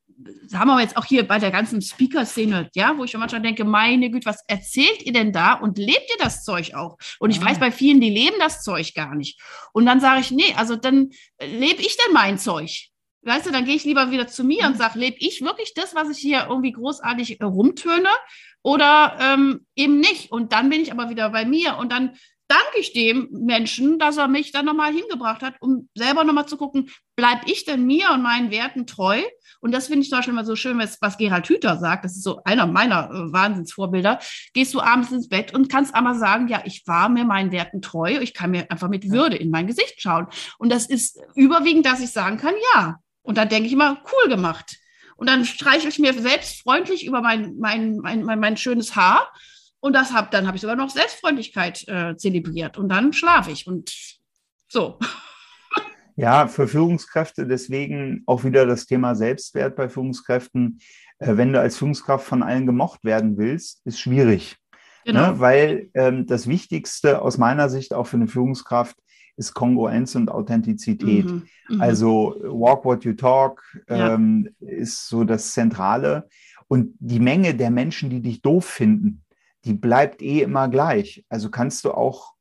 haben 0.53 0.67
wir 0.67 0.81
jetzt 0.81 0.97
auch 0.97 1.05
hier 1.05 1.27
bei 1.27 1.39
der 1.39 1.51
ganzen 1.51 1.81
Speaker-Szene, 1.81 2.69
ja, 2.75 2.97
wo 2.97 3.03
ich 3.03 3.15
manchmal 3.15 3.41
denke, 3.41 3.63
meine 3.63 4.09
Güte, 4.09 4.27
was 4.27 4.43
erzählt 4.47 5.01
ihr 5.03 5.13
denn 5.13 5.31
da 5.31 5.53
und 5.53 5.77
lebt 5.77 6.09
ihr 6.09 6.17
das 6.19 6.43
Zeug 6.43 6.73
auch? 6.75 6.97
Und 7.19 7.31
ich 7.31 7.37
ja. 7.37 7.45
weiß 7.45 7.59
bei 7.59 7.71
vielen, 7.71 8.01
die 8.01 8.09
leben 8.09 8.35
das 8.39 8.61
Zeug 8.61 8.93
gar 8.93 9.15
nicht. 9.15 9.39
Und 9.73 9.85
dann 9.85 9.99
sage 9.99 10.21
ich, 10.21 10.31
nee, 10.31 10.53
also 10.55 10.75
dann 10.75 11.09
lebe 11.39 11.81
ich 11.81 11.97
denn 11.97 12.13
mein 12.13 12.37
Zeug. 12.37 12.90
Weißt 13.23 13.45
du, 13.45 13.51
dann 13.51 13.65
gehe 13.65 13.75
ich 13.75 13.83
lieber 13.83 14.09
wieder 14.09 14.27
zu 14.27 14.43
mir 14.43 14.65
und 14.65 14.77
sage, 14.77 14.97
lebe 14.97 15.17
ich 15.19 15.41
wirklich 15.41 15.73
das, 15.75 15.93
was 15.93 16.09
ich 16.09 16.17
hier 16.17 16.47
irgendwie 16.49 16.71
großartig 16.71 17.39
rumtöne 17.41 18.09
oder 18.63 19.17
ähm, 19.19 19.65
eben 19.75 19.99
nicht? 19.99 20.31
Und 20.31 20.53
dann 20.53 20.69
bin 20.69 20.81
ich 20.81 20.91
aber 20.91 21.09
wieder 21.09 21.29
bei 21.29 21.45
mir 21.45 21.77
und 21.77 21.91
dann 21.91 22.15
danke 22.51 22.79
ich 22.79 22.91
dem 22.91 23.29
Menschen, 23.31 23.97
dass 23.97 24.17
er 24.17 24.27
mich 24.27 24.51
dann 24.51 24.65
nochmal 24.65 24.91
hingebracht 24.91 25.41
hat, 25.41 25.55
um 25.61 25.87
selber 25.95 26.25
nochmal 26.25 26.47
zu 26.47 26.57
gucken, 26.57 26.89
bleibe 27.15 27.43
ich 27.45 27.63
denn 27.63 27.85
mir 27.85 28.11
und 28.11 28.21
meinen 28.23 28.51
Werten 28.51 28.85
treu? 28.85 29.21
Und 29.61 29.71
das 29.71 29.87
finde 29.87 30.01
ich 30.01 30.09
zum 30.09 30.17
Beispiel 30.17 30.33
immer 30.33 30.43
so 30.43 30.57
schön, 30.57 30.77
was 30.77 31.17
Gerald 31.17 31.47
Hüther 31.47 31.77
sagt, 31.77 32.03
das 32.03 32.17
ist 32.17 32.23
so 32.23 32.41
einer 32.43 32.67
meiner 32.67 33.09
äh, 33.09 33.31
Wahnsinnsvorbilder. 33.31 34.19
Gehst 34.53 34.73
du 34.73 34.81
abends 34.81 35.11
ins 35.11 35.29
Bett 35.29 35.53
und 35.53 35.69
kannst 35.69 35.95
einmal 35.95 36.15
sagen, 36.15 36.49
ja, 36.49 36.61
ich 36.65 36.83
war 36.87 37.07
mir 37.07 37.23
meinen 37.23 37.51
Werten 37.51 37.81
treu, 37.81 38.17
ich 38.19 38.33
kann 38.33 38.51
mir 38.51 38.69
einfach 38.69 38.89
mit 38.89 39.09
Würde 39.09 39.37
in 39.37 39.49
mein 39.49 39.67
Gesicht 39.67 40.01
schauen. 40.01 40.27
Und 40.57 40.71
das 40.71 40.87
ist 40.87 41.19
überwiegend, 41.35 41.85
dass 41.85 42.01
ich 42.01 42.11
sagen 42.11 42.37
kann, 42.37 42.55
ja. 42.73 42.99
Und 43.21 43.37
dann 43.37 43.49
denke 43.49 43.67
ich 43.67 43.73
immer, 43.73 44.01
cool 44.11 44.29
gemacht. 44.29 44.77
Und 45.15 45.29
dann 45.29 45.45
streiche 45.45 45.87
ich 45.87 45.99
mir 45.99 46.13
selbst 46.13 46.61
freundlich 46.61 47.05
über 47.05 47.21
mein, 47.21 47.57
mein, 47.59 47.97
mein, 47.97 48.23
mein, 48.23 48.39
mein 48.39 48.57
schönes 48.57 48.95
Haar 48.95 49.31
und 49.81 49.93
das 49.93 50.13
hab, 50.13 50.31
dann 50.31 50.47
habe 50.47 50.55
ich 50.55 50.61
sogar 50.61 50.75
noch 50.75 50.89
Selbstfreundlichkeit 50.89 51.87
äh, 51.87 52.15
zelebriert. 52.15 52.77
Und 52.77 52.89
dann 52.89 53.13
schlafe 53.13 53.51
ich 53.51 53.67
und 53.67 53.93
so. 54.67 54.97
Ja, 56.17 56.47
für 56.47 56.67
Führungskräfte 56.67 57.47
deswegen 57.47 58.21
auch 58.27 58.43
wieder 58.43 58.65
das 58.65 58.85
Thema 58.85 59.15
Selbstwert 59.15 59.77
bei 59.77 59.87
Führungskräften. 59.87 60.79
Äh, 61.19 61.37
wenn 61.37 61.53
du 61.53 61.59
als 61.59 61.77
Führungskraft 61.77 62.27
von 62.27 62.43
allen 62.43 62.65
gemocht 62.65 63.03
werden 63.05 63.37
willst, 63.37 63.81
ist 63.85 63.99
schwierig. 63.99 64.57
Genau. 65.05 65.31
Ne? 65.31 65.39
Weil 65.39 65.89
ähm, 65.93 66.27
das 66.27 66.47
Wichtigste 66.47 67.21
aus 67.21 67.37
meiner 67.37 67.69
Sicht 67.69 67.93
auch 67.93 68.05
für 68.05 68.17
eine 68.17 68.27
Führungskraft 68.27 68.97
ist 69.37 69.53
Kongruenz 69.53 70.15
und 70.15 70.29
Authentizität. 70.29 71.25
Mhm, 71.25 71.43
mh. 71.69 71.83
Also 71.83 72.35
walk 72.43 72.85
what 72.85 73.03
you 73.03 73.13
talk 73.13 73.63
ähm, 73.87 74.49
ja. 74.59 74.69
ist 74.69 75.07
so 75.07 75.23
das 75.23 75.53
Zentrale. 75.53 76.27
Und 76.67 76.95
die 76.99 77.19
Menge 77.19 77.53
der 77.53 77.71
Menschen, 77.71 78.09
die 78.09 78.21
dich 78.21 78.41
doof 78.41 78.65
finden, 78.65 79.23
die 79.65 79.73
bleibt 79.73 80.21
eh 80.21 80.41
immer 80.41 80.69
gleich. 80.69 81.25
Also 81.29 81.49
kannst 81.49 81.85
du 81.85 81.91
auch 81.91 82.33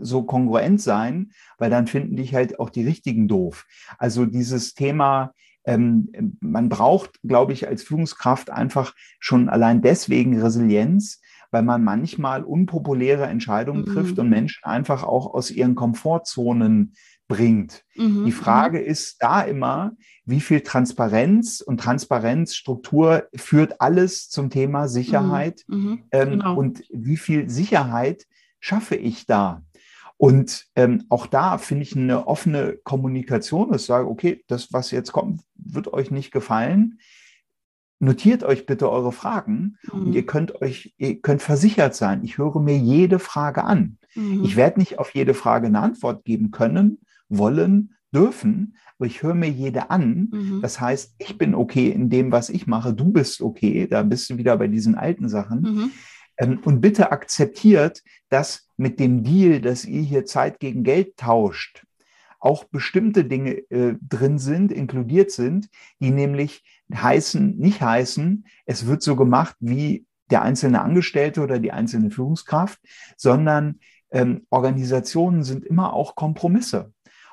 so 0.00 0.22
kongruent 0.22 0.80
sein, 0.80 1.32
weil 1.58 1.70
dann 1.70 1.86
finden 1.86 2.16
dich 2.16 2.34
halt 2.34 2.60
auch 2.60 2.70
die 2.70 2.84
richtigen 2.84 3.28
doof. 3.28 3.66
Also 3.98 4.26
dieses 4.26 4.74
Thema, 4.74 5.34
ähm, 5.64 6.36
man 6.40 6.68
braucht, 6.68 7.20
glaube 7.22 7.52
ich, 7.52 7.66
als 7.66 7.82
Führungskraft 7.82 8.50
einfach 8.50 8.94
schon 9.18 9.48
allein 9.48 9.82
deswegen 9.82 10.40
Resilienz, 10.40 11.20
weil 11.54 11.62
man 11.62 11.84
manchmal 11.84 12.42
unpopuläre 12.42 13.26
Entscheidungen 13.26 13.82
mhm. 13.82 13.94
trifft 13.94 14.18
und 14.18 14.28
Menschen 14.28 14.64
einfach 14.64 15.04
auch 15.04 15.32
aus 15.32 15.52
ihren 15.52 15.76
Komfortzonen 15.76 16.94
bringt. 17.28 17.84
Mhm. 17.94 18.24
Die 18.26 18.32
Frage 18.32 18.80
mhm. 18.80 18.84
ist 18.84 19.22
da 19.22 19.42
immer, 19.42 19.92
wie 20.24 20.40
viel 20.40 20.62
Transparenz 20.62 21.60
und 21.60 21.78
Transparenzstruktur 21.78 23.28
führt 23.36 23.80
alles 23.80 24.28
zum 24.30 24.50
Thema 24.50 24.88
Sicherheit 24.88 25.62
mhm. 25.68 25.78
mhm. 25.78 26.02
ähm, 26.10 26.30
genau. 26.30 26.56
und 26.56 26.82
wie 26.90 27.16
viel 27.16 27.48
Sicherheit 27.48 28.26
schaffe 28.58 28.96
ich 28.96 29.26
da? 29.26 29.62
Und 30.16 30.66
ähm, 30.74 31.04
auch 31.08 31.28
da 31.28 31.58
finde 31.58 31.84
ich 31.84 31.94
eine 31.94 32.26
offene 32.26 32.78
Kommunikation, 32.82 33.70
dass 33.70 33.82
ich 33.82 33.86
sage, 33.86 34.08
okay, 34.08 34.42
das, 34.48 34.72
was 34.72 34.90
jetzt 34.90 35.12
kommt, 35.12 35.40
wird 35.54 35.92
euch 35.92 36.10
nicht 36.10 36.32
gefallen. 36.32 36.98
Notiert 38.04 38.44
euch 38.44 38.66
bitte 38.66 38.90
eure 38.90 39.12
Fragen 39.12 39.78
mhm. 39.90 40.02
und 40.02 40.12
ihr 40.12 40.26
könnt 40.26 40.60
euch, 40.60 40.94
ihr 40.98 41.20
könnt 41.20 41.42
versichert 41.42 41.94
sein. 41.94 42.22
Ich 42.22 42.38
höre 42.38 42.60
mir 42.60 42.76
jede 42.76 43.18
Frage 43.18 43.64
an. 43.64 43.98
Mhm. 44.14 44.44
Ich 44.44 44.56
werde 44.56 44.78
nicht 44.78 44.98
auf 44.98 45.14
jede 45.14 45.34
Frage 45.34 45.68
eine 45.68 45.80
Antwort 45.80 46.24
geben 46.24 46.50
können, 46.50 46.98
wollen, 47.28 47.94
dürfen, 48.14 48.76
aber 48.98 49.06
ich 49.06 49.22
höre 49.22 49.34
mir 49.34 49.48
jede 49.48 49.90
an. 49.90 50.28
Mhm. 50.30 50.60
Das 50.60 50.80
heißt, 50.80 51.14
ich 51.18 51.38
bin 51.38 51.54
okay 51.54 51.88
in 51.88 52.10
dem, 52.10 52.30
was 52.30 52.50
ich 52.50 52.66
mache, 52.66 52.92
du 52.92 53.06
bist 53.06 53.40
okay, 53.40 53.86
da 53.88 54.02
bist 54.02 54.28
du 54.30 54.36
wieder 54.36 54.56
bei 54.56 54.68
diesen 54.68 54.94
alten 54.94 55.28
Sachen. 55.28 55.60
Mhm. 55.62 55.90
Ähm, 56.36 56.58
und 56.64 56.80
bitte 56.80 57.10
akzeptiert, 57.10 58.02
dass 58.28 58.68
mit 58.76 59.00
dem 59.00 59.24
Deal, 59.24 59.60
dass 59.60 59.84
ihr 59.84 60.02
hier 60.02 60.26
Zeit 60.26 60.60
gegen 60.60 60.84
Geld 60.84 61.16
tauscht, 61.16 61.84
auch 62.38 62.64
bestimmte 62.64 63.24
Dinge 63.24 63.52
äh, 63.70 63.96
drin 64.06 64.38
sind, 64.38 64.70
inkludiert 64.70 65.30
sind, 65.30 65.70
die 66.00 66.10
nämlich 66.10 66.62
heißen, 67.02 67.56
nicht 67.56 67.80
heißen, 67.80 68.46
es 68.66 68.86
wird 68.86 69.02
so 69.02 69.16
gemacht 69.16 69.56
wie 69.60 70.06
der 70.30 70.42
einzelne 70.42 70.82
Angestellte 70.82 71.42
oder 71.42 71.58
die 71.58 71.72
einzelne 71.72 72.10
Führungskraft, 72.10 72.80
sondern 73.16 73.80
ähm, 74.10 74.46
Organisationen 74.50 75.42
sind 75.42 75.64
immer 75.64 75.92
auch 75.92 76.14
Kompromisse. 76.14 76.92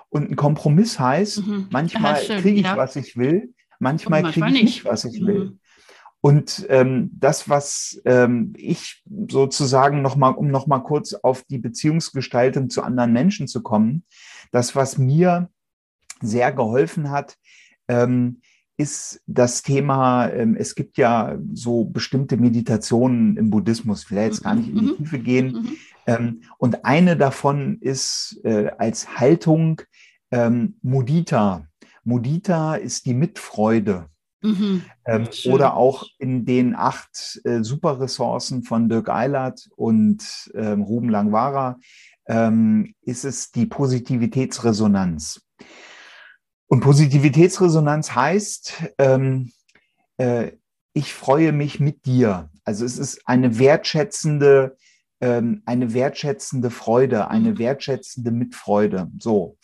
Und 0.09 0.29
ein 0.29 0.35
Kompromiss 0.35 0.99
heißt, 0.99 1.45
mhm. 1.45 1.67
manchmal 1.71 2.15
kriege 2.15 2.59
ich, 2.59 2.65
ja. 2.65 2.75
was 2.75 2.95
ich 2.95 3.15
will, 3.15 3.53
manchmal, 3.79 4.23
manchmal 4.23 4.49
kriege 4.51 4.63
ich 4.63 4.75
nicht, 4.75 4.85
was 4.85 5.05
ich 5.05 5.25
will. 5.25 5.45
Mhm. 5.45 5.59
Und 6.19 6.67
ähm, 6.69 7.09
das, 7.13 7.49
was 7.49 7.99
ähm, 8.05 8.53
ich 8.55 9.03
sozusagen 9.27 10.03
nochmal, 10.03 10.33
um 10.33 10.49
nochmal 10.49 10.83
kurz 10.83 11.13
auf 11.13 11.43
die 11.43 11.57
Beziehungsgestaltung 11.57 12.69
zu 12.69 12.83
anderen 12.83 13.11
Menschen 13.11 13.47
zu 13.47 13.63
kommen, 13.63 14.03
das, 14.51 14.75
was 14.75 14.99
mir 14.99 15.49
sehr 16.21 16.51
geholfen 16.51 17.09
hat, 17.09 17.37
ähm, 17.87 18.41
ist 18.81 19.21
das 19.27 19.61
Thema, 19.61 20.27
ähm, 20.29 20.55
es 20.57 20.73
gibt 20.73 20.97
ja 20.97 21.37
so 21.53 21.85
bestimmte 21.85 22.37
Meditationen 22.37 23.37
im 23.37 23.51
Buddhismus, 23.51 24.03
ich 24.03 24.11
will 24.11 24.17
jetzt 24.17 24.43
gar 24.43 24.55
nicht 24.55 24.69
in 24.69 24.75
die 24.75 24.85
mhm. 24.85 24.97
Tiefe 24.97 25.19
gehen. 25.19 25.51
Mhm. 25.53 25.77
Ähm, 26.07 26.41
und 26.57 26.83
eine 26.83 27.15
davon 27.15 27.77
ist 27.79 28.41
äh, 28.43 28.71
als 28.79 29.19
Haltung 29.19 29.81
ähm, 30.31 30.75
Mudita. 30.81 31.67
Mudita 32.03 32.75
ist 32.75 33.05
die 33.05 33.13
Mitfreude. 33.13 34.07
Mhm. 34.41 34.81
Ähm, 35.05 35.27
oder 35.45 35.75
auch 35.75 36.03
in 36.17 36.45
den 36.45 36.75
acht 36.75 37.39
äh, 37.43 37.61
Superressourcen 37.63 38.63
von 38.63 38.89
Dirk 38.89 39.09
Eilert 39.09 39.69
und 39.75 40.51
ähm, 40.55 40.81
Ruben 40.81 41.09
Langwara 41.09 41.77
ähm, 42.25 42.95
ist 43.03 43.23
es 43.25 43.51
die 43.51 43.67
Positivitätsresonanz. 43.67 45.41
Und 46.71 46.79
Positivitätsresonanz 46.79 48.15
heißt, 48.15 48.93
ähm, 48.97 49.51
äh, 50.15 50.53
ich 50.93 51.13
freue 51.13 51.51
mich 51.51 51.81
mit 51.81 52.05
dir. 52.05 52.49
Also 52.63 52.85
es 52.85 52.97
ist 52.97 53.27
eine 53.27 53.59
wertschätzende, 53.59 54.77
ähm, 55.19 55.63
eine 55.65 55.93
wertschätzende 55.93 56.69
Freude, 56.69 57.27
eine 57.27 57.51
mhm. 57.51 57.57
wertschätzende 57.57 58.31
Mitfreude. 58.31 59.11
So. 59.19 59.57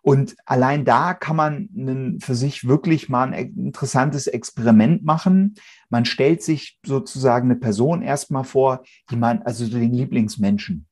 Und 0.00 0.36
allein 0.46 0.86
da 0.86 1.12
kann 1.12 1.36
man 1.36 2.18
für 2.22 2.34
sich 2.34 2.66
wirklich 2.66 3.10
mal 3.10 3.34
ein 3.34 3.54
interessantes 3.54 4.26
Experiment 4.26 5.04
machen. 5.04 5.54
Man 5.90 6.06
stellt 6.06 6.42
sich 6.42 6.78
sozusagen 6.82 7.50
eine 7.50 7.60
Person 7.60 8.00
erstmal 8.00 8.44
vor, 8.44 8.84
die 9.10 9.16
man, 9.16 9.42
also 9.42 9.68
den 9.68 9.92
Lieblingsmenschen. 9.92 10.86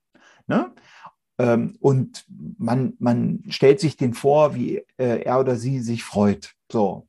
Ne? 0.48 0.70
Ähm, 1.38 1.76
und 1.80 2.24
man, 2.58 2.94
man 2.98 3.42
stellt 3.48 3.80
sich 3.80 3.96
den 3.96 4.14
vor, 4.14 4.54
wie 4.54 4.78
äh, 4.96 5.22
er 5.22 5.40
oder 5.40 5.56
sie 5.56 5.80
sich 5.80 6.02
freut. 6.04 6.54
So. 6.70 7.06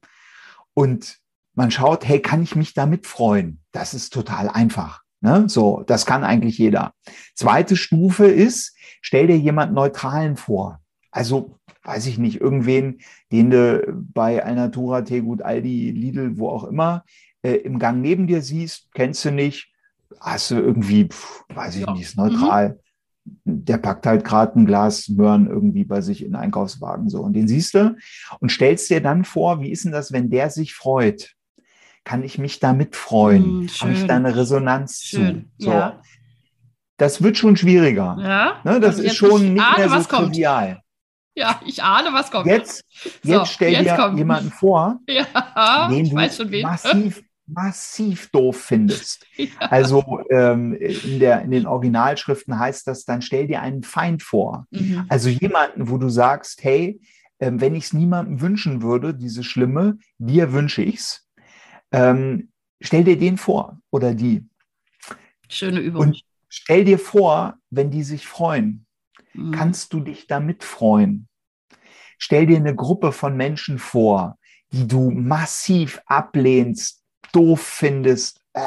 Und 0.74 1.20
man 1.54 1.72
schaut, 1.72 2.08
hey, 2.08 2.22
kann 2.22 2.44
ich 2.44 2.56
mich 2.56 2.74
damit 2.74 3.08
freuen? 3.08 3.62
Das 3.72 3.94
ist 3.94 4.14
total 4.14 4.50
einfach. 4.50 5.02
Ne? 5.22 5.50
So, 5.50 5.84
das 5.88 6.06
kann 6.06 6.24
eigentlich 6.24 6.58
jeder. 6.58 6.94
Zweite 7.34 7.76
Stufe 7.76 8.28
ist, 8.28 8.76
stell 9.02 9.28
dir 9.28 9.38
jemand 9.38 9.74
Neutralen 9.74 10.38
vor. 10.38 10.82
Also 11.10 11.58
weiß 11.88 12.06
ich 12.08 12.18
nicht, 12.18 12.42
irgendwen, 12.42 13.00
den 13.32 13.50
du 13.50 13.94
bei 14.14 14.44
Alnatura, 14.44 15.02
Tegut, 15.02 15.42
Aldi, 15.42 15.92
Lidl, 15.92 16.38
wo 16.38 16.50
auch 16.50 16.66
immer, 16.66 17.06
äh, 17.42 17.54
im 17.54 17.80
Gang 17.80 18.02
neben 18.02 18.28
dir 18.28 18.42
siehst, 18.42 18.90
kennst 18.94 19.24
du 19.24 19.32
nicht, 19.32 19.72
hast 20.20 20.52
du 20.52 20.56
irgendwie, 20.56 21.06
pf, 21.06 21.46
weiß 21.50 21.76
ich 21.78 21.86
ja. 21.86 21.94
nicht, 21.94 22.04
ist 22.04 22.18
neutral. 22.18 22.70
Mhm. 22.70 22.80
Der 23.44 23.78
packt 23.78 24.06
halt 24.06 24.24
gerade 24.24 24.60
ein 24.60 24.66
Glas 24.66 25.10
Möhren 25.10 25.48
irgendwie 25.48 25.84
bei 25.84 26.02
sich 26.02 26.24
in 26.24 26.32
den 26.32 26.36
Einkaufswagen 26.36 27.10
so. 27.10 27.22
Und 27.22 27.34
den 27.34 27.48
siehst 27.48 27.74
du 27.74 27.96
und 28.40 28.52
stellst 28.52 28.90
dir 28.90 29.02
dann 29.02 29.24
vor, 29.26 29.62
wie 29.62 29.72
ist 29.72 29.86
denn 29.86 29.92
das, 29.92 30.12
wenn 30.12 30.30
der 30.30 30.50
sich 30.50 30.74
freut? 30.74 31.34
Kann 32.04 32.24
ich 32.24 32.38
mich 32.38 32.60
damit 32.60 32.96
freuen? 32.96 33.62
Mhm, 33.62 33.68
Habe 33.82 33.92
ich 33.92 34.06
da 34.06 34.16
eine 34.16 34.36
Resonanz 34.36 35.04
schön. 35.04 35.52
zu? 35.60 35.66
So. 35.66 35.72
Ja. 35.72 36.02
Das 36.98 37.22
wird 37.22 37.38
schon 37.38 37.56
schwieriger. 37.56 38.18
Ja. 38.20 38.62
Ne, 38.64 38.80
das 38.80 38.98
ist 39.00 39.16
schon 39.16 39.54
nicht 39.54 39.64
ahne, 39.64 39.88
mehr 39.88 40.02
so 40.02 40.08
trivial. 40.08 40.74
Kommt. 40.74 40.84
Ja, 41.36 41.62
ich 41.68 41.84
ahne, 41.84 42.10
was 42.14 42.32
kommt. 42.32 42.48
Jetzt, 42.48 42.84
jetzt 43.22 43.24
so, 43.24 43.46
stell 43.46 43.74
jetzt 43.74 43.86
dir 43.86 43.96
kommt. 43.96 44.18
jemanden 44.18 44.50
vor, 44.50 45.00
ja, 45.08 45.88
den 45.88 46.10
du 46.10 46.16
massiv, 46.64 47.24
massiv 47.48 48.30
doof 48.30 48.58
findest. 48.58 49.26
Ja. 49.38 49.48
Also 49.70 50.24
ähm, 50.32 50.74
in, 50.74 51.20
der, 51.20 51.44
in 51.44 51.52
den 51.52 51.68
Originalschriften 51.68 52.58
heißt 52.58 52.88
das, 52.88 53.06
dann 53.06 53.22
stell 53.22 53.46
dir 53.46 53.62
einen 53.62 53.84
Feind 53.84 54.24
vor. 54.24 54.66
Mhm. 54.72 55.06
Also 55.10 55.30
jemanden, 55.30 55.90
wo 55.90 56.00
du 56.00 56.10
sagst, 56.10 56.64
hey, 56.64 57.00
ähm, 57.40 57.62
wenn 57.62 57.76
ich 57.76 57.86
es 57.86 57.94
niemandem 57.94 58.42
wünschen 58.42 58.82
würde, 58.82 59.14
diese 59.14 59.44
Schlimme, 59.44 60.00
dir 60.18 60.54
wünsche 60.54 60.82
ich's. 60.82 61.28
Ähm, 61.92 62.50
stell 62.82 63.04
dir 63.04 63.18
den 63.18 63.38
vor 63.38 63.80
oder 63.92 64.16
die. 64.16 64.48
Schöne 65.50 65.82
Übung. 65.82 66.02
Und 66.02 66.24
stell 66.50 66.84
dir 66.84 66.98
vor, 66.98 67.58
wenn 67.70 67.92
die 67.92 68.04
sich 68.04 68.26
freuen, 68.26 68.88
mhm. 69.34 69.52
kannst 69.52 69.94
du 69.94 70.00
dich 70.00 70.26
damit 70.26 70.64
freuen. 70.64 71.28
Stell 72.18 72.48
dir 72.48 72.58
eine 72.58 72.76
Gruppe 72.76 73.12
von 73.12 73.38
Menschen 73.38 73.78
vor, 73.78 74.40
die 74.72 74.88
du 74.88 75.12
massiv 75.12 76.02
ablehnst, 76.08 76.97
doof 77.32 77.62
findest, 77.62 78.42
äh, 78.54 78.62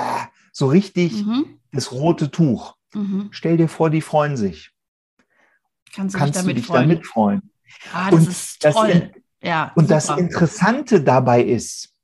so 0.52 0.66
richtig 0.66 1.24
mhm. 1.24 1.60
das 1.72 1.92
rote 1.92 2.30
Tuch. 2.30 2.76
Mhm. 2.94 3.28
Stell 3.30 3.56
dir 3.56 3.68
vor, 3.68 3.90
die 3.90 4.00
freuen 4.00 4.36
sich. 4.36 4.70
Kannst, 5.92 6.16
Kannst 6.16 6.46
du 6.46 6.54
dich 6.54 6.66
freuen? 6.66 6.88
damit 6.88 7.06
freuen? 7.06 7.50
Ah, 7.92 8.10
das 8.10 8.20
und 8.20 8.28
ist 8.28 8.62
toll. 8.62 9.12
Das, 9.12 9.22
ja, 9.42 9.72
und 9.74 9.90
das 9.90 10.10
Interessante 10.10 11.02
dabei 11.02 11.42
ist, 11.42 11.94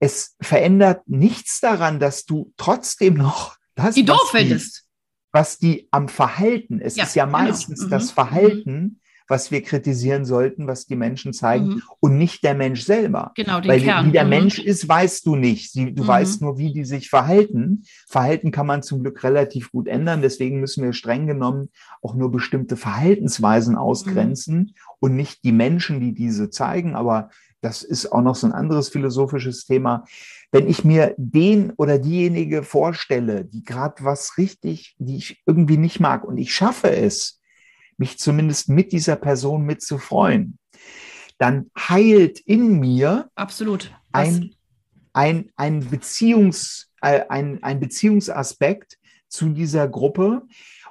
es 0.00 0.34
verändert 0.40 1.06
nichts 1.06 1.60
daran, 1.60 2.00
dass 2.00 2.24
du 2.24 2.52
trotzdem 2.56 3.14
noch 3.14 3.56
das, 3.74 3.94
die 3.94 4.04
doof 4.04 4.30
findest. 4.30 4.88
Was 5.30 5.58
die 5.58 5.88
am 5.90 6.08
Verhalten, 6.08 6.80
es 6.80 6.96
ja, 6.96 7.04
ist 7.04 7.14
ja 7.14 7.24
genau. 7.24 7.38
meistens 7.38 7.78
genau. 7.80 7.90
das 7.90 8.10
Verhalten, 8.10 9.00
was 9.28 9.50
wir 9.50 9.62
kritisieren 9.62 10.24
sollten, 10.24 10.66
was 10.66 10.86
die 10.86 10.96
Menschen 10.96 11.32
zeigen 11.32 11.66
mhm. 11.66 11.82
und 12.00 12.18
nicht 12.18 12.44
der 12.44 12.54
Mensch 12.54 12.82
selber. 12.82 13.32
Genau, 13.34 13.60
den 13.60 13.70
Weil 13.70 13.80
Kern. 13.80 14.06
wie 14.06 14.12
der 14.12 14.24
mhm. 14.24 14.30
Mensch 14.30 14.58
ist, 14.58 14.88
weißt 14.88 15.26
du 15.26 15.36
nicht. 15.36 15.74
Du 15.74 15.80
mhm. 15.80 16.06
weißt 16.06 16.42
nur, 16.42 16.58
wie 16.58 16.72
die 16.72 16.84
sich 16.84 17.08
verhalten. 17.08 17.84
Verhalten 18.08 18.50
kann 18.50 18.66
man 18.66 18.82
zum 18.82 19.02
Glück 19.02 19.22
relativ 19.24 19.70
gut 19.72 19.88
ändern. 19.88 20.22
Deswegen 20.22 20.60
müssen 20.60 20.84
wir 20.84 20.92
streng 20.92 21.26
genommen 21.26 21.68
auch 22.02 22.14
nur 22.14 22.30
bestimmte 22.30 22.76
Verhaltensweisen 22.76 23.76
ausgrenzen 23.76 24.56
mhm. 24.56 24.74
und 25.00 25.16
nicht 25.16 25.44
die 25.44 25.52
Menschen, 25.52 26.00
die 26.00 26.14
diese 26.14 26.50
zeigen. 26.50 26.94
Aber 26.94 27.30
das 27.62 27.82
ist 27.82 28.10
auch 28.10 28.22
noch 28.22 28.34
so 28.34 28.46
ein 28.46 28.52
anderes 28.52 28.88
philosophisches 28.88 29.64
Thema. 29.64 30.04
Wenn 30.50 30.68
ich 30.68 30.84
mir 30.84 31.14
den 31.16 31.72
oder 31.76 31.98
diejenige 31.98 32.62
vorstelle, 32.64 33.44
die 33.44 33.64
gerade 33.64 34.04
was 34.04 34.36
richtig, 34.36 34.96
die 34.98 35.16
ich 35.16 35.42
irgendwie 35.46 35.78
nicht 35.78 36.00
mag 36.00 36.24
und 36.24 36.36
ich 36.36 36.52
schaffe 36.52 36.90
es, 36.90 37.40
mich 37.96 38.18
zumindest 38.18 38.68
mit 38.68 38.92
dieser 38.92 39.16
Person 39.16 39.64
mitzufreuen, 39.64 40.58
dann 41.38 41.70
heilt 41.76 42.40
in 42.40 42.78
mir 42.78 43.30
absolut 43.34 43.92
ein, 44.12 44.54
ein, 45.12 45.50
ein, 45.56 45.88
Beziehungs, 45.88 46.90
äh, 47.00 47.22
ein, 47.28 47.62
ein 47.62 47.80
Beziehungsaspekt 47.80 48.98
zu 49.28 49.48
dieser 49.48 49.88
Gruppe 49.88 50.42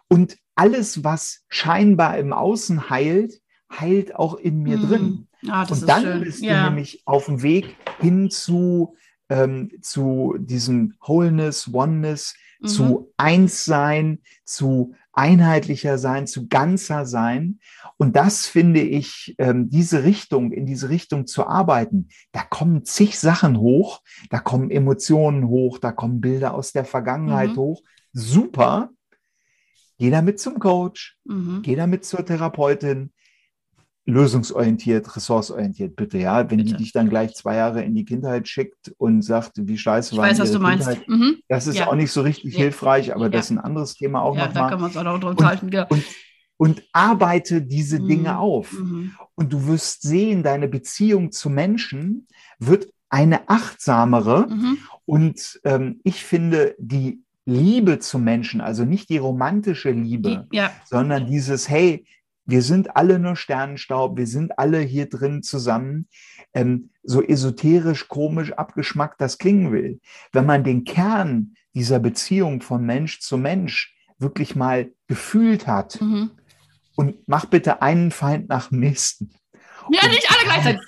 und 0.07 0.37
alles, 0.55 1.03
was 1.03 1.43
scheinbar 1.47 2.17
im 2.17 2.33
Außen 2.33 2.89
heilt, 2.89 3.41
heilt 3.71 4.15
auch 4.15 4.35
in 4.35 4.61
mir 4.61 4.77
mm. 4.77 4.81
drin. 4.81 5.27
Ah, 5.47 5.65
und 5.69 5.87
dann 5.87 6.03
schön. 6.03 6.21
bist 6.21 6.43
ja. 6.43 6.63
du 6.63 6.69
nämlich 6.69 7.01
auf 7.05 7.25
dem 7.25 7.41
Weg 7.41 7.75
hin 7.99 8.29
zu, 8.29 8.95
ähm, 9.29 9.71
zu 9.81 10.35
diesem 10.37 10.95
Wholeness, 11.01 11.69
Oneness, 11.73 12.35
mhm. 12.59 12.67
zu 12.67 13.13
Einssein, 13.17 14.19
zu 14.43 14.93
einheitlicher 15.13 15.97
sein, 15.97 16.27
zu 16.27 16.47
ganzer 16.47 17.05
sein. 17.05 17.59
Und 17.97 18.15
das 18.15 18.47
finde 18.47 18.81
ich, 18.81 19.35
ähm, 19.37 19.69
diese 19.69 20.03
Richtung, 20.03 20.51
in 20.51 20.65
diese 20.65 20.89
Richtung 20.89 21.27
zu 21.27 21.47
arbeiten, 21.47 22.09
da 22.31 22.41
kommen 22.43 22.85
zig 22.85 23.19
Sachen 23.19 23.59
hoch, 23.59 24.01
da 24.29 24.39
kommen 24.39 24.71
Emotionen 24.71 25.47
hoch, 25.47 25.79
da 25.79 25.91
kommen 25.91 26.21
Bilder 26.21 26.53
aus 26.53 26.71
der 26.71 26.85
Vergangenheit 26.85 27.51
mhm. 27.51 27.57
hoch. 27.57 27.83
Super. 28.13 28.89
Geh 29.97 30.09
damit 30.09 30.39
zum 30.39 30.59
Coach, 30.59 31.17
mhm. 31.25 31.61
geh 31.61 31.75
damit 31.75 32.05
zur 32.05 32.25
Therapeutin, 32.25 33.11
lösungsorientiert, 34.05 35.15
ressourceorientiert, 35.15 35.95
bitte, 35.95 36.17
ja. 36.17 36.49
Wenn 36.49 36.57
bitte. 36.57 36.71
die 36.71 36.77
dich 36.77 36.91
dann 36.91 37.09
gleich 37.09 37.35
zwei 37.35 37.55
Jahre 37.55 37.83
in 37.83 37.93
die 37.93 38.05
Kindheit 38.05 38.47
schickt 38.47 38.93
und 38.97 39.21
sagt, 39.21 39.53
wie 39.55 39.77
scheiße 39.77 40.17
war 40.17 40.25
weiß, 40.25 40.39
was 40.39 40.51
du 40.51 40.59
Kindheit, 40.59 41.07
mhm. 41.07 41.37
das 41.47 41.67
ist 41.67 41.77
ja. 41.77 41.87
auch 41.87 41.95
nicht 41.95 42.11
so 42.11 42.21
richtig 42.21 42.53
ja. 42.53 42.59
hilfreich, 42.61 43.13
aber 43.13 43.25
ja. 43.25 43.29
das 43.29 43.45
ist 43.45 43.51
ein 43.51 43.59
anderes 43.59 43.93
Thema 43.95 44.21
auch 44.21 44.35
ja, 44.35 44.47
nochmal. 44.47 44.63
Da 44.63 44.69
kann 44.69 44.81
man 44.81 44.89
es 44.89 44.97
auch 44.97 45.03
noch 45.03 45.23
unterhalten, 45.23 45.67
und, 45.67 45.73
ja. 45.73 45.83
Und, 45.83 46.03
und 46.57 46.83
arbeite 46.93 47.61
diese 47.61 47.99
mhm. 47.99 48.07
Dinge 48.07 48.39
auf. 48.39 48.73
Mhm. 48.73 49.13
Und 49.35 49.53
du 49.53 49.67
wirst 49.67 50.01
sehen, 50.01 50.43
deine 50.43 50.67
Beziehung 50.67 51.31
zu 51.31 51.49
Menschen 51.49 52.27
wird 52.59 52.87
eine 53.09 53.49
achtsamere. 53.49 54.47
Mhm. 54.47 54.77
Und 55.05 55.59
ähm, 55.63 55.99
ich 56.03 56.23
finde, 56.23 56.75
die 56.79 57.21
Liebe 57.45 57.99
zu 57.99 58.17
Menschen, 58.17 58.61
also 58.61 58.85
nicht 58.85 59.09
die 59.09 59.17
romantische 59.17 59.91
Liebe, 59.91 60.47
ja. 60.51 60.71
sondern 60.85 61.27
dieses, 61.27 61.69
hey, 61.69 62.05
wir 62.45 62.61
sind 62.61 62.95
alle 62.95 63.19
nur 63.19 63.35
Sternenstaub, 63.35 64.17
wir 64.17 64.27
sind 64.27 64.57
alle 64.57 64.79
hier 64.79 65.09
drin 65.09 65.43
zusammen, 65.43 66.07
ähm, 66.53 66.89
so 67.03 67.21
esoterisch, 67.21 68.07
komisch, 68.07 68.51
abgeschmackt 68.53 69.21
das 69.21 69.37
klingen 69.37 69.71
will. 69.71 69.99
Wenn 70.31 70.45
man 70.45 70.63
den 70.63 70.83
Kern 70.83 71.55
dieser 71.73 71.99
Beziehung 71.99 72.61
von 72.61 72.85
Mensch 72.85 73.19
zu 73.19 73.37
Mensch 73.37 73.95
wirklich 74.17 74.55
mal 74.55 74.91
gefühlt 75.07 75.67
hat 75.67 75.99
mhm. 76.01 76.31
und 76.95 77.27
mach 77.27 77.45
bitte 77.45 77.81
einen 77.81 78.11
Feind 78.11 78.49
nach 78.49 78.69
dem 78.69 78.79
nächsten. 78.79 79.31
Ja, 79.89 80.07
nicht 80.07 80.27
alle 80.29 80.43
gleichzeitig. 80.43 80.81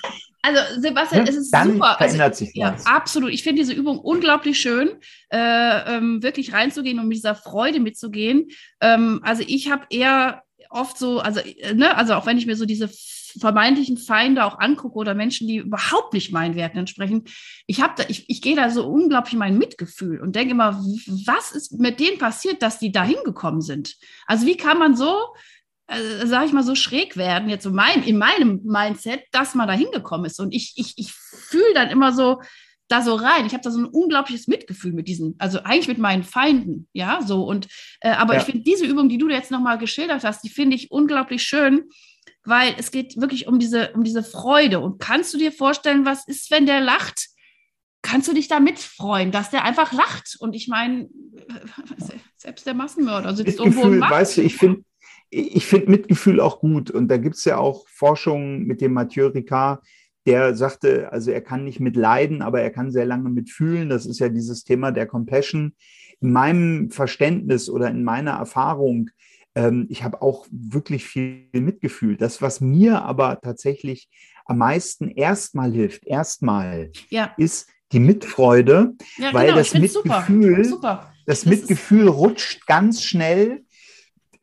Also 0.45 0.81
Sebastian, 0.81 1.25
es 1.25 1.37
ist 1.37 1.51
Dann 1.51 1.73
super. 1.73 1.85
Also, 1.85 1.97
verändert 1.99 2.35
sich 2.35 2.51
ja, 2.53 2.73
was. 2.73 2.85
absolut. 2.85 3.31
Ich 3.31 3.43
finde 3.43 3.61
diese 3.61 3.73
Übung 3.73 3.97
unglaublich 3.97 4.59
schön, 4.59 4.89
äh, 5.29 5.95
ähm, 5.95 6.21
wirklich 6.21 6.51
reinzugehen 6.51 6.99
und 6.99 7.07
mit 7.07 7.15
dieser 7.15 7.33
Freude 7.33 7.79
mitzugehen. 7.79 8.49
Ähm, 8.81 9.21
also 9.23 9.41
ich 9.47 9.71
habe 9.71 9.85
eher 9.89 10.43
oft 10.73 10.97
so, 10.97 11.19
also, 11.19 11.39
äh, 11.39 11.73
ne, 11.73 11.95
also 11.95 12.15
auch 12.15 12.25
wenn 12.25 12.37
ich 12.37 12.45
mir 12.45 12.55
so 12.55 12.65
diese 12.65 12.89
vermeintlichen 13.39 13.97
Feinde 13.97 14.45
auch 14.45 14.59
angucke 14.59 14.97
oder 14.97 15.15
Menschen, 15.15 15.47
die 15.47 15.57
überhaupt 15.57 16.13
nicht 16.13 16.31
meinen 16.31 16.55
Werten 16.55 16.77
entsprechen, 16.77 17.23
ich 17.65 17.81
habe 17.81 17.93
da, 17.97 18.03
ich, 18.07 18.29
ich 18.29 18.41
gehe 18.41 18.55
da 18.55 18.69
so 18.69 18.85
unglaublich 18.85 19.33
in 19.33 19.39
mein 19.39 19.57
Mitgefühl 19.57 20.21
und 20.21 20.35
denke 20.35 20.51
immer, 20.51 20.79
was 21.25 21.51
ist 21.51 21.79
mit 21.79 21.99
denen 21.99 22.19
passiert, 22.19 22.61
dass 22.61 22.79
die 22.79 22.91
da 22.91 23.03
hingekommen 23.03 23.61
sind? 23.61 23.95
Also 24.27 24.45
wie 24.45 24.57
kann 24.57 24.77
man 24.77 24.95
so, 24.95 25.15
äh, 25.87 26.25
sage 26.25 26.45
ich 26.45 26.53
mal, 26.53 26.63
so 26.63 26.75
schräg 26.75 27.17
werden, 27.17 27.49
jetzt 27.49 27.63
so 27.63 27.71
mein, 27.71 28.03
in 28.03 28.17
meinem 28.17 28.61
Mindset, 28.63 29.23
dass 29.31 29.55
man 29.55 29.67
da 29.67 29.73
hingekommen 29.73 30.25
ist. 30.25 30.39
Und 30.39 30.53
ich, 30.53 30.73
ich, 30.75 30.93
ich 30.97 31.11
fühle 31.11 31.73
dann 31.73 31.89
immer 31.89 32.13
so, 32.13 32.39
da 32.87 33.01
so 33.01 33.15
rein. 33.15 33.45
Ich 33.45 33.53
habe 33.53 33.63
da 33.63 33.71
so 33.71 33.79
ein 33.79 33.85
unglaubliches 33.85 34.47
Mitgefühl 34.47 34.93
mit 34.93 35.07
diesen, 35.07 35.35
also 35.39 35.59
eigentlich 35.63 35.87
mit 35.87 35.97
meinen 35.97 36.23
Feinden, 36.23 36.87
ja, 36.93 37.21
so 37.25 37.43
und 37.43 37.67
äh, 38.01 38.11
aber 38.11 38.33
ja. 38.33 38.39
ich 38.39 38.45
finde 38.45 38.63
diese 38.63 38.85
Übung, 38.85 39.09
die 39.09 39.17
du 39.17 39.29
jetzt 39.29 39.51
nochmal 39.51 39.77
geschildert 39.77 40.23
hast, 40.23 40.43
die 40.43 40.49
finde 40.49 40.75
ich 40.75 40.91
unglaublich 40.91 41.43
schön, 41.43 41.85
weil 42.45 42.75
es 42.77 42.91
geht 42.91 43.19
wirklich 43.19 43.47
um 43.47 43.59
diese, 43.59 43.91
um 43.93 44.03
diese 44.03 44.23
Freude. 44.23 44.79
Und 44.79 44.99
kannst 44.99 45.33
du 45.33 45.37
dir 45.37 45.51
vorstellen, 45.51 46.05
was 46.05 46.27
ist, 46.27 46.51
wenn 46.51 46.65
der 46.65 46.81
lacht? 46.81 47.29
Kannst 48.01 48.27
du 48.27 48.33
dich 48.33 48.49
da 48.49 48.59
mitfreuen, 48.59 49.31
dass 49.31 49.49
der 49.49 49.63
einfach 49.63 49.93
lacht? 49.93 50.35
Und 50.39 50.53
ich 50.53 50.67
meine, 50.67 51.09
selbst 52.35 52.65
der 52.65 52.73
Massenmörder 52.73 53.33
sitzt 53.33 53.59
Mitgefühl, 53.59 53.71
irgendwo 53.71 53.87
und 53.87 53.99
macht. 53.99 54.11
Weißt 54.11 54.37
du, 54.37 54.41
ich 54.41 54.57
finde 54.57 54.83
ich 55.29 55.65
finde 55.65 55.89
Mitgefühl 55.89 56.39
auch 56.39 56.59
gut. 56.59 56.91
Und 56.91 57.07
da 57.07 57.17
gibt 57.17 57.35
es 57.35 57.45
ja 57.45 57.57
auch 57.57 57.87
Forschung 57.87 58.63
mit 58.63 58.81
dem 58.81 58.93
Mathieu 58.93 59.27
Ricard, 59.27 59.83
der 60.25 60.55
sagte, 60.55 61.11
also 61.11 61.31
er 61.31 61.41
kann 61.41 61.63
nicht 61.63 61.79
mit 61.79 61.95
leiden, 61.95 62.41
aber 62.41 62.61
er 62.61 62.71
kann 62.71 62.91
sehr 62.91 63.05
lange 63.05 63.29
mit 63.29 63.49
fühlen. 63.49 63.89
Das 63.89 64.05
ist 64.05 64.19
ja 64.19 64.29
dieses 64.29 64.63
Thema 64.63 64.91
der 64.91 65.05
Compassion. 65.05 65.75
In 66.21 66.31
meinem 66.31 66.89
Verständnis 66.89 67.69
oder 67.69 67.89
in 67.89 68.03
meiner 68.03 68.31
Erfahrung, 68.31 69.09
ähm, 69.55 69.87
ich 69.89 70.03
habe 70.03 70.21
auch 70.21 70.47
wirklich 70.51 71.05
viel 71.05 71.47
mitgefühlt. 71.53 72.21
Das, 72.21 72.41
was 72.41 72.61
mir 72.61 73.03
aber 73.03 73.41
tatsächlich 73.41 74.09
am 74.45 74.59
meisten 74.59 75.09
erstmal 75.09 75.71
hilft, 75.71 76.05
erstmal, 76.05 76.91
ja. 77.09 77.33
ist 77.37 77.69
die 77.91 77.99
Mitfreude, 77.99 78.93
ja, 79.17 79.33
weil 79.33 79.47
genau, 79.47 79.57
das 79.57 79.73
Mitgefühl, 79.73 80.63
super. 80.63 81.03
Super. 81.03 81.13
das, 81.25 81.45
Mitgefühl 81.45 82.07
rutscht 82.07 82.65
ganz 82.65 83.03
schnell 83.03 83.63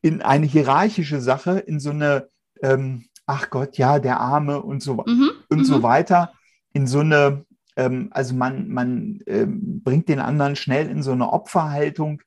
in 0.02 0.22
eine 0.22 0.46
hierarchische 0.46 1.20
Sache, 1.20 1.58
in 1.58 1.80
so 1.80 1.90
eine 1.90 2.28
ähm, 2.62 3.06
ach 3.30 3.48
Gott, 3.50 3.78
ja, 3.78 3.98
der 4.00 4.18
Arme 4.18 4.60
und 4.60 4.82
so, 4.82 5.04
mhm, 5.06 5.30
und 5.50 5.64
so 5.64 5.78
mhm. 5.78 5.82
weiter, 5.82 6.32
in 6.72 6.86
so 6.86 7.00
eine, 7.00 7.44
ähm, 7.76 8.08
also 8.12 8.34
man, 8.34 8.68
man 8.68 9.20
ähm, 9.26 9.82
bringt 9.82 10.08
den 10.08 10.20
anderen 10.20 10.56
schnell 10.56 10.88
in 10.88 11.02
so 11.02 11.12
eine 11.12 11.32
Opferhaltung 11.32 12.22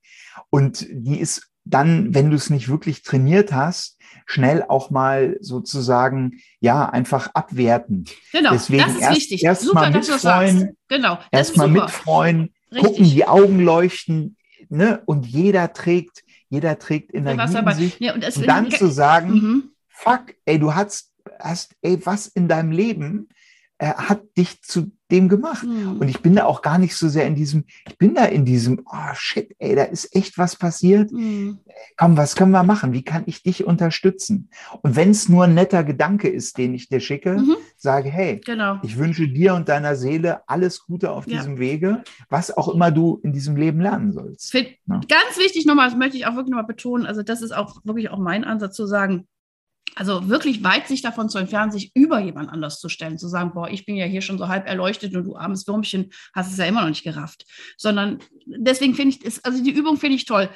und 0.49 0.85
die 0.89 1.19
ist 1.19 1.49
dann, 1.65 2.13
wenn 2.13 2.29
du 2.29 2.35
es 2.35 2.49
nicht 2.49 2.67
wirklich 2.67 3.03
trainiert 3.03 3.53
hast, 3.53 3.97
schnell 4.25 4.65
auch 4.67 4.89
mal 4.89 5.37
sozusagen, 5.39 6.41
ja, 6.59 6.89
einfach 6.89 7.29
abwerten. 7.33 8.05
Genau, 8.31 8.51
Deswegen 8.51 8.83
das 8.83 8.95
ist 8.95 9.01
erst, 9.01 9.15
wichtig. 9.15 9.43
Erst 9.43 9.61
super, 9.61 9.81
mal 9.81 9.91
mitfreuen, 9.91 10.77
Genau, 10.89 11.19
erst 11.31 11.55
mal 11.55 11.69
mitfreuen, 11.69 12.53
Richtig. 12.71 12.83
gucken, 12.83 13.05
die 13.05 13.25
Augen 13.25 13.59
leuchten, 13.63 14.37
ne? 14.69 15.01
Und 15.05 15.25
jeder 15.25 15.71
trägt, 15.71 16.23
jeder 16.49 16.77
trägt 16.79 17.11
in 17.11 17.25
sich. 17.25 17.99
Ja, 17.99 18.13
und, 18.13 18.25
und, 18.25 18.47
dann 18.47 18.69
zu 18.69 18.87
sagen, 18.91 19.31
mhm 19.31 19.73
fuck, 20.03 20.35
ey, 20.45 20.59
du 20.59 20.73
hast, 20.73 21.12
hast, 21.43 21.75
ey, 21.81 22.03
was 22.05 22.27
in 22.27 22.47
deinem 22.47 22.71
Leben 22.71 23.29
äh, 23.79 23.93
hat 23.95 24.21
dich 24.37 24.61
zu 24.61 24.91
dem 25.11 25.29
gemacht. 25.29 25.65
Mhm. 25.65 25.97
Und 25.99 26.07
ich 26.07 26.21
bin 26.21 26.35
da 26.35 26.45
auch 26.45 26.61
gar 26.61 26.77
nicht 26.77 26.95
so 26.95 27.09
sehr 27.09 27.25
in 27.25 27.35
diesem, 27.35 27.65
ich 27.87 27.97
bin 27.97 28.15
da 28.15 28.25
in 28.25 28.45
diesem, 28.45 28.81
oh 28.85 29.13
shit, 29.13 29.53
ey, 29.59 29.75
da 29.75 29.83
ist 29.83 30.15
echt 30.15 30.37
was 30.37 30.55
passiert. 30.55 31.11
Mhm. 31.11 31.59
Komm, 31.97 32.15
was 32.15 32.35
können 32.35 32.51
wir 32.51 32.63
machen? 32.63 32.93
Wie 32.93 33.03
kann 33.03 33.23
ich 33.25 33.43
dich 33.43 33.65
unterstützen? 33.65 34.49
Und 34.83 34.95
wenn 34.95 35.09
es 35.09 35.27
nur 35.27 35.43
ein 35.43 35.53
netter 35.53 35.83
Gedanke 35.83 36.29
ist, 36.29 36.57
den 36.57 36.73
ich 36.73 36.87
dir 36.87 36.99
schicke, 36.99 37.33
mhm. 37.33 37.55
sage, 37.75 38.09
hey, 38.09 38.41
genau. 38.45 38.79
ich 38.83 38.97
wünsche 38.97 39.27
dir 39.27 39.53
und 39.53 39.69
deiner 39.69 39.95
Seele 39.95 40.47
alles 40.47 40.85
Gute 40.85 41.11
auf 41.11 41.27
ja. 41.27 41.37
diesem 41.37 41.59
Wege, 41.59 42.03
was 42.29 42.55
auch 42.55 42.69
immer 42.69 42.89
du 42.89 43.19
in 43.23 43.33
diesem 43.33 43.55
Leben 43.55 43.81
lernen 43.81 44.11
sollst. 44.11 44.53
Ja. 44.53 44.67
Ganz 44.87 45.37
wichtig 45.37 45.65
nochmal, 45.65 45.89
das 45.89 45.97
möchte 45.97 46.15
ich 46.15 46.25
auch 46.25 46.35
wirklich 46.35 46.51
nochmal 46.51 46.67
betonen, 46.67 47.05
also 47.05 47.21
das 47.21 47.41
ist 47.41 47.51
auch 47.51 47.81
wirklich 47.83 48.09
auch 48.09 48.19
mein 48.19 48.43
Ansatz 48.43 48.75
zu 48.75 48.85
sagen, 48.85 49.27
also 49.95 50.29
wirklich 50.29 50.63
weit 50.63 50.87
sich 50.87 51.01
davon 51.01 51.29
zu 51.29 51.37
entfernen, 51.37 51.71
sich 51.71 51.91
über 51.93 52.19
jemand 52.19 52.49
anders 52.49 52.79
zu 52.79 52.89
stellen, 52.89 53.17
zu 53.17 53.27
sagen, 53.27 53.53
boah, 53.53 53.69
ich 53.69 53.85
bin 53.85 53.95
ja 53.95 54.05
hier 54.05 54.21
schon 54.21 54.37
so 54.37 54.47
halb 54.47 54.67
erleuchtet 54.67 55.15
und 55.15 55.23
du 55.23 55.35
armes 55.35 55.67
Würmchen 55.67 56.11
hast 56.33 56.51
es 56.51 56.57
ja 56.57 56.65
immer 56.65 56.81
noch 56.81 56.89
nicht 56.89 57.03
gerafft. 57.03 57.45
Sondern 57.77 58.19
deswegen 58.45 58.95
finde 58.95 59.17
ich, 59.21 59.45
also 59.45 59.63
die 59.63 59.71
Übung 59.71 59.97
finde 59.97 60.15
ich 60.15 60.25
toll. 60.25 60.49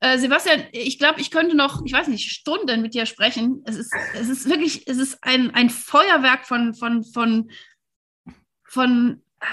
Äh, 0.00 0.18
Sebastian, 0.18 0.62
ich 0.72 0.98
glaube, 0.98 1.20
ich 1.20 1.30
könnte 1.30 1.54
noch, 1.54 1.84
ich 1.84 1.92
weiß 1.92 2.08
nicht, 2.08 2.30
Stunden 2.30 2.80
mit 2.80 2.94
dir 2.94 3.04
sprechen. 3.04 3.62
Es 3.66 3.76
ist, 3.76 3.92
es 4.14 4.28
ist 4.28 4.48
wirklich, 4.48 4.88
es 4.88 4.96
ist 4.96 5.18
ein, 5.22 5.50
ein 5.54 5.68
Feuerwerk 5.68 6.46
von, 6.46 6.74
von, 6.74 7.04
von, 7.04 7.50
von, 8.64 9.22
ah, 9.40 9.46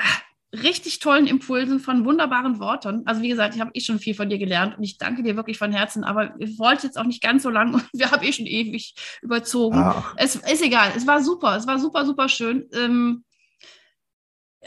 richtig 0.63 0.99
tollen 0.99 1.27
Impulsen, 1.27 1.79
von 1.79 2.05
wunderbaren 2.05 2.59
Worten. 2.59 3.03
Also 3.05 3.21
wie 3.21 3.29
gesagt, 3.29 3.55
ich 3.55 3.61
habe 3.61 3.71
eh 3.73 3.81
schon 3.81 3.99
viel 3.99 4.13
von 4.13 4.29
dir 4.29 4.37
gelernt 4.37 4.77
und 4.77 4.83
ich 4.83 4.97
danke 4.97 5.23
dir 5.23 5.35
wirklich 5.35 5.57
von 5.57 5.71
Herzen, 5.71 6.03
aber 6.03 6.33
ich 6.39 6.57
wollte 6.59 6.87
jetzt 6.87 6.97
auch 6.97 7.05
nicht 7.05 7.21
ganz 7.21 7.43
so 7.43 7.49
lang 7.49 7.73
und 7.73 7.85
wir 7.93 8.11
haben 8.11 8.23
eh 8.23 8.33
schon 8.33 8.45
ewig 8.45 8.95
überzogen. 9.21 9.79
Ach. 9.79 10.13
Es 10.17 10.35
ist 10.35 10.63
egal, 10.63 10.91
es 10.95 11.07
war 11.07 11.21
super, 11.21 11.55
es 11.55 11.67
war 11.67 11.79
super, 11.79 12.05
super 12.05 12.29
schön. 12.29 12.65
Ähm, 12.73 13.23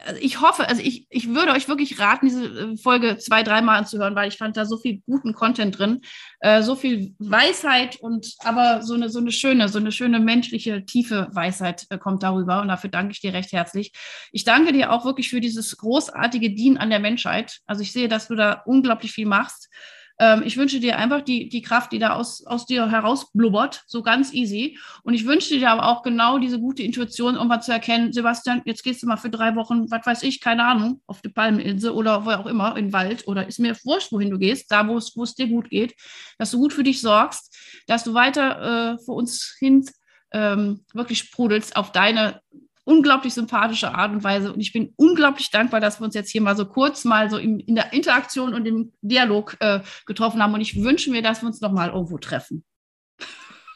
also 0.06 0.20
ich 0.20 0.40
hoffe, 0.40 0.68
also 0.68 0.82
ich, 0.82 1.06
ich 1.10 1.28
würde 1.28 1.52
euch 1.52 1.68
wirklich 1.68 1.98
raten, 1.98 2.26
diese 2.26 2.44
äh, 2.44 2.76
Folge 2.76 3.18
zwei, 3.18 3.42
dreimal 3.42 3.78
anzuhören, 3.78 4.14
weil 4.14 4.28
ich 4.28 4.38
fand 4.38 4.56
da 4.56 4.64
so 4.64 4.78
viel 4.78 5.02
guten 5.06 5.34
Content 5.34 5.78
drin, 5.78 6.00
äh, 6.40 6.62
so 6.62 6.76
viel 6.76 7.14
Weisheit 7.18 7.96
und 8.00 8.34
aber 8.40 8.82
so 8.82 8.94
eine, 8.94 9.08
so 9.08 9.18
eine 9.18 9.32
schöne, 9.32 9.68
so 9.68 9.78
eine 9.78 9.92
schöne 9.92 10.20
menschliche, 10.20 10.84
tiefe 10.84 11.28
Weisheit 11.32 11.86
äh, 11.90 11.98
kommt 11.98 12.22
darüber 12.22 12.60
und 12.60 12.68
dafür 12.68 12.90
danke 12.90 13.12
ich 13.12 13.20
dir 13.20 13.32
recht 13.32 13.52
herzlich. 13.52 13.92
Ich 14.32 14.44
danke 14.44 14.72
dir 14.72 14.92
auch 14.92 15.04
wirklich 15.04 15.30
für 15.30 15.40
dieses 15.40 15.76
großartige 15.76 16.50
Dienen 16.50 16.78
an 16.78 16.90
der 16.90 17.00
Menschheit. 17.00 17.58
Also 17.66 17.82
ich 17.82 17.92
sehe, 17.92 18.08
dass 18.08 18.28
du 18.28 18.34
da 18.34 18.62
unglaublich 18.66 19.12
viel 19.12 19.26
machst. 19.26 19.68
Ähm, 20.20 20.42
ich 20.44 20.58
wünsche 20.58 20.80
dir 20.80 20.98
einfach 20.98 21.22
die, 21.22 21.48
die 21.48 21.62
Kraft, 21.62 21.92
die 21.92 21.98
da 21.98 22.14
aus, 22.14 22.44
aus 22.46 22.66
dir 22.66 22.90
herausblubbert, 22.90 23.84
so 23.86 24.02
ganz 24.02 24.34
easy. 24.34 24.78
Und 25.02 25.14
ich 25.14 25.26
wünsche 25.26 25.58
dir 25.58 25.70
aber 25.70 25.88
auch 25.88 26.02
genau 26.02 26.38
diese 26.38 26.60
gute 26.60 26.82
Intuition, 26.82 27.38
um 27.38 27.48
mal 27.48 27.62
zu 27.62 27.72
erkennen, 27.72 28.12
Sebastian, 28.12 28.60
jetzt 28.66 28.84
gehst 28.84 29.02
du 29.02 29.06
mal 29.06 29.16
für 29.16 29.30
drei 29.30 29.56
Wochen, 29.56 29.90
was 29.90 30.04
weiß 30.04 30.22
ich, 30.22 30.40
keine 30.40 30.64
Ahnung, 30.64 31.00
auf 31.06 31.22
die 31.22 31.30
Palmeninsel 31.30 31.92
oder 31.92 32.26
wo 32.26 32.30
auch 32.30 32.46
immer, 32.46 32.76
in 32.76 32.86
den 32.86 32.92
Wald 32.92 33.26
oder 33.26 33.48
ist 33.48 33.58
mir 33.58 33.74
wurscht, 33.84 34.12
wohin 34.12 34.30
du 34.30 34.38
gehst, 34.38 34.70
da 34.70 34.86
wo 34.86 34.96
es, 34.98 35.34
dir 35.34 35.48
gut 35.48 35.70
geht, 35.70 35.94
dass 36.38 36.50
du 36.50 36.58
gut 36.58 36.74
für 36.74 36.84
dich 36.84 37.00
sorgst, 37.00 37.56
dass 37.86 38.04
du 38.04 38.12
weiter 38.12 38.98
äh, 38.98 38.98
für 39.02 39.12
uns 39.12 39.56
hin 39.58 39.86
ähm, 40.32 40.84
wirklich 40.92 41.18
sprudelst 41.18 41.76
auf 41.76 41.92
deine 41.92 42.40
unglaublich 42.84 43.34
sympathische 43.34 43.94
Art 43.94 44.12
und 44.12 44.24
Weise. 44.24 44.52
Und 44.52 44.60
ich 44.60 44.72
bin 44.72 44.92
unglaublich 44.96 45.50
dankbar, 45.50 45.80
dass 45.80 46.00
wir 46.00 46.04
uns 46.04 46.14
jetzt 46.14 46.30
hier 46.30 46.42
mal 46.42 46.56
so 46.56 46.66
kurz 46.66 47.04
mal 47.04 47.30
so 47.30 47.36
in, 47.36 47.60
in 47.60 47.74
der 47.74 47.92
Interaktion 47.92 48.54
und 48.54 48.66
im 48.66 48.92
Dialog 49.02 49.56
äh, 49.60 49.80
getroffen 50.06 50.42
haben. 50.42 50.54
Und 50.54 50.60
ich 50.60 50.82
wünsche 50.82 51.10
mir, 51.10 51.22
dass 51.22 51.42
wir 51.42 51.46
uns 51.46 51.60
noch 51.60 51.72
mal 51.72 51.90
irgendwo 51.90 52.18
treffen. 52.18 52.64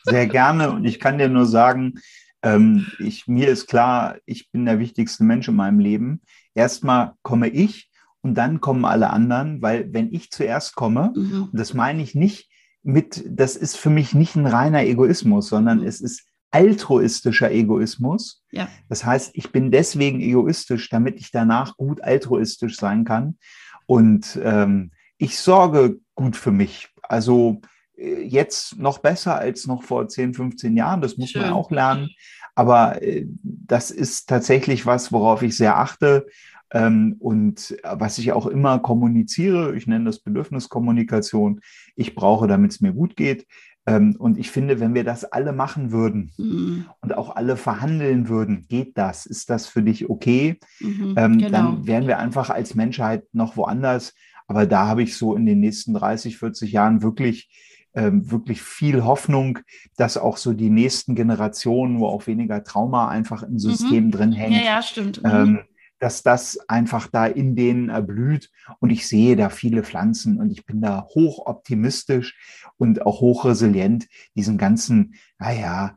Sehr 0.05 0.27
gerne. 0.27 0.71
Und 0.71 0.85
ich 0.85 1.01
kann 1.01 1.19
dir 1.19 1.29
nur 1.29 1.47
sagen, 1.47 1.95
ähm, 2.43 2.87
ich, 2.99 3.27
mir 3.27 3.49
ist 3.49 3.67
klar, 3.67 4.17
ich 4.27 4.51
bin 4.51 4.67
der 4.67 4.79
wichtigste 4.79 5.25
Mensch 5.25 5.49
in 5.49 5.57
meinem 5.57 5.79
Leben. 5.79 6.21
Erstmal 6.55 7.15
komme 7.23 7.49
ich 7.49 7.91
und 8.21 8.35
dann 8.35 8.61
kommen 8.61 8.85
alle 8.85 9.11
anderen, 9.11 9.63
weil 9.63 9.93
wenn 9.93 10.13
ich 10.13 10.31
zuerst 10.31 10.75
komme, 10.75 11.13
mhm. 11.15 11.49
und 11.51 11.59
das 11.59 11.75
meine 11.75 12.03
ich 12.03 12.15
nicht 12.15 12.51
mit, 12.83 13.25
das 13.27 13.57
ist 13.57 13.77
für 13.77 13.91
mich 13.91 14.15
nicht 14.15 14.37
ein 14.37 14.47
reiner 14.47 14.83
Egoismus, 14.83 15.49
sondern 15.49 15.81
mhm. 15.81 15.87
es 15.87 16.01
ist 16.01 16.27
altruistischer 16.55 17.51
Egoismus. 17.51 18.45
Ja. 18.53 18.69
Das 18.89 19.05
heißt, 19.05 19.33
ich 19.35 19.51
bin 19.51 19.73
deswegen 19.73 20.21
egoistisch, 20.21 20.89
damit 20.89 21.19
ich 21.19 21.33
danach 21.33 21.77
gut 21.77 22.01
altruistisch 22.01 22.77
sein 22.77 23.05
kann. 23.05 23.39
Und 23.87 24.39
ähm, 24.41 24.93
ich 25.19 25.37
sorge 25.37 25.99
gut 26.15 26.37
für 26.37 26.53
mich. 26.53 26.91
Also 27.03 27.61
äh, 27.97 28.23
jetzt 28.23 28.79
noch 28.79 28.99
besser 28.99 29.37
als 29.37 29.67
noch 29.67 29.83
vor 29.83 30.07
10, 30.07 30.35
15 30.35 30.77
Jahren. 30.77 31.01
Das 31.01 31.17
muss 31.17 31.31
Schön. 31.31 31.43
man 31.43 31.53
auch 31.53 31.73
lernen. 31.73 32.11
Aber 32.55 33.03
äh, 33.03 33.27
das 33.43 33.91
ist 33.91 34.29
tatsächlich 34.29 34.87
was, 34.87 35.11
worauf 35.11 35.43
ich 35.43 35.57
sehr 35.57 35.77
achte. 35.77 36.27
Ähm, 36.71 37.17
und 37.19 37.77
was 37.83 38.19
ich 38.19 38.31
auch 38.31 38.47
immer 38.47 38.79
kommuniziere, 38.79 39.75
ich 39.75 39.89
nenne 39.89 40.05
das 40.05 40.21
Bedürfniskommunikation. 40.21 41.61
Ich 41.97 42.15
brauche, 42.15 42.47
damit 42.47 42.71
es 42.71 42.81
mir 42.81 42.93
gut 42.93 43.17
geht. 43.17 43.45
Ähm, 43.87 44.17
und 44.19 44.39
ich 44.39 44.51
finde, 44.51 44.81
wenn 44.81 44.95
wir 44.95 45.05
das 45.05 45.25
alle 45.25 45.53
machen 45.53 45.93
würden 45.93 46.33
mhm. 46.39 46.87
und 47.01 47.17
auch 47.17 47.37
alle 47.37 47.57
verhandeln 47.57 48.29
würden, 48.29 48.67
geht 48.69 48.97
das? 48.97 49.27
Ist 49.27 49.51
das 49.51 49.67
für 49.67 49.83
dich 49.83 50.09
okay? 50.09 50.59
Mhm, 50.81 51.15
ähm, 51.17 51.39
genau. 51.39 51.51
Dann 51.51 51.87
wären 51.87 52.07
wir 52.07 52.19
einfach 52.19 52.51
als 52.51 52.75
Menschheit 52.75 53.25
noch 53.33 53.57
woanders. 53.57 54.15
Aber 54.47 54.67
da 54.67 54.87
habe 54.87 55.03
ich 55.03 55.17
so 55.17 55.35
in 55.35 55.47
den 55.47 55.61
nächsten 55.61 55.95
30, 55.95 56.39
40 56.39 56.73
Jahren 56.73 57.03
wirklich 57.03 57.51
ähm, 57.95 58.31
wirklich 58.31 58.61
viel 58.61 59.05
Hoffnung, 59.05 59.61
dass 59.97 60.17
auch 60.17 60.37
so 60.37 60.53
die 60.53 60.71
nächsten 60.71 61.15
Generationen, 61.15 62.01
wo 62.01 62.09
auch 62.09 62.27
weniger 62.27 62.65
Trauma 62.65 63.09
einfach 63.09 63.43
im 63.43 63.53
mhm. 63.53 63.59
System 63.59 64.07
mhm. 64.07 64.11
drin 64.11 64.33
hängt, 64.33 64.57
ja, 64.57 64.65
ja, 64.65 64.83
stimmt. 64.83 65.21
Ähm, 65.25 65.43
mhm 65.43 65.59
dass 65.99 66.23
das 66.23 66.59
einfach 66.69 67.07
da 67.07 67.27
in 67.27 67.57
denen 67.57 67.89
erblüht. 67.89 68.51
Und 68.81 68.91
ich 68.91 69.07
sehe 69.07 69.37
da 69.37 69.49
viele 69.49 69.83
Pflanzen 69.83 70.41
und 70.41 70.51
ich 70.51 70.67
bin 70.67 70.81
da 70.81 71.07
hoch 71.15 71.47
optimistisch 71.47 72.37
und 72.77 73.03
auch 73.03 73.21
hoch 73.21 73.45
resilient, 73.45 74.07
diesen 74.35 74.59
ganzen, 74.59 75.15
naja, 75.39 75.97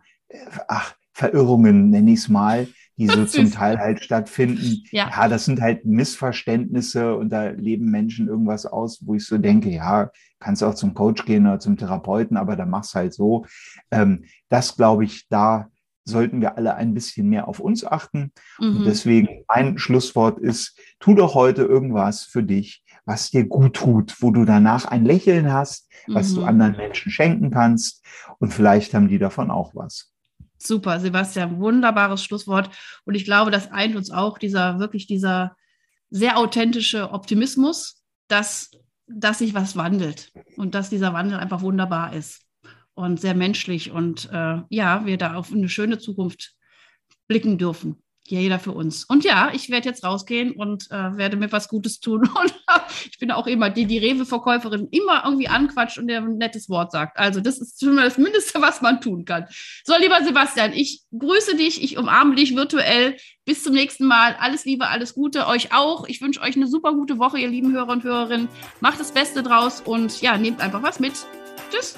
ach, 0.67 0.95
Verirrungen 1.13 1.89
nenne 1.89 2.11
ich 2.11 2.19
es 2.19 2.29
mal, 2.29 2.67
die 2.97 3.07
so 3.07 3.25
zum 3.25 3.51
Teil 3.51 3.79
halt 3.79 4.03
stattfinden. 4.03 4.83
Ja. 4.91 5.09
ja, 5.09 5.27
das 5.27 5.45
sind 5.45 5.61
halt 5.61 5.85
Missverständnisse 5.85 7.15
und 7.15 7.29
da 7.29 7.49
leben 7.49 7.89
Menschen 7.89 8.27
irgendwas 8.27 8.65
aus, 8.65 8.99
wo 9.05 9.15
ich 9.15 9.25
so 9.25 9.37
denke, 9.37 9.69
ja, 9.69 10.11
kannst 10.39 10.63
auch 10.63 10.75
zum 10.75 10.93
Coach 10.93 11.25
gehen 11.25 11.47
oder 11.47 11.59
zum 11.59 11.77
Therapeuten, 11.77 12.37
aber 12.37 12.55
da 12.55 12.65
mach's 12.65 12.93
halt 12.93 13.13
so. 13.13 13.45
Ähm, 13.91 14.25
das 14.49 14.75
glaube 14.75 15.05
ich, 15.05 15.27
da 15.27 15.69
sollten 16.07 16.41
wir 16.41 16.57
alle 16.57 16.75
ein 16.75 16.93
bisschen 16.93 17.29
mehr 17.29 17.47
auf 17.47 17.59
uns 17.59 17.85
achten. 17.85 18.31
Mhm. 18.59 18.77
Und 18.77 18.85
deswegen 18.85 19.43
mein 19.47 19.77
Schlusswort 19.77 20.39
ist, 20.39 20.79
tu 20.99 21.13
doch 21.13 21.35
heute 21.35 21.63
irgendwas 21.63 22.23
für 22.23 22.43
dich, 22.43 22.83
was 23.05 23.29
dir 23.29 23.45
gut 23.45 23.75
tut, 23.75 24.21
wo 24.21 24.31
du 24.31 24.45
danach 24.45 24.85
ein 24.85 25.05
Lächeln 25.05 25.51
hast, 25.51 25.89
was 26.07 26.31
mhm. 26.31 26.35
du 26.35 26.43
anderen 26.45 26.77
Menschen 26.77 27.11
schenken 27.11 27.51
kannst. 27.51 28.03
Und 28.39 28.53
vielleicht 28.53 28.93
haben 28.93 29.09
die 29.09 29.19
davon 29.19 29.51
auch 29.51 29.75
was. 29.75 30.13
Super, 30.57 30.99
Sebastian, 30.99 31.59
wunderbares 31.59 32.23
Schlusswort. 32.23 32.69
Und 33.05 33.15
ich 33.15 33.25
glaube, 33.25 33.51
das 33.51 33.71
eint 33.71 33.95
uns 33.95 34.09
auch 34.09 34.37
dieser, 34.37 34.79
wirklich 34.79 35.07
dieser 35.07 35.55
sehr 36.09 36.37
authentische 36.37 37.11
Optimismus, 37.11 38.01
dass, 38.27 38.71
dass 39.07 39.39
sich 39.39 39.53
was 39.53 39.75
wandelt 39.75 40.31
und 40.55 40.73
dass 40.73 40.89
dieser 40.89 41.13
Wandel 41.13 41.37
einfach 41.37 41.61
wunderbar 41.61 42.13
ist 42.13 42.46
und 42.97 43.21
sehr 43.21 43.35
menschlich 43.35 43.91
und 43.91 44.27
äh, 44.33 44.61
ja, 44.69 45.05
wir 45.05 45.17
da 45.17 45.35
auf 45.35 45.53
eine 45.53 45.69
schöne 45.69 45.99
Zukunft 45.99 46.53
blicken 47.27 47.57
dürfen. 47.57 48.01
Jeder 48.25 48.59
für 48.59 48.73
uns. 48.73 49.05
Und 49.05 49.23
ja, 49.23 49.51
ich 49.53 49.69
werde 49.69 49.87
jetzt 49.87 50.03
rausgehen 50.03 50.51
und 50.51 50.91
äh, 50.91 51.15
werde 51.15 51.37
mir 51.37 51.49
was 51.53 51.69
Gutes 51.69 52.01
tun. 52.01 52.29
Und 52.41 52.53
ich 53.09 53.19
bin 53.19 53.31
auch 53.31 53.47
immer 53.47 53.69
die, 53.69 53.85
die 53.85 53.99
Rewe-Verkäuferin 53.99 54.89
immer 54.91 55.23
irgendwie 55.23 55.47
anquatscht 55.47 55.97
und 55.97 56.07
der 56.07 56.21
ein 56.21 56.37
nettes 56.37 56.67
Wort 56.67 56.91
sagt. 56.91 57.17
Also, 57.17 57.39
das 57.39 57.59
ist 57.59 57.79
schon 57.79 57.95
mal 57.95 58.03
das 58.03 58.17
Mindeste, 58.17 58.61
was 58.61 58.81
man 58.81 58.99
tun 58.99 59.23
kann. 59.23 59.45
So, 59.85 59.93
lieber 59.97 60.21
Sebastian, 60.25 60.73
ich 60.73 61.03
grüße 61.17 61.55
dich, 61.55 61.81
ich 61.81 61.97
umarme 61.97 62.35
dich 62.35 62.53
virtuell. 62.53 63.15
Bis 63.45 63.63
zum 63.63 63.73
nächsten 63.73 64.05
Mal. 64.05 64.35
Alles 64.39 64.65
Liebe, 64.65 64.87
alles 64.89 65.13
Gute. 65.13 65.47
Euch 65.47 65.73
auch. 65.73 66.05
Ich 66.07 66.19
wünsche 66.21 66.41
euch 66.41 66.57
eine 66.57 66.67
super 66.67 66.91
gute 66.91 67.19
Woche, 67.19 67.39
ihr 67.39 67.47
lieben 67.47 67.71
Hörer 67.71 67.93
und 67.93 68.03
Hörerinnen. 68.03 68.49
Macht 68.81 68.99
das 68.99 69.13
Beste 69.13 69.41
draus 69.41 69.79
und 69.79 70.21
ja, 70.21 70.37
nehmt 70.37 70.59
einfach 70.59 70.83
was 70.83 70.99
mit. 70.99 71.13
Tschüss. 71.71 71.97